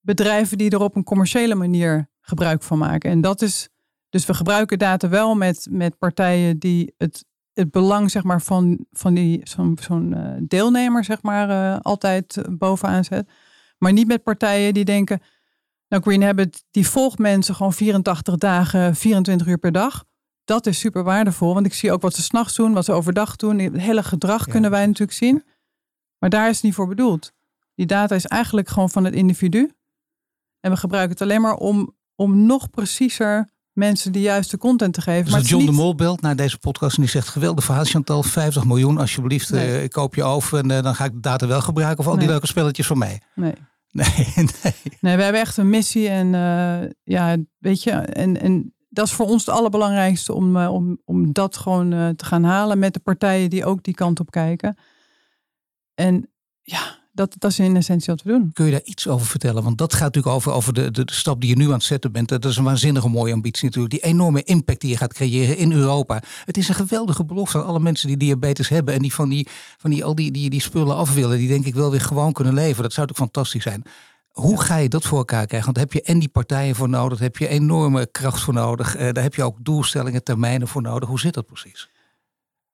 bedrijven 0.00 0.59
die 0.59 0.70
er 0.70 0.81
op 0.81 0.96
een 0.96 1.05
commerciële 1.05 1.55
manier 1.55 2.09
gebruik 2.20 2.62
van 2.62 2.79
maken. 2.79 3.11
En 3.11 3.20
dat 3.20 3.42
is, 3.42 3.68
dus 4.09 4.26
we 4.26 4.35
gebruiken 4.35 4.79
data 4.79 5.09
wel 5.09 5.35
met, 5.35 5.66
met 5.70 5.98
partijen 5.98 6.59
die 6.59 6.94
het, 6.96 7.24
het 7.53 7.70
belang 7.70 8.11
zeg 8.11 8.22
maar, 8.22 8.42
van, 8.42 8.87
van 8.92 9.14
die, 9.14 9.40
zo'n 9.42 9.79
zo'n 9.81 10.14
eh, 10.14 10.33
deelnemer 10.42 11.05
zeg 11.05 11.22
maar, 11.22 11.50
eh, 11.50 11.81
altijd 11.81 12.42
bovenaan 12.50 13.05
zet. 13.05 13.31
Maar 13.79 13.92
niet 13.92 14.07
met 14.07 14.22
partijen 14.22 14.74
die 14.74 14.85
denken, 14.85 15.20
nou 15.88 16.03
Green 16.03 16.22
Habit 16.22 16.64
die 16.70 16.88
volgt 16.88 17.18
mensen 17.18 17.55
gewoon 17.55 17.72
84 17.72 18.37
dagen, 18.37 18.94
24 18.94 19.46
uur 19.46 19.59
per 19.59 19.72
dag. 19.72 20.05
Dat 20.51 20.67
is 20.67 20.79
super 20.79 21.03
waardevol, 21.03 21.55
want 21.55 21.67
ik 21.67 21.75
zie 21.75 21.93
ook 21.93 22.03
wat 22.03 22.15
ze 22.15 22.23
s'nachts 22.23 22.55
doen, 22.57 22.73
wat 22.73 22.85
ze 22.85 22.93
overdag 22.93 23.37
doen. 23.37 23.59
Het 23.59 23.77
hele 23.77 24.03
gedrag 24.03 24.47
Ja, 24.47 24.53
kunnen 24.53 24.71
wij 24.71 24.87
natuurlijk 24.87 25.19
zien. 25.19 25.45
Maar 26.19 26.31
daar 26.31 26.49
is 26.49 26.55
het 26.55 26.65
niet 26.65 26.75
voor 26.75 26.89
bedoeld. 26.89 27.33
Die 27.75 27.87
data 27.87 28.15
is 28.15 28.27
eigenlijk 28.27 28.69
gewoon 28.69 28.91
van 28.91 29.05
het 29.05 29.15
individu. 29.15 29.73
En 30.61 30.71
we 30.71 30.77
gebruiken 30.77 31.13
het 31.13 31.23
alleen 31.23 31.41
maar 31.41 31.55
om, 31.55 31.97
om 32.15 32.47
nog 32.47 32.71
preciezer 32.71 33.49
mensen 33.73 34.13
de 34.13 34.21
juiste 34.21 34.59
content 34.59 34.95
te 34.95 35.01
geven. 35.01 35.25
Dus 35.25 35.33
maar 35.33 35.43
John 35.43 35.65
de 35.65 35.71
niet- 35.71 35.81
Mol 35.81 35.95
belt 35.95 36.21
naar 36.21 36.37
deze 36.37 36.59
podcast 36.59 36.97
en 36.97 37.03
die 37.03 37.11
zegt... 37.11 37.29
geweldig 37.29 37.65
verhaal 37.65 37.85
Chantal, 37.85 38.23
50 38.23 38.65
miljoen 38.65 38.99
alsjeblieft. 38.99 39.51
Nee. 39.51 39.67
eh, 39.69 39.83
ik 39.83 39.91
koop 39.91 40.15
je 40.15 40.23
over 40.23 40.59
en 40.59 40.71
eh, 40.71 40.83
dan 40.83 40.95
ga 40.95 41.05
ik 41.05 41.13
de 41.13 41.21
data 41.21 41.47
wel 41.47 41.61
gebruiken... 41.61 42.05
voor 42.05 42.13
al 42.13 42.19
die 42.19 42.29
leuke 42.29 42.47
spelletjes 42.47 42.87
van 42.87 42.99
mij. 42.99 43.21
Nee. 43.35 43.55
Nee, 43.93 44.07
nee. 44.37 44.75
Nee, 45.01 45.17
we 45.17 45.23
hebben 45.23 45.41
echt 45.41 45.57
een 45.57 45.69
missie 45.71 46.09
en 46.09 46.35
eh, 46.35 46.91
ja, 47.03 47.37
weet 47.59 47.83
je, 47.83 47.91
en, 47.91 48.41
en 48.41 48.75
dat 48.90 49.07
is 49.07 49.12
voor 49.12 49.26
ons 49.26 49.46
het 49.46 49.55
allerbelangrijkste 49.55 50.33
om, 50.33 50.57
eh, 50.57 50.72
om, 50.72 50.98
om 51.05 51.33
dat 51.33 51.57
gewoon 51.57 51.92
eh, 51.92 52.09
te 52.09 52.24
gaan 52.24 52.44
halen 52.44 52.79
met 52.79 52.94
de 52.94 53.00
partijen 53.00 53.50
die 53.50 53.64
ook 53.64 53.83
die 53.83 53.94
kant 53.94 54.20
op 54.20 54.31
kijken. 54.31 54.79
En 55.94 56.31
ja, 56.62 56.98
dat, 57.12 57.35
dat 57.38 57.50
is 57.50 57.59
in 57.59 57.76
essentie 57.76 58.14
wat 58.14 58.22
we 58.22 58.31
doen. 58.31 58.50
Kun 58.53 58.64
je 58.64 58.70
daar 58.70 58.83
iets 58.85 59.09
over 59.09 59.26
vertellen? 59.26 59.62
Want 59.62 59.79
dat 59.79 59.92
gaat 59.92 60.03
natuurlijk 60.14 60.35
over, 60.35 60.53
over 60.53 60.72
de, 60.72 60.90
de, 60.90 61.03
stap 61.05 61.40
die 61.40 61.50
je 61.50 61.57
nu 61.57 61.66
aan 61.66 61.72
het 61.72 61.83
zetten 61.83 62.12
bent. 62.12 62.29
Dat 62.29 62.44
is 62.44 62.57
een 62.57 62.64
waanzinnige 62.64 63.09
mooie 63.09 63.33
ambitie 63.33 63.64
natuurlijk. 63.64 63.94
Die 63.94 64.03
enorme 64.03 64.42
impact 64.42 64.81
die 64.81 64.90
je 64.90 64.96
gaat 64.96 65.12
creëren 65.12 65.57
in 65.57 65.72
Europa. 65.72 66.22
Het 66.44 66.57
is 66.57 66.68
een 66.68 66.74
geweldige 66.74 67.24
belofte 67.24 67.59
aan 67.59 67.66
alle 67.66 67.81
mensen 67.81 68.09
die 68.09 68.16
diabetes 68.16 68.68
hebben. 68.68 68.94
En 68.94 69.03
die 69.03 69.14
van 69.14 69.29
die, 69.29 69.48
van 69.79 69.90
die, 69.90 70.05
al 70.05 70.14
die, 70.14 70.31
die, 70.31 70.50
die 70.50 70.61
spullen 70.61 70.96
af 70.96 71.14
willen. 71.14 71.38
Die 71.38 71.48
denk 71.48 71.64
ik 71.64 71.74
wel 71.74 71.90
weer 71.90 72.00
gewoon 72.00 72.33
kunnen 72.33 72.55
leven. 72.55 72.83
Dat 72.83 72.92
zou 72.92 73.07
toch 73.07 73.16
fantastisch 73.16 73.62
zijn. 73.62 73.83
Hoe 74.31 74.61
ga 74.61 74.77
je 74.77 74.88
dat 74.88 75.05
voor 75.05 75.19
elkaar 75.19 75.47
krijgen? 75.47 75.73
Want 75.73 75.77
daar 75.77 75.85
heb 75.85 76.05
je 76.05 76.12
en 76.12 76.19
die 76.19 76.29
partijen 76.29 76.75
voor 76.75 76.88
nodig. 76.88 77.19
Daar 77.19 77.27
heb 77.27 77.37
je 77.37 77.49
enorme 77.49 78.07
kracht 78.07 78.40
voor 78.40 78.55
nodig. 78.55 78.97
Eh, 78.97 79.12
daar 79.12 79.23
heb 79.23 79.35
je 79.35 79.43
ook 79.43 79.57
doelstellingen, 79.64 80.25
termijnen 80.25 80.69
voor 80.69 80.83
nodig. 80.83 81.09
Hoe 81.09 81.21
zit 81.21 81.35
dat 81.35 81.47
precies? 81.47 81.90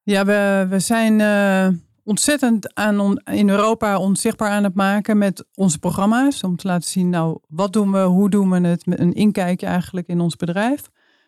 Ja, 0.02 0.24
we, 0.24 0.66
we 0.68 0.78
zijn 0.78 1.20
eh, 1.20 1.68
ontzettend 2.04 2.74
aan 2.74 3.18
in 3.18 3.48
Europa 3.48 3.98
onzichtbaar 3.98 4.50
aan 4.50 4.64
het 4.64 4.74
maken 4.74 5.18
met 5.18 5.44
onze 5.54 5.78
programma's. 5.78 6.42
Om 6.42 6.56
te 6.56 6.66
laten 6.66 6.88
zien, 6.88 7.10
nou, 7.10 7.38
wat 7.48 7.72
doen 7.72 7.92
we, 7.92 7.98
hoe 8.02 8.30
doen 8.30 8.50
we 8.50 8.68
het? 8.68 8.86
Met 8.86 8.98
een 8.98 9.12
inkijkje 9.12 9.66
eigenlijk 9.66 10.06
in 10.06 10.20
ons 10.20 10.36
bedrijf. 10.36 10.82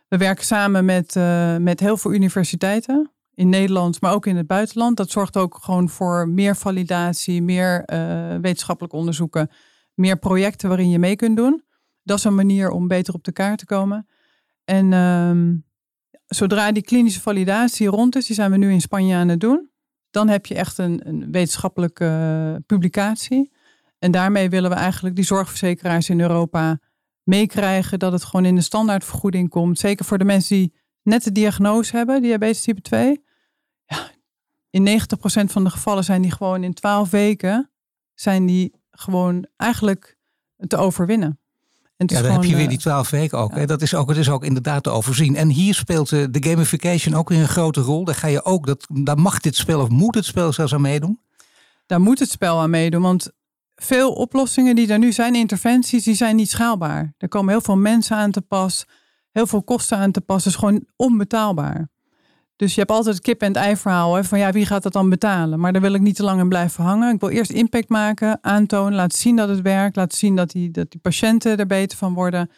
We 0.09 0.17
werken 0.17 0.45
samen 0.45 0.85
met, 0.85 1.17
eh, 1.17 1.57
met 1.57 1.81
heel 1.81 1.97
veel 1.97 2.13
universiteiten 2.13 3.11
in 3.35 3.49
Nederland, 3.49 4.01
maar 4.01 4.13
ook 4.13 4.27
in 4.27 4.37
het 4.37 4.47
buitenland. 4.47 4.97
Dat 4.97 5.11
zorgt 5.11 5.37
ook 5.37 5.59
gewoon 5.61 5.89
voor 5.89 6.29
meer 6.29 6.57
validatie, 6.57 7.43
meer 7.43 7.83
wetenschappelijke 8.41 8.97
onderzoeken, 8.97 9.51
meer 9.99 10.19
projecten 10.19 10.69
waarin 10.69 10.91
je 10.91 10.99
mee 10.99 11.17
kunt 11.17 11.37
doen. 11.37 11.65
Dat 12.03 12.19
is 12.19 12.25
een 12.25 12.35
manier 12.35 12.71
om 12.71 12.89
beter 12.89 13.15
op 13.15 13.25
de 13.25 13.33
kaart 13.33 13.59
te 13.59 13.65
komen. 13.65 14.07
En 14.65 14.93
ehm, 14.93 15.57
zodra 16.27 16.73
die 16.73 16.83
klinische 16.83 17.21
validatie 17.21 17.89
rond 17.89 18.17
is, 18.17 18.27
die 18.27 18.35
zijn 18.35 18.51
we 18.51 18.57
nu 18.57 18.73
in 18.73 18.81
Spanje 18.81 19.17
aan 19.17 19.29
het 19.29 19.41
doen, 19.41 19.71
dan 20.11 20.29
heb 20.29 20.47
je 20.47 20.55
echt 20.55 20.79
een, 20.79 21.09
een 21.09 21.33
wetenschappelijke 21.33 22.05
eh, 22.05 22.61
publicatie. 22.67 23.53
En 23.99 24.11
daarmee 24.11 24.51
willen 24.51 24.71
we 24.71 24.77
eigenlijk 24.77 25.17
die 25.17 25.25
zorgverzekeraars 25.25 26.09
in 26.09 26.21
Europa 26.21 26.79
meekrijgen 27.23 27.99
dat 27.99 28.13
het 28.13 28.25
gewoon 28.25 28.45
in 28.45 28.55
de 28.55 28.61
standaardvergoeding 28.61 29.49
komt. 29.49 29.79
Zeker 29.79 30.05
voor 30.05 30.19
de 30.19 30.25
mensen 30.25 30.57
die 30.57 30.75
net 31.03 31.25
de 31.25 31.33
diagnose 31.33 31.97
hebben, 31.97 32.23
diabetes 32.23 32.61
type 32.61 32.81
2. 32.81 33.25
Ja, 33.85 34.11
in 34.71 35.01
90% 35.01 35.45
van 35.45 35.65
de 35.65 35.71
gevallen 35.71 36.05
zijn 36.05 36.23
die 36.23 36.31
gewoon 36.31 36.65
in 36.65 36.75
12 36.75 37.11
weken 37.11 37.71
zijn 38.15 38.47
die 38.47 38.78
gewoon 38.99 39.47
eigenlijk 39.57 40.17
te 40.67 40.77
overwinnen. 40.77 41.39
En 41.97 42.07
Ja, 42.07 42.23
dan 42.23 42.33
heb 42.33 42.43
je 42.43 42.55
weer 42.55 42.63
eh, 42.63 42.69
die 42.69 42.79
twaalf 42.79 43.11
weken 43.11 43.39
ook. 43.39 43.55
Hè? 43.55 43.67
Dat, 43.67 43.83
is 43.83 43.95
ook. 43.95 44.09
Het 44.09 44.19
is 44.19 44.31
ook 44.31 44.45
inderdaad 44.45 44.83
te 44.83 44.91
overzien. 44.91 45.37
En 45.37 45.49
hier 45.49 45.75
speelt 45.75 46.13
eh, 46.13 46.25
de 46.31 46.49
gamification 46.49 47.15
ook 47.15 47.29
weer 47.29 47.41
een 47.41 47.49
grote 47.49 47.81
rol. 47.81 48.05
Daar 48.05 48.15
ga 48.15 48.27
je 48.27 48.45
ook, 48.45 48.67
dat, 48.67 48.87
daar 48.93 49.19
mag 49.19 49.41
dit 49.41 49.57
spel 49.57 49.81
of 49.81 49.89
moet 49.89 50.15
het 50.15 50.25
spel 50.25 50.53
zelfs 50.53 50.75
aan 50.75 50.81
meedoen. 50.81 51.21
daar 51.87 52.01
moet 52.01 52.19
het 52.19 52.31
spel 52.31 52.61
aan 52.61 52.71
meedoen. 52.71 53.03
Want 53.03 53.31
veel 53.77 54.13
oplossingen 54.13 54.75
die 54.75 54.93
er 54.93 54.99
nu 54.99 55.13
zijn, 55.13 55.35
interventies, 55.35 56.05
die 56.05 56.15
zijn 56.15 56.37
niet 56.37 56.51
schaalbaar. 56.51 57.15
Er 57.19 57.29
komen 57.29 57.51
heel 57.51 57.61
veel 57.61 57.77
mensen 57.77 58.17
aan 58.17 58.31
te 58.31 58.41
pas, 58.41 58.87
heel 59.33 59.47
veel 59.47 59.63
kosten 59.63 59.99
aan 59.99 60.13
te 60.13 60.21
pas. 60.21 60.45
Het 60.45 60.53
is 60.53 60.59
gewoon 60.59 60.85
onbetaalbaar. 60.97 61.89
Dus 62.59 62.75
je 62.75 62.79
hebt 62.81 62.91
altijd 62.93 63.15
het 63.15 63.25
kip 63.25 63.41
en 63.41 63.49
het 63.49 63.57
ei 63.57 63.77
verhaal. 63.77 64.15
Hè, 64.15 64.25
van 64.25 64.39
ja, 64.39 64.53
wie 64.53 64.67
gaat 64.67 64.83
dat 64.83 64.93
dan 64.93 65.09
betalen? 65.11 65.61
Maar 65.61 65.73
daar 65.73 65.83
wil 65.83 65.93
ik 65.95 66.01
niet 66.01 66.17
te 66.17 66.23
lang 66.23 66.41
in 66.41 66.49
blijven 66.49 66.85
hangen. 66.85 67.15
Ik 67.15 67.21
wil 67.21 67.29
eerst 67.29 67.51
impact 67.51 67.89
maken, 67.89 68.39
aantonen, 68.41 68.95
laten 68.95 69.19
zien 69.19 69.37
dat 69.37 69.49
het 69.49 69.61
werkt. 69.61 69.97
Laten 69.97 70.19
zien 70.19 70.37
dat 70.37 70.51
die, 70.51 70.71
dat 70.71 70.91
die 70.91 71.01
patiënten 71.01 71.59
er 71.59 71.67
beter 71.67 71.99
van 71.99 72.15
worden. 72.15 72.51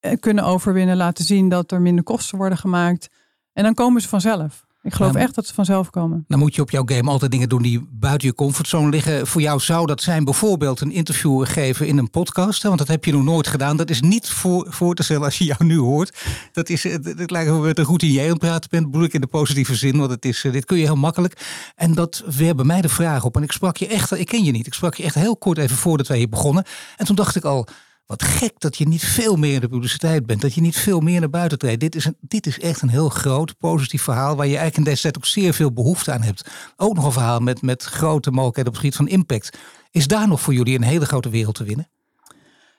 eh, 0.00 0.12
Kunnen 0.20 0.44
overwinnen, 0.44 0.96
laten 0.96 1.24
zien 1.24 1.48
dat 1.48 1.72
er 1.72 1.80
minder 1.80 2.04
kosten 2.04 2.38
worden 2.38 2.58
gemaakt. 2.58 3.08
En 3.52 3.62
dan 3.64 3.74
komen 3.74 4.02
ze 4.02 4.08
vanzelf. 4.08 4.63
Ik 4.84 4.94
geloof 4.94 5.14
echt 5.14 5.34
dat 5.34 5.46
ze 5.46 5.54
vanzelf 5.54 5.90
komen. 5.90 6.24
Dan 6.28 6.38
moet 6.38 6.54
je 6.54 6.60
op 6.60 6.70
jouw 6.70 6.82
game 6.84 7.10
altijd 7.10 7.30
dingen 7.30 7.48
doen 7.48 7.62
die 7.62 7.88
buiten 7.90 8.28
je 8.28 8.34
comfortzone 8.34 8.90
liggen. 8.90 9.26
Voor 9.26 9.40
jou 9.40 9.60
zou 9.60 9.86
dat 9.86 10.02
zijn 10.02 10.24
bijvoorbeeld 10.24 10.80
een 10.80 10.92
interview 10.92 11.46
geven 11.46 11.86
in 11.86 11.98
een 11.98 12.10
podcast. 12.10 12.62
hè, 12.62 12.68
Want 12.68 12.80
dat 12.80 12.88
heb 12.88 13.04
je 13.04 13.12
nog 13.12 13.24
nooit 13.24 13.46
gedaan. 13.46 13.76
Dat 13.76 13.90
is 13.90 14.00
niet 14.00 14.28
voor, 14.28 14.66
voor 14.68 14.94
te 14.94 15.02
stellen 15.02 15.22
als 15.22 15.38
je 15.38 15.44
jou 15.44 15.64
nu 15.64 15.78
hoort. 15.78 16.24
Dat 16.52 16.68
is, 16.68 16.82
het, 16.82 17.04
het 17.04 17.30
lijkt 17.30 17.50
alsof 17.50 17.64
je 17.66 17.78
een 17.78 17.84
routinier 17.84 18.22
aan 18.22 18.28
het 18.28 18.38
praten 18.38 18.70
bent. 18.70 18.90
Bedoel 18.90 19.06
ik 19.06 19.12
in 19.12 19.20
de 19.20 19.26
positieve 19.26 19.74
zin. 19.74 19.98
Want 19.98 20.10
het 20.10 20.24
is, 20.24 20.44
eh, 20.44 20.52
dit 20.52 20.64
kun 20.64 20.76
je 20.76 20.84
heel 20.84 20.96
makkelijk. 20.96 21.46
En 21.76 21.94
dat 21.94 22.24
weer 22.36 22.54
bij 22.54 22.64
mij 22.64 22.80
de 22.80 22.88
vraag 22.88 23.24
op. 23.24 23.36
En 23.36 23.42
ik 23.42 23.52
sprak 23.52 23.76
je 23.76 23.86
echt, 23.86 24.18
ik 24.18 24.26
ken 24.26 24.44
je 24.44 24.52
niet. 24.52 24.66
Ik 24.66 24.74
sprak 24.74 24.94
je 24.94 25.02
echt 25.02 25.14
heel 25.14 25.36
kort 25.36 25.58
even 25.58 25.76
voordat 25.76 26.06
wij 26.06 26.18
hier 26.18 26.28
begonnen. 26.28 26.64
En 26.96 27.06
toen 27.06 27.16
dacht 27.16 27.36
ik 27.36 27.44
al... 27.44 27.66
Wat 28.06 28.22
gek 28.22 28.52
dat 28.58 28.76
je 28.76 28.88
niet 28.88 29.04
veel 29.04 29.36
meer 29.36 29.54
in 29.54 29.60
de 29.60 29.68
publiciteit 29.68 30.26
bent. 30.26 30.40
Dat 30.40 30.54
je 30.54 30.60
niet 30.60 30.76
veel 30.76 31.00
meer 31.00 31.20
naar 31.20 31.30
buiten 31.30 31.58
treedt. 31.58 31.80
Dit 31.80 31.94
is, 31.94 32.04
een, 32.04 32.16
dit 32.20 32.46
is 32.46 32.58
echt 32.58 32.82
een 32.82 32.88
heel 32.88 33.08
groot 33.08 33.58
positief 33.58 34.02
verhaal. 34.02 34.36
Waar 34.36 34.46
je 34.46 34.56
eigenlijk 34.56 34.76
in 34.76 34.84
deze 34.84 35.02
tijd 35.02 35.16
ook 35.16 35.26
zeer 35.26 35.54
veel 35.54 35.72
behoefte 35.72 36.12
aan 36.12 36.22
hebt. 36.22 36.50
Ook 36.76 36.94
nog 36.94 37.04
een 37.04 37.12
verhaal 37.12 37.40
met, 37.40 37.62
met 37.62 37.82
grote 37.82 38.30
mogelijkheden 38.30 38.72
op 38.72 38.78
het 38.78 38.84
gebied 38.84 38.96
van 38.96 39.18
impact. 39.18 39.58
Is 39.90 40.06
daar 40.06 40.28
nog 40.28 40.40
voor 40.40 40.54
jullie 40.54 40.76
een 40.76 40.82
hele 40.82 41.06
grote 41.06 41.28
wereld 41.28 41.54
te 41.54 41.64
winnen? 41.64 41.88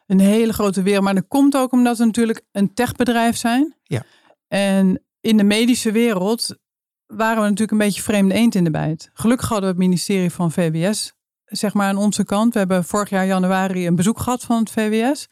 een 0.07 0.19
hele 0.19 0.53
grote 0.53 0.81
wereld. 0.81 1.03
Maar 1.03 1.15
dat 1.15 1.27
komt 1.27 1.55
ook 1.55 1.71
omdat 1.71 1.97
we 1.97 2.05
natuurlijk 2.05 2.41
een 2.51 2.73
techbedrijf 2.73 3.37
zijn. 3.37 3.75
Ja. 3.83 4.03
En 4.47 5.03
in 5.21 5.37
de 5.37 5.43
medische 5.43 5.91
wereld 5.91 6.55
waren 7.07 7.35
we 7.35 7.41
natuurlijk 7.41 7.71
een 7.71 7.77
beetje 7.77 8.01
vreemde 8.01 8.33
eend 8.33 8.55
in 8.55 8.63
de 8.63 8.71
bijt. 8.71 9.09
Gelukkig 9.13 9.49
hadden 9.49 9.69
we 9.69 9.75
het 9.75 9.85
ministerie 9.85 10.31
van 10.31 10.51
VWS 10.51 11.13
zeg 11.57 11.73
maar 11.73 11.87
aan 11.87 11.97
onze 11.97 12.23
kant. 12.23 12.53
We 12.53 12.59
hebben 12.59 12.83
vorig 12.83 13.09
jaar 13.09 13.25
januari 13.25 13.87
een 13.87 13.95
bezoek 13.95 14.19
gehad 14.19 14.43
van 14.43 14.59
het 14.59 14.69
VWS. 14.69 15.27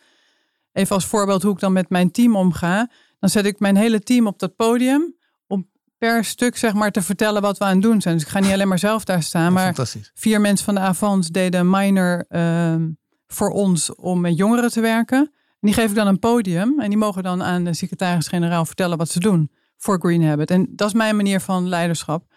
Even 0.73 0.95
als 0.95 1.05
voorbeeld 1.05 1.43
hoe 1.43 1.53
ik 1.53 1.59
dan 1.59 1.73
met 1.73 1.89
mijn 1.89 2.12
team 2.12 2.36
omga. 2.36 2.89
Dan 3.19 3.29
zet 3.29 3.45
ik 3.45 3.59
mijn 3.59 3.75
hele 3.75 3.99
team 3.99 4.27
op 4.27 4.39
dat 4.39 4.55
podium 4.55 5.15
om 5.47 5.69
per 5.97 6.25
stuk 6.25 6.57
zeg 6.57 6.73
maar 6.73 6.91
te 6.91 7.01
vertellen 7.01 7.41
wat 7.41 7.57
we 7.57 7.63
aan 7.63 7.73
het 7.73 7.81
doen 7.81 8.01
zijn. 8.01 8.13
Dus 8.13 8.23
ik 8.23 8.29
ga 8.29 8.39
niet 8.39 8.51
alleen 8.51 8.67
maar 8.67 8.79
zelf 8.79 9.03
daar 9.03 9.23
staan, 9.23 9.53
maar 9.53 9.75
vier 10.13 10.41
mensen 10.41 10.65
van 10.65 10.75
de 10.75 10.81
Avans 10.81 11.27
deden 11.27 11.59
een 11.59 11.69
minor 11.69 12.25
ehm, 12.29 12.89
voor 13.27 13.49
ons 13.49 13.95
om 13.95 14.21
met 14.21 14.38
jongeren 14.38 14.71
te 14.71 14.81
werken. 14.81 15.19
En 15.19 15.69
die 15.69 15.73
geef 15.73 15.89
ik 15.89 15.95
dan 15.95 16.07
een 16.07 16.19
podium. 16.19 16.79
En 16.79 16.89
die 16.89 16.97
mogen 16.97 17.23
dan 17.23 17.43
aan 17.43 17.63
de 17.63 17.73
secretaris-generaal 17.73 18.65
vertellen 18.65 18.97
wat 18.97 19.09
ze 19.09 19.19
doen 19.19 19.51
voor 19.77 19.99
Green 19.99 20.23
Habit. 20.23 20.51
En 20.51 20.67
dat 20.69 20.88
is 20.88 20.93
mijn 20.93 21.15
manier 21.15 21.39
van 21.39 21.67
leiderschap. 21.67 22.32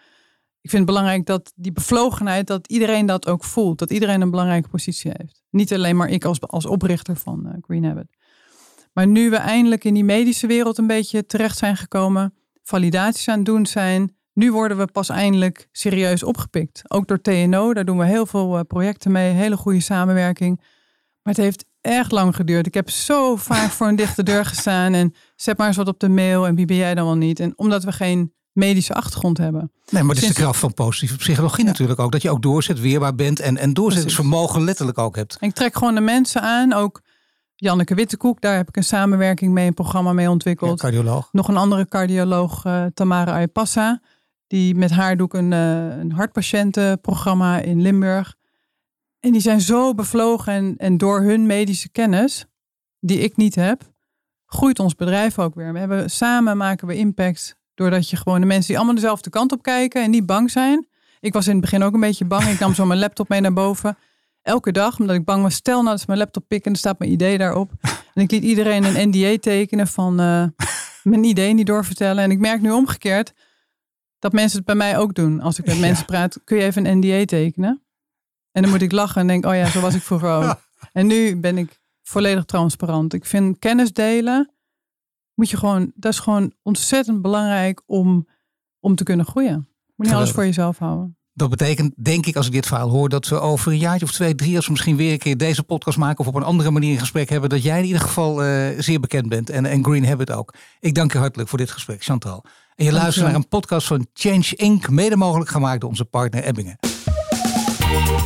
Ik 0.67 0.73
vind 0.73 0.87
het 0.87 0.95
belangrijk 0.95 1.25
dat 1.25 1.53
die 1.55 1.71
bevlogenheid, 1.71 2.47
dat 2.47 2.67
iedereen 2.67 3.05
dat 3.05 3.27
ook 3.27 3.43
voelt. 3.43 3.79
Dat 3.79 3.91
iedereen 3.91 4.21
een 4.21 4.29
belangrijke 4.29 4.69
positie 4.69 5.11
heeft. 5.17 5.43
Niet 5.49 5.73
alleen 5.73 5.95
maar 5.95 6.09
ik 6.09 6.25
als, 6.25 6.41
als 6.41 6.65
oprichter 6.65 7.15
van 7.15 7.47
eh, 7.47 7.53
Green 7.61 7.85
Habit. 7.85 8.07
Maar 8.93 9.07
nu 9.07 9.29
we 9.29 9.35
eindelijk 9.35 9.83
in 9.83 9.93
die 9.93 10.03
medische 10.03 10.47
wereld 10.47 10.77
een 10.77 10.87
beetje 10.87 11.25
terecht 11.25 11.57
zijn 11.57 11.77
gekomen, 11.77 12.33
validaties 12.63 13.27
aan 13.27 13.37
het 13.37 13.45
doen 13.45 13.65
zijn. 13.65 14.15
Nu 14.33 14.51
worden 14.51 14.77
we 14.77 14.85
pas 14.85 15.09
eindelijk 15.09 15.67
serieus 15.71 16.23
opgepikt. 16.23 16.81
Ook 16.87 17.07
door 17.07 17.21
TNO, 17.21 17.73
daar 17.73 17.85
doen 17.85 17.97
we 17.97 18.05
heel 18.05 18.25
veel 18.25 18.65
projecten 18.65 19.11
mee, 19.11 19.31
hele 19.31 19.57
goede 19.57 19.79
samenwerking. 19.79 20.57
Maar 21.21 21.33
het 21.33 21.43
heeft 21.43 21.65
echt 21.81 22.11
lang 22.11 22.35
geduurd. 22.35 22.67
Ik 22.67 22.73
heb 22.73 22.89
zo 22.89 23.35
vaak 23.35 23.69
voor 23.69 23.87
een 23.87 23.95
dichte 23.95 24.23
deur 24.23 24.45
gestaan 24.45 24.93
en 24.93 25.13
zet 25.35 25.57
maar 25.57 25.67
eens 25.67 25.77
wat 25.77 25.87
op 25.87 25.99
de 25.99 26.09
mail 26.09 26.47
en 26.47 26.55
wie 26.55 26.65
ben 26.65 26.77
jij 26.77 26.95
dan 26.95 27.05
wel 27.05 27.17
niet? 27.17 27.39
En 27.39 27.53
omdat 27.57 27.83
we 27.83 27.91
geen 27.91 28.35
medische 28.57 28.93
achtergrond 28.93 29.37
hebben. 29.37 29.71
Nee, 29.89 30.03
maar 30.03 30.15
dat 30.15 30.23
is 30.23 30.29
de 30.29 30.35
kracht 30.35 30.59
van 30.59 30.73
positieve 30.73 31.15
psychologie 31.15 31.65
natuurlijk 31.65 31.99
ook. 31.99 32.11
Dat 32.11 32.21
je 32.21 32.29
ook 32.29 32.41
doorzet, 32.41 32.79
weerbaar 32.79 33.15
bent 33.15 33.39
en, 33.39 33.57
en 33.57 33.73
doorzettingsvermogen 33.73 34.63
letterlijk 34.63 34.97
ook 34.97 35.15
hebt. 35.15 35.37
ik 35.39 35.53
trek 35.53 35.77
gewoon 35.77 35.95
de 35.95 36.01
mensen 36.01 36.41
aan, 36.41 36.73
ook 36.73 37.01
Janneke 37.55 37.95
Wittekoek, 37.95 38.41
daar 38.41 38.55
heb 38.55 38.67
ik 38.67 38.75
een 38.75 38.83
samenwerking 38.83 39.53
mee, 39.53 39.67
een 39.67 39.73
programma 39.73 40.13
mee 40.13 40.29
ontwikkeld. 40.29 40.79
cardioloog. 40.79 41.29
Nog 41.31 41.47
een 41.47 41.57
andere 41.57 41.87
cardioloog, 41.87 42.65
uh, 42.65 42.85
Tamara 42.93 43.33
Aypassa. 43.33 44.01
Die 44.47 44.75
met 44.75 44.91
haar 44.91 45.17
doe 45.17 45.25
ik 45.25 45.33
een, 45.33 45.51
uh, 45.51 45.97
een 45.97 46.11
hartpatiëntenprogramma 46.11 47.59
in 47.59 47.81
Limburg. 47.81 48.35
En 49.19 49.31
die 49.31 49.41
zijn 49.41 49.61
zo 49.61 49.93
bevlogen 49.93 50.53
en, 50.53 50.75
en 50.77 50.97
door 50.97 51.21
hun 51.21 51.45
medische 51.45 51.89
kennis, 51.89 52.45
die 52.99 53.19
ik 53.19 53.37
niet 53.37 53.55
heb, 53.55 53.81
groeit 54.45 54.79
ons 54.79 54.95
bedrijf 54.95 55.39
ook 55.39 55.55
weer. 55.55 55.73
We 55.73 55.79
hebben, 55.79 56.09
samen 56.09 56.57
maken 56.57 56.87
we 56.87 56.95
impact 56.95 57.57
doordat 57.77 58.09
je 58.09 58.15
gewoon 58.15 58.39
de 58.39 58.45
mensen 58.45 58.67
die 58.67 58.77
allemaal 58.77 58.95
dezelfde 58.95 59.29
kant 59.29 59.51
op 59.51 59.61
kijken 59.61 60.03
en 60.03 60.09
niet 60.09 60.25
bang 60.25 60.51
zijn. 60.51 60.87
Ik 61.19 61.33
was 61.33 61.45
in 61.45 61.51
het 61.51 61.61
begin 61.61 61.83
ook 61.83 61.93
een 61.93 61.99
beetje 61.99 62.25
bang. 62.25 62.43
Ik 62.43 62.59
nam 62.59 62.73
zo 62.73 62.85
mijn 62.85 62.99
laptop 62.99 63.29
mee 63.29 63.41
naar 63.41 63.53
boven. 63.53 63.97
Elke 64.41 64.71
dag, 64.71 64.99
omdat 64.99 65.15
ik 65.15 65.25
bang 65.25 65.43
was. 65.43 65.53
Stel 65.53 65.77
nou 65.77 65.89
dat 65.89 65.99
ze 65.99 66.05
mijn 66.07 66.19
laptop 66.19 66.43
pikken 66.47 66.67
en 66.67 66.71
er 66.71 66.79
staat 66.79 66.99
mijn 66.99 67.11
idee 67.11 67.37
daarop. 67.37 67.71
En 68.13 68.21
ik 68.21 68.31
liet 68.31 68.43
iedereen 68.43 68.83
een 68.83 69.09
NDA 69.09 69.37
tekenen 69.39 69.87
van 69.87 70.21
uh, 70.21 70.43
mijn 71.03 71.23
idee 71.23 71.53
niet 71.53 71.67
doorvertellen. 71.67 72.23
En 72.23 72.31
ik 72.31 72.39
merk 72.39 72.61
nu 72.61 72.71
omgekeerd 72.71 73.33
dat 74.19 74.31
mensen 74.31 74.57
het 74.57 74.65
bij 74.65 74.75
mij 74.75 74.97
ook 74.97 75.13
doen. 75.13 75.41
Als 75.41 75.59
ik 75.59 75.65
met 75.65 75.79
mensen 75.79 76.05
praat, 76.05 76.39
kun 76.43 76.57
je 76.57 76.63
even 76.63 76.85
een 76.85 76.97
NDA 76.97 77.25
tekenen? 77.25 77.81
En 78.51 78.61
dan 78.61 78.71
moet 78.71 78.81
ik 78.81 78.91
lachen 78.91 79.21
en 79.21 79.27
denk, 79.27 79.45
oh 79.45 79.55
ja, 79.55 79.65
zo 79.65 79.79
was 79.79 79.95
ik 79.95 80.01
vroeger 80.01 80.29
ook. 80.29 80.55
En 80.93 81.07
nu 81.07 81.35
ben 81.35 81.57
ik 81.57 81.79
volledig 82.03 82.45
transparant. 82.45 83.13
Ik 83.13 83.25
vind 83.25 83.59
kennis 83.59 83.93
delen, 83.93 84.51
moet 85.37 85.49
je 85.49 85.57
gewoon, 85.57 85.91
dat 85.95 86.11
is 86.11 86.19
gewoon 86.19 86.51
ontzettend 86.63 87.21
belangrijk 87.21 87.81
om, 87.85 88.27
om 88.79 88.95
te 88.95 89.03
kunnen 89.03 89.25
groeien. 89.25 89.67
Moet 89.95 90.05
niet 90.07 90.15
alles 90.15 90.31
voor 90.31 90.45
jezelf 90.45 90.77
houden. 90.77 91.17
Dat 91.33 91.49
betekent, 91.49 91.93
denk 92.03 92.25
ik, 92.25 92.35
als 92.35 92.45
ik 92.45 92.51
dit 92.51 92.65
verhaal 92.65 92.89
hoor, 92.89 93.09
dat 93.09 93.27
we 93.27 93.39
over 93.39 93.71
een 93.71 93.77
jaartje 93.77 94.05
of 94.05 94.11
twee, 94.11 94.35
drie, 94.35 94.55
als 94.55 94.65
we 94.65 94.71
misschien 94.71 94.95
weer 94.95 95.11
een 95.11 95.17
keer 95.17 95.37
deze 95.37 95.63
podcast 95.63 95.97
maken 95.97 96.19
of 96.19 96.27
op 96.27 96.35
een 96.35 96.43
andere 96.43 96.71
manier 96.71 96.91
een 96.91 96.99
gesprek 96.99 97.29
hebben, 97.29 97.49
dat 97.49 97.63
jij 97.63 97.79
in 97.79 97.85
ieder 97.85 98.01
geval 98.01 98.45
uh, 98.45 98.67
zeer 98.77 98.99
bekend 98.99 99.29
bent 99.29 99.49
en, 99.49 99.65
en 99.65 99.83
Green 99.83 100.05
Habit 100.05 100.31
ook. 100.31 100.53
Ik 100.79 100.93
dank 100.93 101.11
je 101.11 101.17
hartelijk 101.17 101.49
voor 101.49 101.57
dit 101.57 101.71
gesprek, 101.71 102.03
Chantal. 102.03 102.43
En 102.75 102.85
je 102.85 102.91
luistert 102.91 103.25
naar 103.25 103.35
een 103.35 103.47
podcast 103.47 103.87
van 103.87 104.07
Change 104.13 104.55
Inc., 104.55 104.89
mede 104.89 105.15
mogelijk 105.15 105.49
gemaakt 105.49 105.81
door 105.81 105.89
onze 105.89 106.05
partner 106.05 106.43
Ebbingen. 106.43 106.77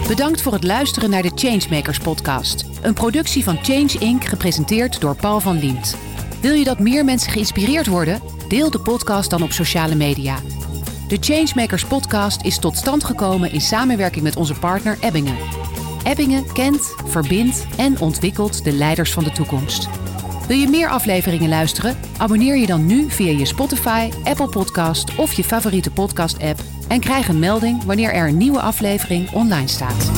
Bedankt 0.08 0.42
voor 0.42 0.54
het 0.54 0.64
luisteren 0.64 1.10
naar 1.10 1.22
de 1.22 1.32
Changemakers 1.36 2.00
podcast. 2.00 2.66
Een 2.82 2.94
productie 2.94 3.44
van 3.44 3.64
Change 3.64 4.00
Inc. 4.00 4.24
gepresenteerd 4.24 5.02
door 5.02 5.16
Paul 5.16 5.40
van 5.40 5.60
Liemt. 5.60 6.11
Wil 6.42 6.54
je 6.54 6.64
dat 6.64 6.80
meer 6.80 7.06
mensen 7.06 7.32
geïnspireerd 7.32 7.88
worden? 7.88 8.22
Deel 8.48 8.72
de 8.72 8.80
podcast 8.80 9.30
dan 9.30 9.44
op 9.44 9.52
sociale 9.52 9.96
media. 9.96 10.38
De 11.08 11.18
Changemakers 11.20 11.86
podcast 11.86 12.42
is 12.42 12.60
tot 12.60 12.78
stand 12.78 13.04
gekomen 13.04 13.52
in 13.52 13.62
samenwerking 13.62 14.24
met 14.24 14.36
onze 14.36 14.54
partner 14.54 14.98
Ebbingen. 15.02 15.38
Ebbingen 16.04 16.54
kent, 16.54 16.94
verbindt 17.06 17.66
en 17.78 18.00
ontwikkelt 18.00 18.64
de 18.64 18.72
leiders 18.72 19.12
van 19.12 19.24
de 19.24 19.32
toekomst. 19.32 19.90
Wil 20.48 20.58
je 20.58 20.68
meer 20.68 20.90
afleveringen 20.90 21.50
luisteren? 21.50 21.98
Abonneer 22.18 22.58
je 22.58 22.66
dan 22.66 22.86
nu 22.86 23.10
via 23.10 23.32
je 23.32 23.46
Spotify, 23.46 24.10
Apple 24.24 24.50
Podcast 24.50 25.16
of 25.16 25.34
je 25.34 25.44
favoriete 25.44 25.92
podcast-app 25.92 26.60
en 26.88 27.00
krijg 27.00 27.28
een 27.28 27.40
melding 27.40 27.84
wanneer 27.84 28.14
er 28.14 28.28
een 28.28 28.38
nieuwe 28.38 28.62
aflevering 28.62 29.32
online 29.32 29.68
staat. 29.68 30.12